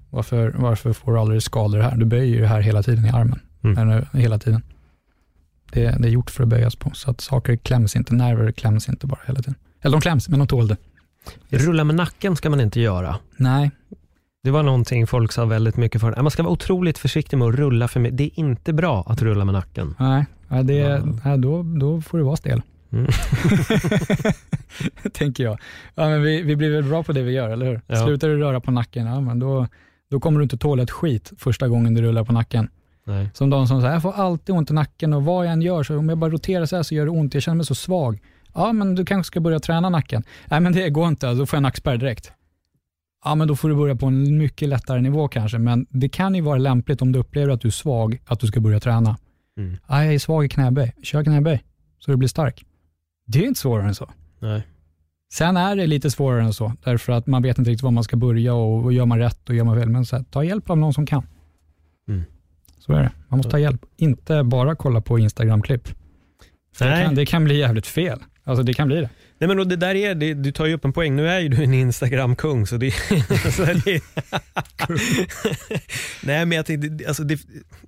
Varför, 0.09 0.53
varför 0.57 0.93
får 0.93 1.13
du 1.13 1.19
aldrig 1.19 1.43
skador 1.43 1.79
här? 1.79 1.97
Du 1.97 2.05
böjer 2.05 2.35
ju 2.35 2.41
det 2.41 2.47
här 2.47 2.61
hela 2.61 2.83
tiden 2.83 3.05
i 3.05 3.09
armen. 3.09 3.39
Mm. 3.63 4.05
Hela 4.13 4.39
tiden. 4.39 4.63
Det, 5.71 5.83
det, 5.99 6.07
är 6.07 6.11
gjort 6.11 6.29
för 6.29 6.43
att 6.43 6.49
böjas 6.49 6.75
på, 6.75 6.91
så 6.93 7.11
att 7.11 7.21
saker 7.21 7.55
kläms 7.55 7.95
inte. 7.95 8.15
Nerver 8.15 8.51
kläms 8.51 8.89
inte 8.89 9.07
bara 9.07 9.19
hela 9.25 9.39
tiden. 9.39 9.55
Eller 9.81 9.91
de 9.91 10.01
kläms, 10.01 10.29
men 10.29 10.39
de 10.39 10.47
tål 10.47 10.67
det. 10.67 10.77
Rulla 11.49 11.83
med 11.83 11.95
nacken 11.95 12.35
ska 12.35 12.49
man 12.49 12.61
inte 12.61 12.79
göra. 12.79 13.15
Nej, 13.37 13.71
det 14.43 14.51
var 14.51 14.63
någonting 14.63 15.07
folk 15.07 15.31
sa 15.31 15.45
väldigt 15.45 15.77
mycket 15.77 16.01
för. 16.01 16.21
Man 16.21 16.31
ska 16.31 16.43
vara 16.43 16.53
otroligt 16.53 16.97
försiktig 16.97 17.37
med 17.37 17.47
att 17.47 17.55
rulla 17.55 17.87
för 17.87 17.99
mycket. 17.99 18.17
Det 18.17 18.23
är 18.23 18.39
inte 18.39 18.73
bra 18.73 19.03
att 19.07 19.21
rulla 19.21 19.45
med 19.45 19.53
nacken. 19.53 19.95
Nej, 19.99 20.25
det, 20.63 20.73
ja. 20.73 20.99
nej, 21.25 21.37
då, 21.37 21.63
då 21.63 22.01
får 22.01 22.17
du 22.17 22.23
vara 22.23 22.35
stel. 22.35 22.61
Mm. 22.91 23.07
Tänker 25.13 25.43
jag. 25.43 25.59
Ja, 25.95 26.09
men 26.09 26.21
vi, 26.21 26.41
vi 26.41 26.55
blir 26.55 26.69
väl 26.69 26.83
bra 26.83 27.03
på 27.03 27.11
det 27.11 27.21
vi 27.21 27.31
gör, 27.31 27.49
eller 27.49 27.65
hur? 27.65 27.81
Ja. 27.87 28.05
Slutar 28.05 28.27
du 28.27 28.37
röra 28.37 28.59
på 28.59 28.71
nacken, 28.71 29.05
ja, 29.05 29.21
men 29.21 29.39
då, 29.39 29.67
då 30.09 30.19
kommer 30.19 30.39
du 30.39 30.43
inte 30.43 30.57
tåla 30.57 30.83
ett 30.83 30.91
skit 30.91 31.33
första 31.37 31.67
gången 31.67 31.93
du 31.93 32.01
rullar 32.01 32.23
på 32.23 32.33
nacken. 32.33 32.69
Nej. 33.03 33.29
Som 33.33 33.49
de 33.49 33.67
som 33.67 33.81
säger, 33.81 33.93
jag 33.93 34.01
får 34.01 34.13
alltid 34.13 34.55
ont 34.55 34.71
i 34.71 34.73
nacken 34.73 35.13
och 35.13 35.25
vad 35.25 35.45
jag 35.45 35.53
än 35.53 35.61
gör, 35.61 35.83
så 35.83 35.97
om 35.97 36.09
jag 36.09 36.17
bara 36.17 36.31
roterar 36.31 36.65
så 36.65 36.75
här 36.75 36.83
så 36.83 36.95
gör 36.95 37.05
det 37.05 37.11
ont, 37.11 37.33
jag 37.33 37.43
känner 37.43 37.55
mig 37.55 37.65
så 37.65 37.75
svag. 37.75 38.19
Ja, 38.53 38.73
men 38.73 38.95
du 38.95 39.05
kanske 39.05 39.27
ska 39.27 39.39
börja 39.39 39.59
träna 39.59 39.89
nacken. 39.89 40.23
Nej, 40.45 40.59
men 40.59 40.73
det 40.73 40.89
går 40.89 41.07
inte, 41.07 41.33
då 41.33 41.45
får 41.45 41.57
jag 41.57 41.61
nackspärr 41.63 41.97
direkt 41.97 42.31
ja 43.23 43.35
men 43.35 43.47
då 43.47 43.55
får 43.55 43.69
du 43.69 43.75
börja 43.75 43.95
på 43.95 44.05
en 44.05 44.37
mycket 44.37 44.69
lättare 44.69 45.01
nivå 45.01 45.27
kanske, 45.27 45.57
men 45.57 45.85
det 45.89 46.09
kan 46.09 46.35
ju 46.35 46.41
vara 46.41 46.57
lämpligt 46.57 47.01
om 47.01 47.11
du 47.11 47.19
upplever 47.19 47.53
att 47.53 47.61
du 47.61 47.67
är 47.67 47.71
svag, 47.71 48.21
att 48.25 48.39
du 48.39 48.47
ska 48.47 48.59
börja 48.59 48.79
träna. 48.79 49.17
Mm. 49.57 49.77
Ja, 49.87 50.03
jag 50.03 50.13
är 50.13 50.19
svag 50.19 50.45
i 50.45 50.49
knäböj, 50.49 50.93
kör 51.03 51.23
knäböj 51.23 51.63
så 51.99 52.11
du 52.11 52.17
blir 52.17 52.29
stark. 52.29 52.65
Det 53.27 53.39
är 53.39 53.47
inte 53.47 53.59
svårare 53.59 53.87
än 53.87 53.95
så. 53.95 54.09
Nej. 54.39 54.61
Sen 55.33 55.57
är 55.57 55.75
det 55.75 55.87
lite 55.87 56.11
svårare 56.11 56.43
än 56.43 56.53
så, 56.53 56.73
därför 56.83 57.13
att 57.13 57.27
man 57.27 57.43
vet 57.43 57.57
inte 57.57 57.71
riktigt 57.71 57.83
var 57.83 57.91
man 57.91 58.03
ska 58.03 58.17
börja 58.17 58.53
och, 58.53 58.83
och 58.83 58.93
gör 58.93 59.05
man 59.05 59.19
rätt 59.19 59.49
och 59.49 59.55
gör 59.55 59.63
man 59.63 59.79
fel. 59.79 59.89
Men 59.89 60.05
så 60.05 60.15
här, 60.15 60.23
ta 60.23 60.43
hjälp 60.43 60.69
av 60.69 60.77
någon 60.77 60.93
som 60.93 61.05
kan. 61.05 61.25
Mm. 62.07 62.23
Så 62.79 62.93
är 62.93 63.03
det. 63.03 63.11
Man 63.27 63.37
måste 63.37 63.51
ta 63.51 63.59
hjälp. 63.59 63.85
Inte 63.97 64.43
bara 64.43 64.75
kolla 64.75 65.01
på 65.01 65.19
Instagram-klipp. 65.19 65.87
Det, 66.79 67.03
kan, 67.03 67.15
det 67.15 67.25
kan 67.25 67.43
bli 67.43 67.57
jävligt 67.57 67.87
fel. 67.87 68.19
Alltså 68.43 68.63
det 68.63 68.73
kan 68.73 68.87
bli 68.87 69.01
det. 69.01 69.09
Nej 69.39 69.47
men 69.47 69.59
och 69.59 69.67
det 69.67 69.75
där 69.75 69.95
är, 69.95 70.15
det, 70.15 70.33
du 70.33 70.51
tar 70.51 70.65
ju 70.65 70.73
upp 70.73 70.85
en 70.85 70.93
poäng. 70.93 71.15
Nu 71.15 71.29
är 71.29 71.39
ju 71.39 71.49
du 71.49 71.63
en 71.63 71.73
Instagram-kung 71.73 72.67
så 72.67 72.77
det, 72.77 72.91
så 73.55 73.65
det 73.65 74.01
Nej 76.23 76.45
men 76.45 76.51
jag 76.51 76.65
tänkte, 76.65 77.07
alltså 77.07 77.23
det, 77.23 77.39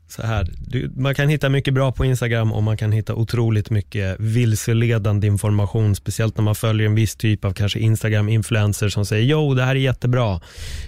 så 0.07 0.21
här, 0.21 0.47
du, 0.67 0.91
man 0.95 1.15
kan 1.15 1.29
hitta 1.29 1.49
mycket 1.49 1.73
bra 1.73 1.91
på 1.91 2.05
Instagram 2.05 2.51
och 2.51 2.63
man 2.63 2.77
kan 2.77 2.91
hitta 2.91 3.15
otroligt 3.15 3.69
mycket 3.69 4.19
vilseledande 4.19 5.27
information, 5.27 5.95
speciellt 5.95 6.37
när 6.37 6.43
man 6.43 6.55
följer 6.55 6.87
en 6.87 6.95
viss 6.95 7.15
typ 7.15 7.45
av 7.45 7.53
kanske 7.53 7.79
Instagram-influencer 7.79 8.89
som 8.89 9.05
säger 9.05 9.25
jo 9.25 9.53
det 9.53 9.63
här 9.63 9.75
är 9.75 9.79
jättebra, 9.79 10.41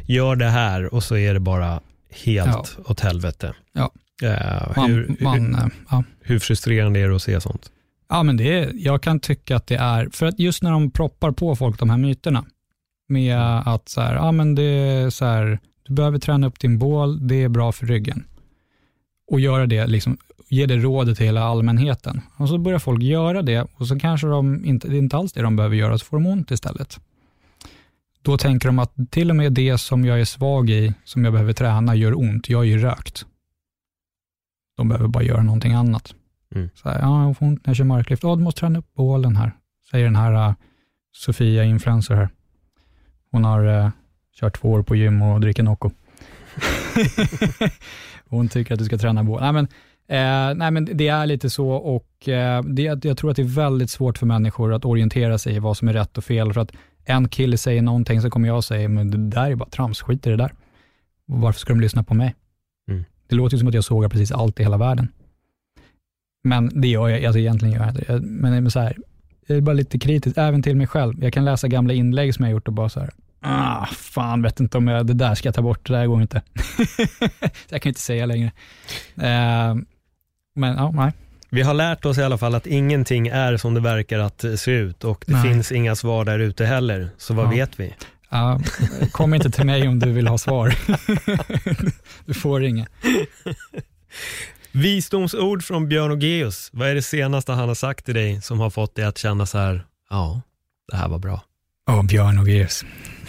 gör 0.05 0.35
det 0.35 0.49
här 0.49 0.93
och 0.93 1.03
så 1.03 1.17
är 1.17 1.33
det 1.33 1.39
bara 1.39 1.81
helt 2.25 2.77
åt 2.85 2.99
helvete. 2.99 3.53
Ja. 3.73 3.91
Eh, 4.23 4.71
Man, 4.75 4.91
hur, 4.91 5.15
man, 5.19 5.55
hur, 5.55 5.63
eh, 5.63 5.69
ja. 5.89 6.03
hur 6.21 6.39
frustrerande 6.39 6.99
är 6.99 7.09
det 7.09 7.15
att 7.15 7.21
se 7.21 7.41
sånt? 7.41 7.71
Ja, 8.13 8.23
men 8.23 8.37
det 8.37 8.59
är, 8.59 8.71
jag 8.75 9.03
kan 9.03 9.19
tycka 9.19 9.55
att 9.55 9.67
det 9.67 9.75
är, 9.75 10.09
för 10.11 10.25
att 10.25 10.39
just 10.39 10.63
när 10.63 10.71
de 10.71 10.91
proppar 10.91 11.31
på 11.31 11.55
folk 11.55 11.79
de 11.79 11.89
här 11.89 11.97
myterna, 11.97 12.45
med 13.07 13.37
att 13.65 13.89
så 13.89 14.01
här, 14.01 14.15
ja, 14.15 14.31
men 14.31 14.55
det 14.55 14.63
är 14.63 15.09
så 15.09 15.25
här, 15.25 15.59
du 15.83 15.93
behöver 15.93 16.19
träna 16.19 16.47
upp 16.47 16.59
din 16.59 16.79
bål, 16.79 17.27
det 17.27 17.35
är 17.35 17.49
bra 17.49 17.71
för 17.71 17.85
ryggen. 17.85 18.23
Och 19.27 19.39
göra 19.39 19.65
det, 19.65 19.87
liksom, 19.87 20.17
ge 20.49 20.65
det 20.65 20.77
rådet 20.77 21.17
till 21.17 21.25
hela 21.25 21.43
allmänheten. 21.43 22.21
Och 22.37 22.49
så 22.49 22.57
börjar 22.57 22.79
folk 22.79 23.03
göra 23.03 23.41
det 23.41 23.67
och 23.75 23.87
så 23.87 23.99
kanske 23.99 24.27
de 24.27 24.65
inte, 24.65 24.87
det 24.87 24.95
är 24.95 24.99
inte 24.99 25.17
alls 25.17 25.33
det 25.33 25.41
de 25.41 25.55
behöver 25.55 25.75
göra, 25.75 25.97
så 25.97 26.05
får 26.05 26.17
de 26.17 26.25
ont 26.25 26.51
istället. 26.51 26.99
Då 28.21 28.37
tänker 28.37 28.67
de 28.67 28.79
att 28.79 28.93
till 29.11 29.29
och 29.29 29.35
med 29.35 29.53
det 29.53 29.77
som 29.77 30.05
jag 30.05 30.21
är 30.21 30.25
svag 30.25 30.69
i, 30.69 30.93
som 31.03 31.23
jag 31.23 31.33
behöver 31.33 31.53
träna, 31.53 31.95
gör 31.95 32.19
ont. 32.19 32.49
Jag 32.49 32.61
är 32.61 32.67
ju 32.67 32.77
rökt. 32.77 33.25
De 34.77 34.89
behöver 34.89 35.07
bara 35.07 35.23
göra 35.23 35.43
någonting 35.43 35.73
annat. 35.73 36.13
Mm. 36.55 36.69
Så 36.73 36.89
här, 36.89 36.99
ja, 36.99 37.23
jag 37.27 37.37
får 37.37 37.45
ont 37.45 37.65
när 37.65 37.69
jag 37.69 37.77
kör 37.77 37.83
marklyft. 37.85 38.23
Ja, 38.23 38.35
du 38.35 38.43
måste 38.43 38.59
träna 38.59 38.79
upp 38.79 38.93
bålen 38.93 39.35
här, 39.35 39.51
säger 39.91 40.05
den 40.05 40.15
här 40.15 40.49
uh, 40.49 40.55
Sofia 41.11 41.63
Influencer 41.63 42.15
här. 42.15 42.29
Hon 43.31 43.43
har 43.43 43.65
uh, 43.65 43.89
kört 44.39 44.61
två 44.61 44.71
år 44.71 44.83
på 44.83 44.95
gym 44.95 45.21
och 45.21 45.41
dricker 45.41 45.63
Nocco. 45.63 45.91
Hon 48.29 48.49
tycker 48.49 48.73
att 48.73 48.79
du 48.79 48.85
ska 48.85 48.97
träna 48.97 49.23
bål. 49.23 49.41
Nej 49.41 49.51
men, 49.53 49.67
eh, 50.07 50.55
nej, 50.55 50.71
men 50.71 50.85
det 50.93 51.07
är 51.07 51.25
lite 51.25 51.49
så 51.49 51.69
och 51.69 52.29
eh, 52.29 52.63
det, 52.63 53.05
jag 53.05 53.17
tror 53.17 53.29
att 53.29 53.35
det 53.35 53.41
är 53.41 53.55
väldigt 53.55 53.89
svårt 53.89 54.17
för 54.17 54.25
människor 54.25 54.73
att 54.73 54.85
orientera 54.85 55.37
sig 55.37 55.55
i 55.55 55.59
vad 55.59 55.77
som 55.77 55.87
är 55.87 55.93
rätt 55.93 56.17
och 56.17 56.23
fel. 56.23 56.53
För 56.53 56.61
att 56.61 56.71
en 57.05 57.27
kille 57.29 57.57
säger 57.57 57.81
någonting 57.81 58.21
så 58.21 58.29
kommer 58.29 58.47
jag 58.47 58.63
säga, 58.63 58.89
men 58.89 59.11
det 59.11 59.17
där 59.17 59.51
är 59.51 59.55
bara 59.55 59.69
trams, 59.69 60.01
skit 60.01 60.27
i 60.27 60.29
det 60.29 60.35
där. 60.35 60.53
Varför 61.25 61.59
ska 61.59 61.73
de 61.73 61.81
lyssna 61.81 62.03
på 62.03 62.13
mig? 62.13 62.35
Mm. 62.89 63.03
Det 63.27 63.35
låter 63.35 63.55
ju 63.55 63.59
som 63.59 63.67
att 63.67 63.73
jag 63.73 63.83
sågar 63.83 64.09
precis 64.09 64.31
allt 64.31 64.59
i 64.59 64.63
hela 64.63 64.77
världen. 64.77 65.07
Men 66.43 66.81
det 66.81 66.87
gör 66.87 67.09
jag, 67.09 67.25
alltså 67.25 67.39
egentligen 67.39 67.73
gör 67.75 67.85
jag 67.85 67.93
det. 67.95 68.03
Jag- 68.07 68.23
Men, 68.23 68.63
men 68.63 68.71
så 68.71 68.79
här, 68.79 68.97
jag 69.47 69.57
är 69.57 69.61
bara 69.61 69.73
lite 69.73 69.99
kritisk, 69.99 70.37
även 70.37 70.63
till 70.63 70.75
mig 70.75 70.87
själv. 70.87 71.23
Jag 71.23 71.33
kan 71.33 71.45
läsa 71.45 71.67
gamla 71.67 71.93
inlägg 71.93 72.35
som 72.35 72.45
jag 72.45 72.51
gjort 72.51 72.67
och 72.67 72.73
bara 72.73 72.89
så 72.89 72.99
här, 72.99 73.09
ah, 73.41 73.85
fan 73.85 74.41
vet 74.41 74.59
inte 74.59 74.77
om 74.77 74.87
jag, 74.87 75.05
det 75.07 75.13
där 75.13 75.35
ska 75.35 75.47
jag 75.47 75.55
ta 75.55 75.61
bort, 75.61 75.87
det 75.87 75.93
där 75.93 76.05
går 76.05 76.21
inte. 76.21 76.41
så 77.67 77.69
jag 77.69 77.81
kan 77.81 77.89
inte 77.89 78.01
säga 78.01 78.25
längre. 78.25 78.51
Eh, 79.15 79.75
men 80.55 80.75
ja, 80.77 80.91
nej. 80.91 81.11
Vi 81.49 81.61
har 81.61 81.73
lärt 81.73 82.05
oss 82.05 82.17
i 82.17 82.23
alla 82.23 82.37
fall 82.37 82.55
att 82.55 82.67
ingenting 82.67 83.27
är 83.27 83.57
som 83.57 83.73
det 83.73 83.79
verkar 83.79 84.19
att 84.19 84.45
se 84.57 84.71
ut 84.71 85.03
och 85.03 85.23
det 85.27 85.33
Nej. 85.33 85.43
finns 85.43 85.71
inga 85.71 85.95
svar 85.95 86.25
där 86.25 86.39
ute 86.39 86.65
heller. 86.65 87.09
Så 87.17 87.33
vad 87.33 87.45
Ja. 87.45 87.49
vet 87.49 87.79
vi? 87.79 87.93
Ja, 88.29 88.59
kom 89.11 89.33
inte 89.33 89.49
till 89.51 89.65
mig 89.65 89.87
om 89.87 89.99
du 89.99 90.11
vill 90.11 90.27
ha 90.27 90.37
svar. 90.37 90.75
du 92.25 92.33
får 92.33 92.63
inga. 92.63 92.87
Visdomsord 94.71 95.63
från 95.63 95.87
Björn 95.87 96.11
Ogeus. 96.11 96.69
Vad 96.73 96.89
är 96.89 96.95
det 96.95 97.01
senaste 97.01 97.51
han 97.51 97.67
har 97.67 97.75
sagt 97.75 98.05
till 98.05 98.15
dig 98.15 98.41
som 98.41 98.59
har 98.59 98.69
fått 98.69 98.95
dig 98.95 99.05
att 99.05 99.17
känna 99.17 99.45
så 99.45 99.57
här, 99.57 99.85
ja, 100.09 100.41
det 100.91 100.97
här 100.97 101.07
var 101.07 101.19
bra. 101.19 101.41
Åh, 101.89 102.05
Björn 102.05 102.39
och 102.39 102.49
Geus. 102.49 102.85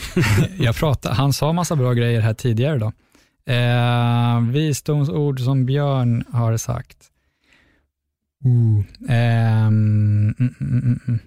jag 0.59 0.76
pratade, 0.76 1.14
han 1.14 1.32
sa 1.32 1.53
massa 1.53 1.76
bra 1.76 1.93
grejer 1.93 2.20
här 2.20 2.34
tidigare 2.34 2.78
då. 2.78 2.93
Eh, 3.53 4.40
visdomsord 4.40 5.40
som 5.40 5.66
Björn 5.66 6.24
har 6.32 6.57
sagt. 6.57 6.99
Uh, 8.45 8.84
ehm, 9.09 10.34
mm, 10.38 10.55
mm, 10.61 11.01
mm. 11.09 11.18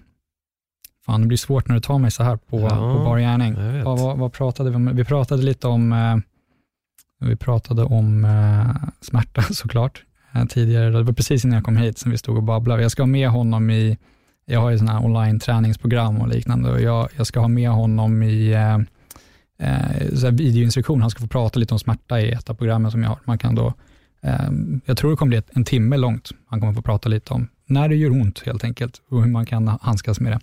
Fan, 1.06 1.20
det 1.20 1.26
blir 1.26 1.38
svårt 1.38 1.68
när 1.68 1.74
du 1.74 1.80
tar 1.80 1.98
mig 1.98 2.10
så 2.10 2.22
här 2.22 2.36
på, 2.36 2.60
Ja, 2.60 2.68
på 2.68 3.04
bar 3.04 3.18
gärning. 3.18 3.54
Vad, 3.84 3.98
vad, 3.98 4.18
vad 4.18 4.32
pratade 4.32 4.70
vi 4.70 4.76
om? 4.76 4.96
Vi 4.96 5.04
pratade 5.04 5.42
lite 5.42 5.68
om, 5.68 5.92
eh, 5.92 6.16
vi 7.20 7.36
pratade 7.36 7.84
om 7.84 8.24
eh, 8.24 8.88
smärta 9.00 9.42
såklart 9.50 10.02
eh, 10.34 10.44
tidigare. 10.44 10.90
Det 10.90 11.02
var 11.02 11.12
precis 11.12 11.44
innan 11.44 11.54
jag 11.54 11.64
kom 11.64 11.76
hit 11.76 11.98
som 11.98 12.10
vi 12.10 12.18
stod 12.18 12.36
och 12.36 12.42
babblade. 12.42 12.82
Jag 12.82 12.90
ska 12.90 13.02
ha 13.02 13.06
med 13.06 13.28
honom 13.28 13.70
i, 13.70 13.98
jag 14.46 14.60
har 14.60 14.70
ju 14.70 14.78
sådana 14.78 14.98
här 14.98 15.06
online 15.06 15.40
träningsprogram 15.40 16.20
och 16.20 16.28
liknande 16.28 16.70
och 16.70 16.80
jag, 16.80 17.08
jag 17.16 17.26
ska 17.26 17.40
ha 17.40 17.48
med 17.48 17.70
honom 17.70 18.22
i 18.22 18.52
eh, 18.52 18.78
eh, 19.58 20.30
videoinstruktion. 20.30 21.00
Han 21.00 21.10
ska 21.10 21.20
få 21.20 21.26
prata 21.26 21.58
lite 21.58 21.74
om 21.74 21.80
smärta 21.80 22.20
i 22.20 22.32
ett 22.32 22.50
av 22.50 22.54
programmen 22.54 22.90
som 22.90 23.02
jag 23.02 23.08
har. 23.08 23.18
Man 23.24 23.38
kan 23.38 23.54
då, 23.54 23.74
eh, 24.22 24.50
jag 24.84 24.96
tror 24.96 25.10
det 25.10 25.16
kommer 25.16 25.30
bli 25.30 25.42
en 25.52 25.64
timme 25.64 25.96
långt. 25.96 26.30
Han 26.46 26.60
kommer 26.60 26.72
få 26.72 26.82
prata 26.82 27.08
lite 27.08 27.34
om 27.34 27.48
när 27.66 27.88
det 27.88 27.96
gör 27.96 28.10
ont 28.10 28.42
helt 28.46 28.64
enkelt 28.64 29.02
och 29.10 29.22
hur 29.22 29.30
man 29.30 29.46
kan 29.46 29.78
handskas 29.82 30.20
med 30.20 30.32
det. 30.32 30.40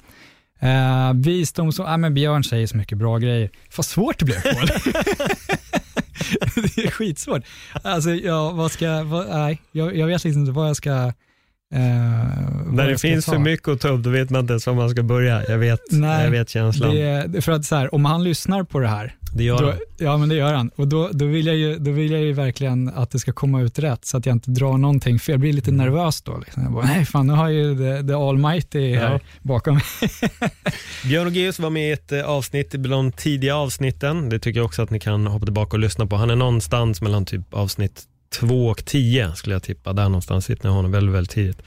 Eh, 0.67 1.13
visdom, 1.13 1.71
så, 1.71 1.87
äh, 1.87 1.97
men 1.97 2.13
Björn 2.13 2.43
säger 2.43 2.67
så 2.67 2.77
mycket 2.77 2.97
bra 2.97 3.17
grejer. 3.17 3.49
Vad 3.77 3.85
svårt 3.85 4.19
det 4.19 4.25
blev 4.25 4.41
Paul. 4.41 4.67
det 6.75 6.85
är 6.85 6.91
skitsvårt. 6.91 7.43
Alltså, 7.83 8.09
ja, 8.09 8.51
vad 8.51 8.71
ska, 8.71 9.03
vad, 9.03 9.29
nej, 9.29 9.61
jag, 9.71 9.97
jag 9.97 10.07
vet 10.07 10.23
liksom 10.23 10.41
inte 10.41 10.51
vad 10.51 10.69
jag 10.69 10.75
ska 10.75 11.13
när 12.71 12.87
det 12.87 12.97
finns 12.97 13.25
ta. 13.25 13.31
för 13.31 13.39
mycket 13.39 13.67
att 13.67 13.81
ta 13.81 13.87
upp, 13.89 14.03
då 14.03 14.09
vet 14.09 14.29
man 14.29 14.39
inte 14.41 14.51
ens 14.53 14.67
var 14.67 14.73
man 14.73 14.89
ska 14.89 15.03
börja. 15.03 15.43
Jag 15.47 15.57
vet, 15.57 15.79
Nej, 15.91 16.23
jag 16.23 16.31
vet 16.31 16.49
känslan. 16.49 16.95
Det, 16.95 17.01
Det, 17.01 17.27
det 17.27 17.41
för 17.41 17.51
att 17.51 17.65
så 17.65 17.75
här, 17.75 17.95
om 17.95 18.05
han 18.05 18.23
lyssnar 18.23 18.63
på 18.63 18.79
det 18.79 18.87
här, 18.87 19.15
gör 19.39 19.57
då, 19.61 19.65
han. 19.69 19.77
ja 19.97 20.17
men 20.17 20.29
det 20.29 20.35
gör 20.35 20.53
han, 20.53 20.71
och 20.75 20.87
då, 20.87 21.09
då, 21.13 21.25
vill 21.25 21.45
jag 21.47 21.55
ju, 21.55 21.77
då 21.79 21.91
vill 21.91 22.11
jag 22.11 22.21
ju 22.21 22.33
verkligen 22.33 22.89
att 22.89 23.11
det 23.11 23.19
ska 23.19 23.31
komma 23.33 23.61
ut 23.61 23.79
rätt, 23.79 24.05
så 24.05 24.17
att 24.17 24.25
jag 24.25 24.35
inte 24.35 24.51
drar 24.51 24.77
någonting 24.77 25.19
fel. 25.19 25.33
Jag 25.33 25.39
blir 25.39 25.53
lite 25.53 25.71
Mm. 25.71 25.85
nervös 25.85 26.21
då. 26.21 26.37
Liksom. 26.37 26.63
Jag 26.63 26.71
bara, 26.71 26.85
nej 26.85 27.05
fan, 27.05 27.27
nu 27.27 27.33
har 27.33 27.49
jag 27.49 27.53
ju 27.63 27.77
the, 27.77 28.07
the 28.07 28.13
almighty 28.13 28.95
här 28.95 29.11
Ja. 29.13 29.19
bakom 29.41 29.73
mig. 29.73 29.83
Björn 31.05 31.27
Ogeus 31.27 31.59
var 31.59 31.69
med 31.69 31.89
i 31.89 31.91
ett 31.91 32.11
eh, 32.11 32.21
avsnitt 32.23 32.75
bland 32.75 33.05
de 33.05 33.11
tidiga 33.11 33.55
avsnitten. 33.55 34.29
Det 34.29 34.39
tycker 34.39 34.59
jag 34.59 34.65
också 34.65 34.81
att 34.81 34.89
ni 34.89 34.99
kan 34.99 35.27
hoppa 35.27 35.45
tillbaka 35.45 35.75
och 35.75 35.79
lyssna 35.79 36.05
på. 36.07 36.15
Han 36.15 36.29
är 36.29 36.35
någonstans 36.35 37.01
mellan 37.01 37.25
typ 37.25 37.53
avsnitt 37.53 38.03
två 38.33 38.67
och 38.67 38.85
tio 38.85 39.35
skulle 39.35 39.55
jag 39.55 39.63
tippa. 39.63 39.93
Där 39.93 40.03
någonstans 40.03 40.45
sitter 40.45 40.69
ni 40.69 40.75
honom 40.75 40.91
väldigt, 40.91 41.15
väldigt 41.15 41.31
tidigt. 41.31 41.61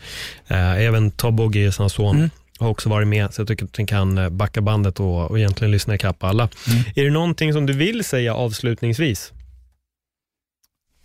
Eh, 0.47 0.73
även 0.73 1.11
Tobbe 1.11 1.43
Ogeus, 1.43 1.79
hans 1.79 1.93
son, 1.93 2.17
Mm. 2.17 2.31
har 2.59 2.69
också 2.69 2.89
varit 2.89 3.09
med. 3.09 3.35
Så 3.35 3.41
jag 3.41 3.49
tycker 3.49 3.64
att 3.64 3.79
ni 3.79 3.87
kan 3.87 4.19
eh, 4.19 4.29
backa 4.29 4.61
bandet 4.61 5.01
och, 5.01 5.31
och 5.31 5.39
egentligen 5.39 5.71
lyssna 5.71 5.95
ikapp 5.95 6.25
alla. 6.25 6.49
Mm. 6.69 6.83
Är 6.97 7.05
det 7.05 7.11
någonting 7.11 7.53
som 7.53 7.67
du 7.67 7.73
vill 7.73 8.05
säga 8.05 8.35
avslutningsvis? 8.35 9.33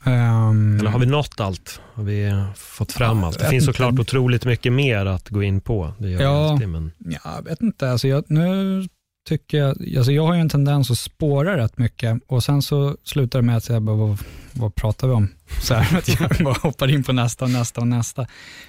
Ehm, 0.06 0.80
Eller 0.80 0.90
har 0.90 1.00
vi 1.00 1.06
nått 1.06 1.40
allt? 1.40 1.82
Har 1.94 2.04
vi 2.04 2.44
fått 2.56 2.92
fram 2.92 3.20
Ja, 3.20 3.26
allt? 3.28 3.38
Det 3.40 3.44
jag 3.44 3.50
finns 3.52 3.62
vet 3.68 3.76
såklart 3.76 3.90
inte. 3.92 4.02
otroligt 4.02 4.46
mycket 4.46 4.74
mer 4.74 5.06
att 5.06 5.30
gå 5.30 5.44
in 5.44 5.62
på. 5.62 5.94
Det 5.98 6.10
gör 6.10 6.22
Ja. 6.22 6.52
alltid, 6.52 6.70
men 6.70 6.92
Ja, 6.98 7.20
jag 7.36 7.44
vet 7.44 7.62
inte. 7.62 7.92
Alltså 7.92 8.08
jag, 8.08 8.24
nu 8.28 8.88
tycker 9.26 9.58
jag, 9.58 9.98
alltså 9.98 10.12
jag 10.12 10.26
har 10.26 10.34
ju 10.34 10.42
en 10.42 10.50
tendens 10.50 10.92
att 10.92 10.98
spåra 10.98 11.58
rätt 11.58 11.78
mycket 11.78 12.22
och 12.28 12.44
sen 12.44 12.62
så 12.62 12.98
slutar 13.04 13.40
det 13.40 13.46
med 13.46 13.58
att 13.58 13.70
jag 13.70 13.82
bara, 13.82 13.96
vad, 13.96 14.18
vad 14.54 14.76
pratar 14.76 15.08
vi 15.08 15.14
om? 15.14 15.28
Så 15.62 15.74
här, 15.74 15.98
att 15.98 16.20
jag 16.20 16.30
bara 16.44 16.54
hoppar 16.54 16.92
in 16.92 17.04
på 17.04 17.14
nästa 17.14 17.46
och 17.46 17.52
nästa 17.52 17.82
och 17.82 17.88
nästa. 17.88 18.28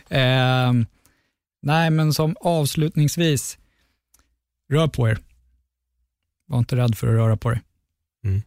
Ehm, 0.09 0.87
nej, 1.63 1.91
men 1.91 2.13
som 2.13 2.37
avslutningsvis, 2.41 3.59
rör 4.73 4.89
på 4.89 5.09
er. 5.09 5.19
Var 6.47 6.59
inte 6.59 6.77
rädd 6.77 6.99
för 6.99 7.07
att 7.07 7.15
röra 7.15 7.37
på 7.37 7.51
dig. 7.51 7.61
Mm. 8.25 8.43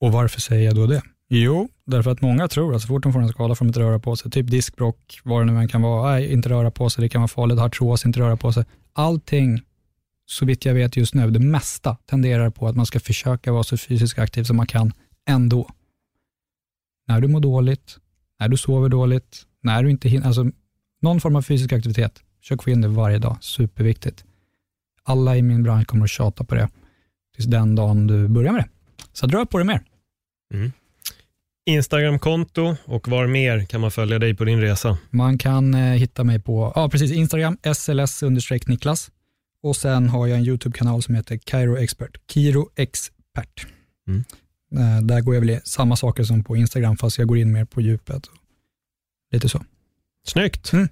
Och 0.00 0.12
varför 0.12 0.40
säger 0.40 0.64
jag 0.64 0.74
då 0.74 0.86
det? 0.86 1.02
Jo, 1.28 1.68
därför 1.84 2.10
att 2.10 2.20
många 2.20 2.48
tror 2.48 2.74
att 2.74 2.82
så 2.82 2.88
fort 2.88 3.02
de 3.02 3.12
får 3.12 3.20
en 3.20 3.28
skada 3.28 3.54
får 3.54 3.64
de 3.64 3.68
inte 3.68 3.80
röra 3.80 3.98
på 3.98 4.16
sig. 4.16 4.30
Typ 4.30 4.50
diskbråck, 4.50 5.20
vad 5.24 5.40
det 5.40 5.52
nu 5.52 5.58
än 5.58 5.68
kan 5.68 5.82
vara. 5.82 6.10
Nej, 6.10 6.32
inte 6.32 6.48
röra 6.48 6.70
på 6.70 6.90
sig, 6.90 7.02
det 7.02 7.08
kan 7.08 7.20
vara 7.20 7.28
farligt. 7.28 7.58
Artros, 7.58 8.06
inte 8.06 8.20
röra 8.20 8.36
på 8.36 8.52
sig. 8.52 8.64
Allting, 8.92 9.62
så 10.30 10.44
vitt 10.46 10.64
jag 10.64 10.74
vet 10.74 10.96
just 10.96 11.14
nu, 11.14 11.30
det 11.30 11.38
mesta 11.38 11.96
tenderar 12.06 12.50
på 12.50 12.68
att 12.68 12.76
man 12.76 12.86
ska 12.86 13.00
försöka 13.00 13.52
vara 13.52 13.62
så 13.62 13.76
fysiskt 13.76 14.18
aktiv 14.18 14.44
som 14.44 14.56
man 14.56 14.66
kan 14.66 14.92
ändå. 15.28 15.70
När 17.08 17.20
du 17.20 17.28
mår 17.28 17.40
dåligt, 17.40 17.98
när 18.40 18.48
du 18.48 18.56
sover 18.56 18.88
dåligt, 18.88 19.42
när 19.62 19.82
du 19.82 19.90
inte 19.90 20.08
hinner, 20.08 20.26
alltså 20.26 20.50
någon 21.02 21.20
form 21.20 21.36
av 21.36 21.42
fysisk 21.42 21.72
aktivitet. 21.72 22.22
Försök 22.40 22.62
få 22.62 22.70
in 22.70 22.80
det 22.80 22.88
varje 22.88 23.18
dag, 23.18 23.36
superviktigt. 23.40 24.24
Alla 25.02 25.36
i 25.36 25.42
min 25.42 25.62
bransch 25.62 25.86
kommer 25.86 26.04
att 26.04 26.10
tjata 26.10 26.44
på 26.44 26.54
det 26.54 26.68
tills 27.34 27.46
den 27.46 27.74
dagen 27.74 28.06
du 28.06 28.28
börjar 28.28 28.52
med 28.52 28.62
det. 28.62 28.68
Så 29.12 29.26
rör 29.26 29.44
på 29.44 29.58
det 29.58 29.64
mer. 29.64 29.82
Instagramkonto 31.66 32.76
och 32.84 33.08
var 33.08 33.26
mer 33.26 33.64
kan 33.64 33.80
man 33.80 33.90
följa 33.90 34.18
dig 34.18 34.36
på 34.36 34.44
din 34.44 34.60
resa? 34.60 34.98
Man 35.10 35.38
kan 35.38 35.74
eh, 35.74 35.80
hitta 35.80 36.24
mig 36.24 36.40
på, 36.40 36.72
ja 36.74 36.88
precis, 36.88 37.12
Instagram, 37.12 37.56
sls-niklas 37.62 39.10
Och 39.62 39.76
sen 39.76 40.08
har 40.08 40.26
jag 40.26 40.38
en 40.38 40.44
YouTube-kanal 40.44 41.02
som 41.02 41.14
heter 41.14 41.36
Kairo 41.36 41.76
Expert. 41.76 42.16
Kiro 42.30 42.68
Expert. 42.76 43.66
Mm. 44.08 44.24
Eh, 44.76 45.02
Där 45.02 45.20
går 45.20 45.34
jag 45.34 45.40
väl 45.40 45.50
i 45.50 45.60
samma 45.64 45.96
saker 45.96 46.24
som 46.24 46.44
på 46.44 46.56
Instagram, 46.56 46.96
fast 46.96 47.18
jag 47.18 47.28
går 47.28 47.38
in 47.38 47.52
mer 47.52 47.64
på 47.64 47.80
djupet. 47.80 48.22
Lite 49.32 49.48
så. 49.48 49.64
Snyggt. 50.26 50.72
Mm. 50.72 50.88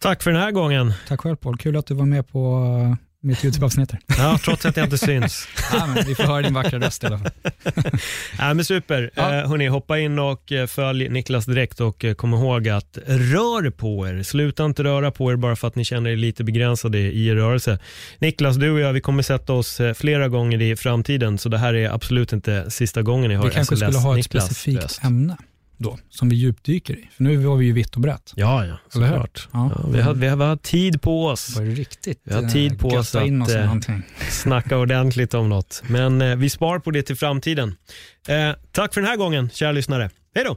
Tack 0.00 0.22
för 0.22 0.30
den 0.32 0.40
här 0.40 0.50
gången. 0.50 0.92
Tack 1.08 1.20
själv 1.20 1.36
Paul, 1.36 1.58
kul 1.58 1.76
att 1.76 1.86
du 1.86 1.94
var 1.94 2.06
med 2.06 2.28
på 2.28 2.64
eh, 2.90 2.96
mitt 3.22 3.44
YouTube-avsnitt. 3.44 3.92
Ja, 4.18 4.38
trots 4.44 4.66
att 4.66 4.76
jag 4.76 4.86
inte 4.86 4.98
syns. 4.98 5.48
ja, 5.72 5.86
men 5.86 6.04
vi 6.06 6.14
får 6.14 6.24
höra 6.24 6.42
din 6.42 6.54
vackra 6.54 6.78
röst 6.78 7.04
i 7.04 7.06
alla 7.06 7.18
fall. 7.18 7.30
Ja, 8.38 8.54
men 8.54 8.64
super. 8.64 9.10
Ja. 9.14 9.34
Eh, 9.34 9.48
hörni, 9.48 9.66
hoppa 9.66 9.98
in 9.98 10.18
och 10.18 10.52
eh, 10.52 10.66
följ 10.66 11.08
Niklas 11.08 11.46
direkt 11.46 11.80
och 11.80 12.04
eh, 12.04 12.14
kom 12.14 12.34
ihåg 12.34 12.68
att 12.68 12.98
rör 13.06 13.70
på 13.70 14.08
er. 14.08 14.22
Sluta 14.22 14.64
inte 14.64 14.84
röra 14.84 15.10
på 15.10 15.32
er 15.32 15.36
bara 15.36 15.56
för 15.56 15.68
att 15.68 15.76
ni 15.76 15.84
känner 15.84 16.10
er 16.10 16.16
lite 16.16 16.44
begränsade 16.44 16.98
i 16.98 17.28
er 17.28 17.34
rörelse. 17.34 17.78
Niklas, 18.18 18.56
du 18.56 18.70
och 18.70 18.80
jag, 18.80 18.92
vi 18.92 19.00
kommer 19.00 19.22
sätta 19.22 19.52
oss 19.52 19.80
eh, 19.80 19.94
flera 19.94 20.28
gånger 20.28 20.62
i 20.62 20.76
framtiden, 20.76 21.38
så 21.38 21.48
det 21.48 21.58
här 21.58 21.74
är 21.74 21.90
absolut 21.90 22.32
inte 22.32 22.70
sista 22.70 23.02
gången 23.02 23.28
ni 23.28 23.36
hör 23.36 23.44
Vi 23.44 23.50
kanske 23.50 23.76
SLS 23.76 23.84
skulle 23.84 23.98
ha 23.98 24.18
ett 24.18 24.24
specifikt 24.24 24.82
röst. 24.82 25.04
ämne 25.04 25.36
då, 25.78 25.98
som 26.10 26.28
vi 26.28 26.36
djupdyker 26.36 26.94
i. 26.98 27.08
För 27.16 27.22
nu 27.24 27.36
var 27.36 27.56
vi 27.56 27.66
ju 27.66 27.72
vitt 27.72 27.94
och 27.94 28.00
brett. 28.00 28.32
Ja, 28.36 28.66
ja, 28.66 28.78
såklart. 28.88 29.48
Ja. 29.52 29.72
Ja, 29.74 29.84
vi, 29.92 30.00
har, 30.00 30.14
vi 30.14 30.26
har 30.26 30.56
tid 30.56 31.02
på 31.02 31.26
oss. 31.26 31.56
Var 31.56 31.64
riktigt 31.64 32.20
Vi 32.24 32.34
har 32.34 32.42
eh, 32.42 32.48
tid 32.48 32.78
på 32.78 32.88
oss 32.88 33.14
in 33.14 33.42
att, 33.42 33.48
oss 33.48 33.88
eh, 33.88 33.98
snacka 34.30 34.78
ordentligt 34.78 35.34
om 35.34 35.48
något. 35.48 35.82
Men 35.88 36.22
eh, 36.22 36.36
vi 36.36 36.50
spar 36.50 36.78
på 36.78 36.90
det 36.90 37.02
till 37.02 37.16
framtiden. 37.16 37.76
Eh, 38.28 38.52
tack 38.72 38.94
för 38.94 39.00
den 39.00 39.10
här 39.10 39.16
gången, 39.16 39.50
kära 39.50 39.72
lyssnare. 39.72 40.10
Hej 40.34 40.44
då! 40.44 40.56